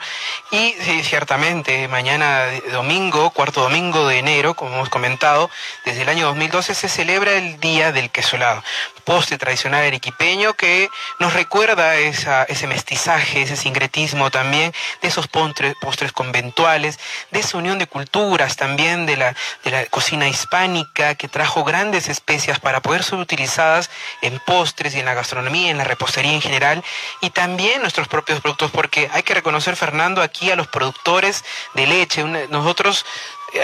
Y 0.53 0.71
ciertamente, 1.03 1.89
mañana 1.89 2.45
domingo, 2.71 3.31
cuarto 3.31 3.63
domingo 3.63 4.07
de 4.07 4.21
enero, 4.21 4.55
como 4.55 4.73
hemos 4.75 4.89
comentado, 4.89 5.51
desde 5.85 6.03
el 6.03 6.09
año 6.09 6.27
2012 6.27 6.77
se 6.77 6.89
celebra 6.89 7.33
el 7.33 7.59
Día 7.59 7.91
del 7.91 8.09
Queso 8.11 8.37
Helado, 8.37 8.63
postre 9.03 9.37
tradicional 9.37 9.85
arequipeño 9.85 10.55
que 10.55 10.89
nos 11.19 11.35
recuerda 11.35 11.97
ese 11.97 12.67
mestizaje, 12.69 13.43
ese 13.43 13.57
sincretismo 13.57 14.31
también, 14.31 14.73
de 15.01 15.09
esos 15.09 15.27
postres, 15.27 15.75
postres 15.81 16.13
conventuales, 16.13 17.01
de 17.33 17.41
esa 17.41 17.59
unión 17.59 17.81
de 17.81 17.89
culturas 17.89 18.55
también, 18.55 19.07
de 19.07 19.17
la, 19.17 19.35
de 19.65 19.71
la 19.73 19.87
cocina 19.87 20.29
hispánica 20.29 21.17
que 21.17 21.27
trajo 21.27 21.65
grandes 21.65 22.12
especias 22.13 22.61
para 22.61 22.81
poder 22.81 23.03
ser 23.03 23.19
utilizadas 23.19 23.91
en 24.21 24.39
postres 24.47 24.95
y 24.95 25.01
en 25.01 25.07
la 25.07 25.15
gastronomía, 25.15 25.71
en 25.71 25.79
la 25.79 25.85
repostería 25.85 26.33
en 26.33 26.41
general, 26.41 26.85
y 27.21 27.31
también 27.31 27.81
nuestros 27.81 28.09
propios 28.09 28.41
productos, 28.41 28.71
porque 28.71 29.11
hay 29.13 29.23
que 29.23 29.35
reconocer, 29.35 29.77
Fernando, 29.77 30.23
aquí 30.23 30.51
a 30.51 30.57
los 30.57 30.69
productores 30.69 31.45
de 31.75 31.87
leche. 31.87 32.25
Nosotros 32.25 33.05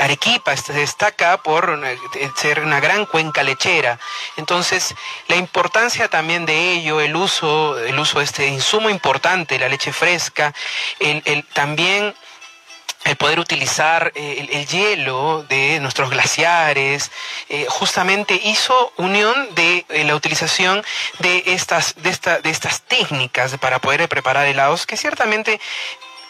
Arequipa 0.00 0.56
se 0.56 0.72
destaca 0.72 1.38
por 1.38 1.80
ser 2.36 2.60
una 2.60 2.80
gran 2.80 3.06
cuenca 3.06 3.42
lechera. 3.42 3.98
Entonces, 4.36 4.94
la 5.28 5.36
importancia 5.36 6.08
también 6.08 6.44
de 6.44 6.72
ello, 6.72 7.00
el 7.00 7.16
uso, 7.16 7.78
el 7.78 7.98
uso 7.98 8.18
de 8.18 8.24
este 8.24 8.46
insumo 8.48 8.90
importante, 8.90 9.58
la 9.58 9.68
leche 9.68 9.92
fresca, 9.92 10.52
el, 11.00 11.22
el 11.24 11.44
también 11.44 12.14
poder 13.18 13.40
utilizar 13.40 14.12
eh, 14.14 14.46
el, 14.50 14.66
hielo 14.66 15.44
de 15.48 15.80
nuestros 15.80 16.10
glaciares, 16.10 17.10
eh, 17.48 17.66
justamente 17.68 18.40
hizo 18.42 18.92
unión 18.96 19.54
de 19.54 19.84
eh, 19.88 20.04
la 20.04 20.14
utilización 20.14 20.82
de 21.18 21.42
estas, 21.46 21.94
de, 21.96 22.10
esta, 22.10 22.40
de 22.40 22.50
estas 22.50 22.82
técnicas 22.82 23.56
para 23.58 23.80
poder 23.80 24.08
preparar 24.08 24.46
helados 24.46 24.86
que 24.86 24.96
ciertamente 24.96 25.60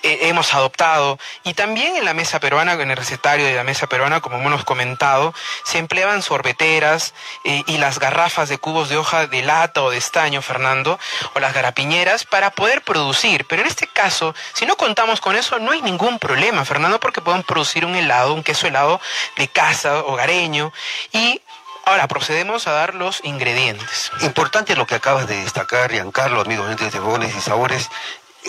hemos 0.03 0.55
adoptado 0.55 1.18
y 1.44 1.55
también 1.55 1.96
en 1.96 2.05
la 2.05 2.14
mesa 2.14 2.40
peruana, 2.40 2.72
en 2.74 2.90
el 2.90 2.96
recetario 2.96 3.46
de 3.46 3.55
la 3.55 3.64
mesa 3.64 3.86
peruana, 3.86 4.20
como 4.20 4.38
hemos 4.38 4.64
comentado, 4.64 5.34
se 5.64 5.78
empleaban 5.78 6.22
sorbeteras 6.22 7.14
eh, 7.44 7.62
y 7.66 7.78
las 7.78 7.99
garrafas 7.99 8.49
de 8.49 8.59
cubos 8.59 8.88
de 8.88 8.96
hoja 8.96 9.26
de 9.26 9.42
lata 9.42 9.82
o 9.82 9.90
de 9.90 9.96
estaño, 9.96 10.42
Fernando, 10.42 10.99
o 11.34 11.40
las 11.40 11.55
garapiñeras 11.55 12.24
para 12.24 12.51
poder 12.51 12.82
producir. 12.82 13.44
Pero 13.46 13.62
en 13.62 13.68
este 13.68 13.86
caso, 13.86 14.34
si 14.55 14.66
no 14.66 14.76
contamos 14.76 15.20
con 15.20 15.36
eso, 15.36 15.59
no 15.59 15.72
hay 15.72 15.82
ningún 15.82 16.18
problema, 16.18 16.64
Fernando, 16.64 17.01
porque 17.01 17.20
podemos 17.20 17.46
producir 17.46 17.84
un 17.84 17.96
helado, 17.96 18.34
un 18.34 18.42
queso 18.42 18.66
helado 18.66 19.01
de 19.36 19.49
casa, 19.49 20.01
hogareño, 20.01 20.72
y 21.12 21.40
Ahora 21.88 22.07
procedemos 22.07 22.66
a 22.66 22.72
dar 22.72 22.94
los 22.94 23.24
ingredientes. 23.24 24.12
Importante 24.20 24.76
lo 24.76 24.86
que 24.86 24.96
acabas 24.96 25.26
de 25.26 25.42
destacar, 25.42 25.90
Giancarlo, 25.90 26.42
amigos 26.42 26.76
de 26.76 26.90
Fogones 26.90 27.34
y 27.34 27.40
Sabores, 27.40 27.88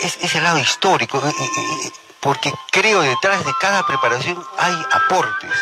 es 0.02 0.18
ese 0.20 0.40
lado 0.40 0.58
histórico, 0.58 1.18
eh, 1.18 1.30
eh, 1.30 1.86
eh, 1.86 1.92
porque 2.20 2.52
creo 2.70 3.00
detrás 3.00 3.44
de 3.44 3.52
cada 3.60 3.86
preparación 3.86 4.42
hay 4.58 4.74
aportes. 4.92 5.52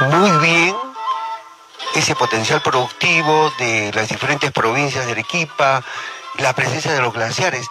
Muy 0.00 0.30
bien 0.38 0.76
ese 1.94 2.14
potencial 2.14 2.62
productivo 2.62 3.50
de 3.58 3.90
las 3.94 4.08
diferentes 4.08 4.52
provincias 4.52 5.06
de 5.06 5.12
Arequipa, 5.12 5.82
la 6.38 6.52
presencia 6.52 6.92
de 6.92 7.00
los 7.00 7.12
glaciares. 7.12 7.66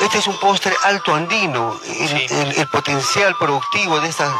Este 0.00 0.18
es 0.18 0.26
un 0.26 0.38
postre 0.38 0.74
alto 0.84 1.14
andino, 1.14 1.78
el, 1.86 2.68
potencial 2.68 3.34
productivo 3.38 3.98
de 4.00 4.08
estas, 4.08 4.30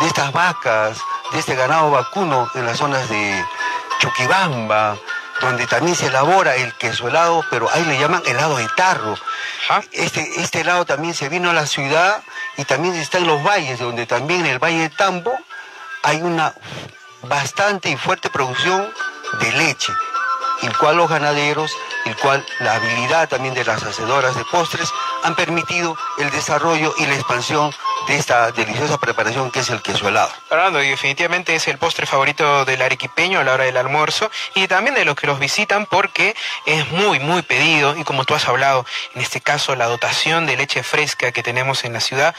de 0.00 0.06
estas 0.06 0.32
vacas, 0.32 0.98
de 1.32 1.38
este 1.40 1.56
ganado 1.56 1.90
vacuno 1.90 2.48
en 2.54 2.66
las 2.66 2.78
zonas 2.78 3.08
de 3.08 3.44
Chuquibamba, 3.98 4.96
donde 5.40 5.66
también 5.66 5.96
se 5.96 6.06
elabora 6.06 6.56
el 6.56 6.74
queso 6.74 7.08
helado, 7.08 7.44
pero 7.50 7.68
ahí 7.72 7.84
le 7.84 7.98
llaman 7.98 8.22
helado 8.26 8.56
de 8.56 8.68
tarro. 8.76 9.16
Este, 9.92 10.40
este 10.40 10.60
helado 10.60 10.84
también 10.84 11.14
se 11.14 11.28
vino 11.28 11.50
a 11.50 11.52
la 11.52 11.66
ciudad 11.66 12.22
y 12.56 12.64
también 12.64 12.94
está 12.94 13.18
en 13.18 13.26
los 13.26 13.42
valles, 13.42 13.78
donde 13.78 14.06
también 14.06 14.40
en 14.40 14.46
el 14.46 14.58
Valle 14.58 14.80
de 14.80 14.90
Tambo 14.90 15.32
hay 16.02 16.22
una 16.22 16.54
bastante 17.22 17.90
y 17.90 17.96
fuerte 17.96 18.30
producción 18.30 18.92
de 19.40 19.52
leche, 19.52 19.92
el 20.62 20.76
cual 20.76 20.96
los 20.96 21.08
ganaderos, 21.08 21.70
el 22.04 22.16
cual 22.16 22.44
la 22.60 22.74
habilidad 22.74 23.28
también 23.28 23.54
de 23.54 23.64
las 23.64 23.82
hacedoras 23.82 24.34
de 24.34 24.44
postres 24.44 24.90
han 25.22 25.34
permitido 25.34 25.96
el 26.18 26.30
desarrollo 26.30 26.94
y 26.98 27.06
la 27.06 27.14
expansión 27.14 27.72
de 28.08 28.16
esta 28.16 28.50
deliciosa 28.52 28.98
preparación 28.98 29.50
que 29.50 29.60
es 29.60 29.70
el 29.70 29.82
queso 29.82 30.08
helado. 30.08 30.30
Fernando, 30.48 30.78
definitivamente 30.78 31.54
es 31.54 31.68
el 31.68 31.78
postre 31.78 32.06
favorito 32.06 32.64
del 32.64 32.82
arequipeño 32.82 33.40
a 33.40 33.44
la 33.44 33.54
hora 33.54 33.64
del 33.64 33.76
almuerzo 33.76 34.30
y 34.54 34.66
también 34.68 34.94
de 34.94 35.04
los 35.04 35.14
que 35.14 35.26
los 35.26 35.38
visitan 35.38 35.86
porque 35.86 36.34
es 36.66 36.90
muy, 36.92 37.18
muy 37.20 37.42
pedido 37.42 37.96
y 37.96 38.04
como 38.04 38.24
tú 38.24 38.34
has 38.34 38.48
hablado, 38.48 38.86
en 39.14 39.20
este 39.20 39.40
caso 39.40 39.76
la 39.76 39.86
dotación 39.86 40.46
de 40.46 40.56
leche 40.56 40.82
fresca 40.82 41.32
que 41.32 41.42
tenemos 41.42 41.84
en 41.84 41.92
la 41.92 42.00
ciudad 42.00 42.34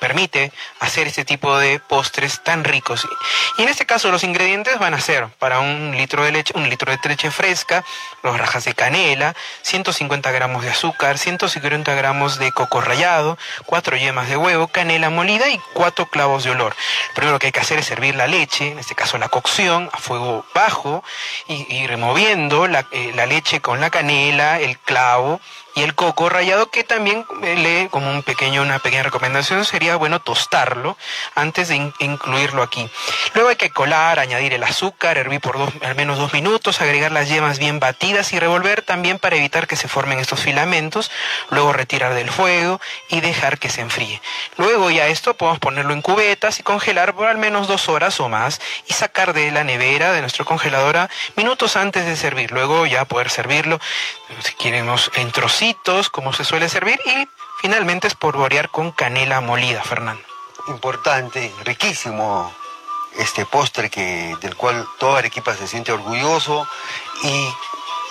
permite 0.00 0.52
hacer 0.80 1.06
este 1.06 1.24
tipo 1.24 1.58
de 1.58 1.78
postres 1.78 2.42
tan 2.42 2.64
ricos. 2.64 3.06
Y 3.58 3.62
en 3.62 3.68
este 3.68 3.86
caso 3.86 4.10
los 4.10 4.24
ingredientes 4.24 4.78
van 4.78 4.94
a 4.94 5.00
ser 5.00 5.28
para 5.38 5.60
un 5.60 5.94
litro 5.96 6.24
de 6.24 6.32
leche, 6.32 6.52
un 6.56 6.68
litro 6.68 6.90
de 6.90 6.98
leche 7.08 7.30
fresca, 7.30 7.84
los 8.22 8.38
rajas 8.38 8.64
de 8.64 8.74
canela, 8.74 9.34
150 9.62 10.30
gramos 10.32 10.64
de 10.64 10.70
azúcar, 10.70 11.18
150 11.18 11.94
gramos 11.94 12.38
de 12.38 12.50
coco 12.52 12.80
rallado, 12.80 13.38
cuatro 13.66 13.96
yemas 13.96 14.28
de 14.28 14.36
huevo, 14.36 14.68
canela 14.68 15.10
molida 15.10 15.48
y 15.48 15.60
cuatro 15.74 16.06
clavos 16.06 16.44
de 16.44 16.50
olor. 16.50 16.74
Primero 17.14 17.38
que 17.38 17.46
hay 17.46 17.52
que 17.52 17.60
hacer 17.60 17.78
es 17.78 17.86
servir 17.86 18.14
la 18.14 18.26
leche, 18.26 18.72
en 18.72 18.78
este 18.78 18.94
caso 18.94 19.18
la 19.18 19.28
cocción, 19.28 19.90
a 19.92 19.98
fuego 19.98 20.44
bajo 20.54 21.04
y, 21.46 21.86
removiendo 21.86 22.66
eh, 22.66 23.12
la 23.14 23.26
leche 23.26 23.60
con 23.60 23.80
la 23.80 23.90
canela, 23.90 24.60
el 24.60 24.78
clavo, 24.78 25.40
y 25.80 25.82
el 25.82 25.94
coco 25.94 26.28
rallado 26.28 26.70
que 26.70 26.84
también 26.84 27.24
eh, 27.42 27.56
le 27.56 27.88
como 27.88 28.10
un 28.10 28.22
pequeño 28.22 28.60
una 28.60 28.80
pequeña 28.80 29.02
recomendación 29.02 29.64
sería 29.64 29.96
bueno 29.96 30.20
tostarlo 30.20 30.98
antes 31.34 31.68
de 31.68 31.92
incluirlo 32.00 32.62
aquí. 32.62 32.86
Luego 33.32 33.48
hay 33.48 33.56
que 33.56 33.70
colar 33.70 34.18
añadir 34.18 34.52
el 34.52 34.62
azúcar 34.62 35.16
hervir 35.16 35.40
por 35.40 35.56
dos, 35.56 35.70
al 35.80 35.94
menos 35.94 36.18
dos 36.18 36.34
minutos 36.34 36.82
agregar 36.82 37.12
las 37.12 37.30
yemas 37.30 37.58
bien 37.58 37.80
batidas 37.80 38.34
y 38.34 38.38
revolver 38.38 38.82
también 38.82 39.18
para 39.18 39.36
evitar 39.36 39.66
que 39.66 39.76
se 39.76 39.88
formen 39.88 40.18
estos 40.18 40.40
filamentos 40.40 41.10
luego 41.48 41.72
retirar 41.72 42.12
del 42.12 42.30
fuego 42.30 42.78
y 43.08 43.22
dejar 43.22 43.58
que 43.58 43.70
se 43.70 43.80
enfríe. 43.80 44.20
Luego 44.58 44.90
ya 44.90 45.06
esto 45.06 45.32
podemos 45.32 45.60
ponerlo 45.60 45.94
en 45.94 46.02
cubetas 46.02 46.60
y 46.60 46.62
congelar 46.62 47.14
por 47.14 47.26
al 47.26 47.38
menos 47.38 47.68
dos 47.68 47.88
horas 47.88 48.20
o 48.20 48.28
más 48.28 48.60
y 48.86 48.92
sacar 48.92 49.32
de 49.32 49.50
la 49.50 49.64
nevera 49.64 50.12
de 50.12 50.20
nuestro 50.20 50.44
congeladora 50.44 51.08
minutos 51.36 51.76
antes 51.76 52.04
de 52.04 52.16
servir 52.16 52.52
luego 52.52 52.84
ya 52.84 53.06
poder 53.06 53.30
servirlo 53.30 53.80
si 54.44 54.54
queremos 54.54 55.10
en 55.14 55.32
como 56.10 56.32
se 56.32 56.44
suele 56.44 56.68
servir, 56.68 57.00
y 57.04 57.28
finalmente 57.60 58.06
espolvorear 58.06 58.70
con 58.70 58.92
canela 58.92 59.40
molida, 59.40 59.82
Fernando. 59.82 60.22
Importante, 60.68 61.52
riquísimo 61.64 62.52
este 63.18 63.44
postre 63.44 63.90
que, 63.90 64.36
del 64.40 64.56
cual 64.56 64.86
toda 64.98 65.18
Arequipa 65.18 65.54
se 65.54 65.66
siente 65.66 65.92
orgulloso 65.92 66.66
y 67.22 67.48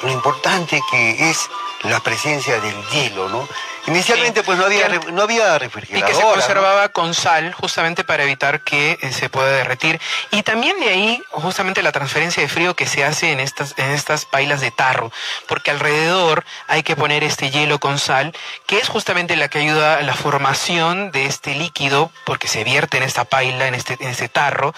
lo 0.04 0.12
importante 0.12 0.80
que 0.92 1.30
es 1.30 1.50
la 1.84 2.00
presencia 2.02 2.60
del 2.60 2.76
hielo, 2.90 3.30
¿no? 3.30 3.48
Inicialmente 3.90 4.44
pues 4.44 4.58
no 4.58 4.66
había, 4.66 4.88
no 5.12 5.22
había 5.24 5.58
refrigerador. 5.58 6.10
Y 6.10 6.12
que 6.12 6.16
se 6.16 6.24
conservaba 6.24 6.90
con 6.90 7.14
sal 7.14 7.54
justamente 7.54 8.04
para 8.04 8.24
evitar 8.24 8.62
que 8.62 8.98
eh, 9.02 9.12
se 9.12 9.30
pueda 9.30 9.50
derretir. 9.50 10.00
Y 10.32 10.44
también 10.44 10.80
de 10.80 10.90
ahí 10.90 11.24
justamente 11.32 11.82
la 11.84 11.92
transferencia 11.92 12.42
de 12.42 12.50
frío 12.50 12.76
que 12.76 12.86
se 12.86 13.04
hace 13.04 13.32
en 13.32 13.40
estas, 13.40 13.74
en 13.78 13.92
estas 13.92 14.26
pailas 14.26 14.62
de 14.62 14.72
tarro, 14.72 15.12
porque 15.48 15.72
alrededor 15.72 16.46
hay 16.68 16.84
que 16.84 16.96
poner 16.96 17.24
este 17.24 17.50
hielo 17.50 17.80
con 17.80 18.00
sal, 18.00 18.34
que 18.66 18.78
es 18.78 18.88
justamente 18.88 19.36
la 19.36 19.48
que 19.48 19.60
ayuda 19.60 19.98
a 19.98 20.02
la 20.02 20.14
formación 20.14 21.12
de 21.12 21.26
este 21.26 21.56
líquido, 21.56 22.12
porque 22.26 22.48
se 22.48 22.64
vierte 22.64 22.98
en 22.98 23.04
esta 23.04 23.26
paila, 23.26 23.68
en 23.68 23.76
este, 23.76 23.98
en 24.00 24.10
este 24.10 24.30
tarro 24.30 24.74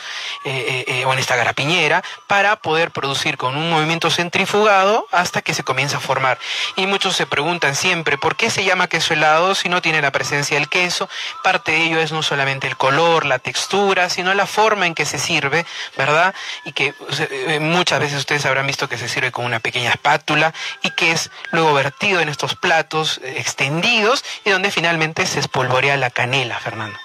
eh, 0.46 0.86
eh, 0.88 1.06
o 1.06 1.14
en 1.14 1.20
esta 1.20 1.36
garapiñera, 1.36 2.04
para 2.28 2.56
poder 2.56 2.92
producir 2.92 3.38
con 3.38 3.58
un 3.58 3.70
movimiento 3.70 4.10
centrifugado 4.10 5.08
hasta 5.12 5.42
que 5.42 5.54
se 5.54 5.64
comienza 5.64 5.98
a 5.98 6.00
formar. 6.00 6.40
Y 6.76 6.88
muchos 6.88 7.16
se 7.16 7.26
preguntan 7.26 7.76
siempre, 7.76 8.18
¿por 8.18 8.36
qué 8.36 8.50
se 8.50 8.64
llama 8.64 8.88
queso 9.02 9.16
helado 9.16 9.56
si 9.56 9.68
no 9.68 9.82
tiene 9.82 10.00
la 10.00 10.12
presencia 10.12 10.58
del 10.58 10.70
queso. 10.70 11.10
Parte 11.44 11.72
de 11.72 11.86
ello 11.86 12.00
es 12.00 12.12
no 12.12 12.22
solamente 12.22 12.68
el 12.68 12.78
color, 12.78 13.26
la 13.26 13.40
textura, 13.40 14.10
sino 14.10 14.32
la 14.36 14.46
forma 14.46 14.86
en 14.86 14.94
que 14.94 15.06
se 15.06 15.18
sirve, 15.18 15.66
¿verdad? 15.98 16.36
Y 16.66 16.74
que 16.74 16.94
eh, 17.18 17.60
muchas 17.60 18.00
veces 18.00 18.20
ustedes 18.20 18.46
habrán 18.46 18.68
visto 18.68 18.88
que 18.88 19.00
se 19.00 19.10
sirve 19.10 19.32
con 19.32 19.46
una 19.46 19.60
pequeña 19.60 19.90
espátula 19.90 20.54
y 20.84 20.92
que 20.92 21.12
es 21.12 21.32
luego 21.52 21.74
vertido 21.74 22.20
en 22.20 22.30
estos 22.30 22.54
platos 22.54 23.20
eh, 23.24 23.38
extendidos 23.38 24.24
y 24.46 24.52
donde 24.52 24.70
finalmente 24.70 25.26
se 25.26 25.40
espolvorea 25.40 25.98
la 25.98 26.12
canela, 26.12 26.60
Fernando. 26.60 27.00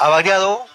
Ha 0.00 0.08
variado 0.08 0.66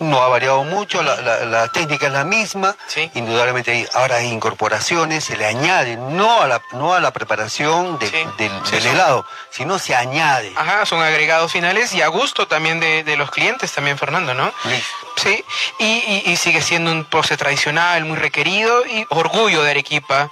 no 0.00 0.22
ha 0.22 0.28
variado 0.28 0.64
mucho, 0.64 1.02
la, 1.02 1.16
la- 1.20 1.44
la 1.44 1.68
técnica 1.68 2.06
es 2.08 2.12
la 2.12 2.24
misma, 2.24 2.76
Sí. 2.88 3.10
indudablemente 3.14 3.70
hay- 3.70 3.88
ahora 3.94 4.16
hay 4.16 4.26
incorporaciones, 4.28 5.24
se 5.24 5.36
le 5.36 5.46
añade, 5.46 5.96
no 5.96 6.40
a 6.42 6.46
la, 6.48 6.62
no 6.72 6.94
a 6.94 7.00
la 7.00 7.12
preparación 7.12 7.98
de- 7.98 8.08
Sí. 8.08 8.16
del, 8.38 8.50
Sí, 8.64 8.72
del 8.72 8.82
sí. 8.82 8.88
helado, 8.88 9.24
sino 9.50 9.78
se 9.78 9.94
añade. 9.94 10.52
Ajá, 10.56 10.84
son 10.86 11.00
agregados 11.02 11.52
finales 11.52 11.92
y 11.94 12.02
a 12.02 12.08
gusto 12.08 12.48
también 12.48 12.80
de, 12.80 13.04
de 13.04 13.16
los 13.16 13.30
clientes 13.30 13.72
también, 13.72 13.96
Fernando, 13.98 14.34
¿no? 14.34 14.52
Listo. 14.64 14.88
Sí, 15.16 15.44
y, 15.78 15.84
y- 15.84 16.22
y 16.32 16.36
sigue 16.36 16.60
siendo 16.60 16.90
un 16.90 17.04
postre 17.04 17.36
tradicional, 17.36 18.04
muy 18.04 18.16
requerido 18.18 18.84
y 18.86 19.06
orgullo 19.10 19.62
de 19.62 19.70
Arequipa, 19.70 20.30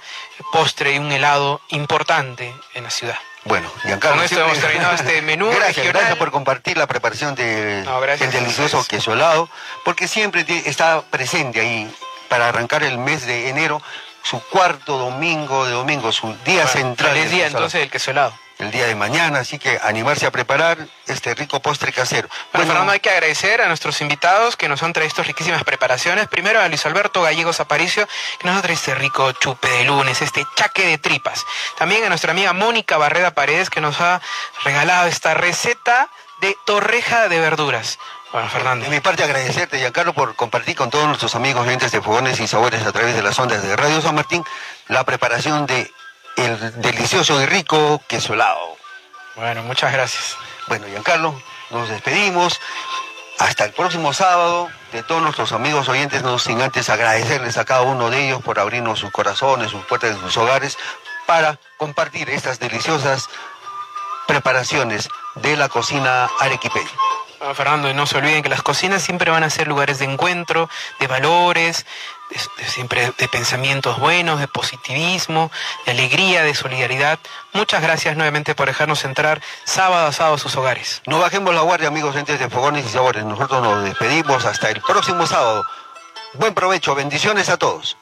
postre 0.51 0.93
y 0.95 0.99
un 0.99 1.11
helado 1.11 1.61
importante 1.69 2.53
en 2.73 2.83
la 2.83 2.89
ciudad. 2.89 3.17
Bueno, 3.45 3.69
Giancarlo. 3.81 4.17
Con 4.17 4.23
esto 4.25 4.35
siempre- 4.35 4.51
hemos 4.53 4.63
terminado 4.65 4.95
este 4.95 5.21
menú 5.21 5.47
gracias, 5.49 5.75
regional. 5.77 5.93
Gracias 5.93 6.17
por 6.17 6.31
compartir 6.31 6.77
la 6.77 6.87
preparación 6.87 7.35
del 7.35 7.83
No, 7.83 7.99
gracias 7.99 8.33
el 8.33 8.39
delicioso 8.41 8.79
ustedes. 8.79 9.01
queso 9.03 9.13
helado, 9.13 9.49
porque 9.83 10.07
siempre 10.07 10.45
está 10.65 11.01
presente 11.01 11.59
ahí 11.59 11.93
para 12.29 12.47
arrancar 12.49 12.83
el 12.83 12.97
mes 12.97 13.25
de 13.25 13.49
enero, 13.49 13.81
su 14.23 14.39
cuarto 14.39 14.97
domingo 14.97 15.65
de 15.65 15.71
domingo, 15.73 16.11
su 16.11 16.27
día 16.45 16.63
Bueno, 16.63 16.69
central. 16.69 17.13
del 17.15 17.29
día 17.29 17.47
entonces 17.47 17.81
del 17.81 17.89
queso 17.91 18.11
helado. 18.11 18.29
helado, 18.29 18.42
el 18.63 18.71
día 18.71 18.87
de 18.87 18.95
mañana, 18.95 19.39
así 19.39 19.59
que 19.59 19.79
animarse 19.83 20.25
a 20.25 20.31
preparar 20.31 20.77
este 21.07 21.35
rico 21.35 21.61
postre 21.61 21.91
casero. 21.91 22.29
Bueno, 22.51 22.67
Fernando, 22.67 22.93
hay 22.93 22.99
que 22.99 23.09
agradecer 23.09 23.61
a 23.61 23.67
nuestros 23.67 23.99
invitados 24.01 24.55
que 24.55 24.69
nos 24.69 24.81
han 24.83 24.93
traído 24.93 25.09
estas 25.09 25.27
riquísimas 25.27 25.63
preparaciones. 25.63 26.27
Primero 26.27 26.61
a 26.61 26.67
Luis 26.67 26.85
Alberto 26.85 27.21
Gallegos 27.21 27.59
Aparicio, 27.59 28.07
que 28.39 28.47
nos 28.47 28.57
ha 28.57 28.61
traído 28.61 28.79
este 28.79 28.95
rico 28.95 29.31
chupe 29.33 29.67
de 29.67 29.83
lunes, 29.83 30.21
este 30.21 30.45
chaque 30.55 30.87
de 30.87 30.97
tripas. 30.97 31.45
También 31.77 32.03
a 32.05 32.09
nuestra 32.09 32.31
amiga 32.31 32.53
Mónica 32.53 32.97
Barreda 32.97 33.31
Paredes, 33.31 33.69
que 33.69 33.81
nos 33.81 33.99
ha 33.99 34.21
regalado 34.63 35.07
esta 35.07 35.33
receta 35.33 36.09
de 36.41 36.55
torreja 36.65 37.27
de 37.29 37.39
verduras. 37.39 37.99
Bueno, 38.31 38.49
Fernando. 38.49 38.85
De 38.85 38.91
mi 38.91 38.99
parte 38.99 39.23
agradecerte, 39.23 39.77
Giancarlo, 39.77 40.13
por 40.13 40.35
compartir 40.35 40.75
con 40.75 40.89
todos 40.89 41.05
nuestros 41.05 41.35
amigos 41.35 41.67
oyentes 41.67 41.91
de 41.91 42.01
Fogones 42.01 42.39
y 42.39 42.47
Sabores 42.47 42.83
a 42.83 42.91
través 42.91 43.15
de 43.15 43.21
las 43.21 43.37
ondas 43.37 43.61
de 43.61 43.75
Radio 43.75 44.01
San 44.01 44.15
Martín 44.15 44.43
la 44.87 45.03
preparación 45.03 45.67
de 45.67 45.91
el 46.37 46.81
delicioso 46.81 47.41
y 47.41 47.45
rico 47.45 48.01
queso 48.07 48.33
helado. 48.33 48.77
Bueno, 49.35 49.63
muchas 49.63 49.91
gracias. 49.91 50.37
Bueno, 50.67 50.85
Giancarlo, 50.87 51.39
nos 51.69 51.89
despedimos. 51.89 52.59
Hasta 53.39 53.65
el 53.65 53.73
próximo 53.73 54.13
sábado. 54.13 54.69
De 54.91 55.01
todos 55.01 55.21
nuestros 55.23 55.51
amigos 55.53 55.89
oyentes, 55.89 56.21
no 56.21 56.37
sin 56.37 56.61
antes 56.61 56.89
agradecerles 56.89 57.57
a 57.57 57.65
cada 57.65 57.81
uno 57.81 58.11
de 58.11 58.27
ellos 58.27 58.43
por 58.43 58.59
abrirnos 58.59 58.99
sus 58.99 59.11
corazones, 59.11 59.71
sus 59.71 59.83
puertas 59.85 60.15
de 60.15 60.21
sus 60.21 60.37
hogares, 60.37 60.77
para 61.25 61.57
compartir 61.77 62.29
estas 62.29 62.59
deliciosas 62.59 63.27
preparaciones 64.27 65.09
de 65.35 65.57
la 65.57 65.67
cocina 65.67 66.29
arequipeña. 66.39 66.91
Bueno, 67.43 67.55
Fernando, 67.55 67.89
y 67.89 67.93
no 67.93 68.05
se 68.05 68.17
olviden 68.17 68.41
que 68.41 68.47
las 68.47 68.61
cocinas 68.63 69.01
siempre 69.01 69.29
van 69.29 69.43
a 69.43 69.49
ser 69.49 69.67
lugares 69.67 69.99
de 69.99 70.05
encuentro, 70.05 70.69
de 71.01 71.07
valores, 71.07 71.85
de- 72.29 72.63
siempre 72.69 73.11
de 73.17 73.27
pensamientos 73.27 73.99
buenos, 73.99 74.39
de 74.39 74.47
positivismo, 74.47 75.51
de 75.85 75.91
alegría, 75.91 76.43
de 76.43 76.55
solidaridad. 76.55 77.19
Muchas 77.51 77.81
gracias 77.81 78.15
nuevamente 78.15 78.55
por 78.55 78.67
dejarnos 78.67 79.03
entrar 79.03 79.41
sábado 79.65 80.07
a 80.07 80.13
sábado 80.13 80.35
a 80.35 80.39
sus 80.39 80.55
hogares. 80.55 81.01
No 81.05 81.19
bajemos 81.19 81.53
la 81.53 81.59
guardia, 81.63 81.89
amigos 81.89 82.15
oyentes 82.15 82.39
de 82.39 82.49
Fogones 82.49 82.85
y 82.85 82.89
Sabores. 82.89 83.25
Nosotros 83.25 83.61
nos 83.61 83.83
despedimos 83.83 84.45
hasta 84.45 84.69
el 84.69 84.79
próximo 84.79 85.27
sábado. 85.27 85.65
Buen 86.35 86.53
provecho, 86.53 86.95
bendiciones 86.95 87.49
a 87.49 87.57
todos. 87.57 87.97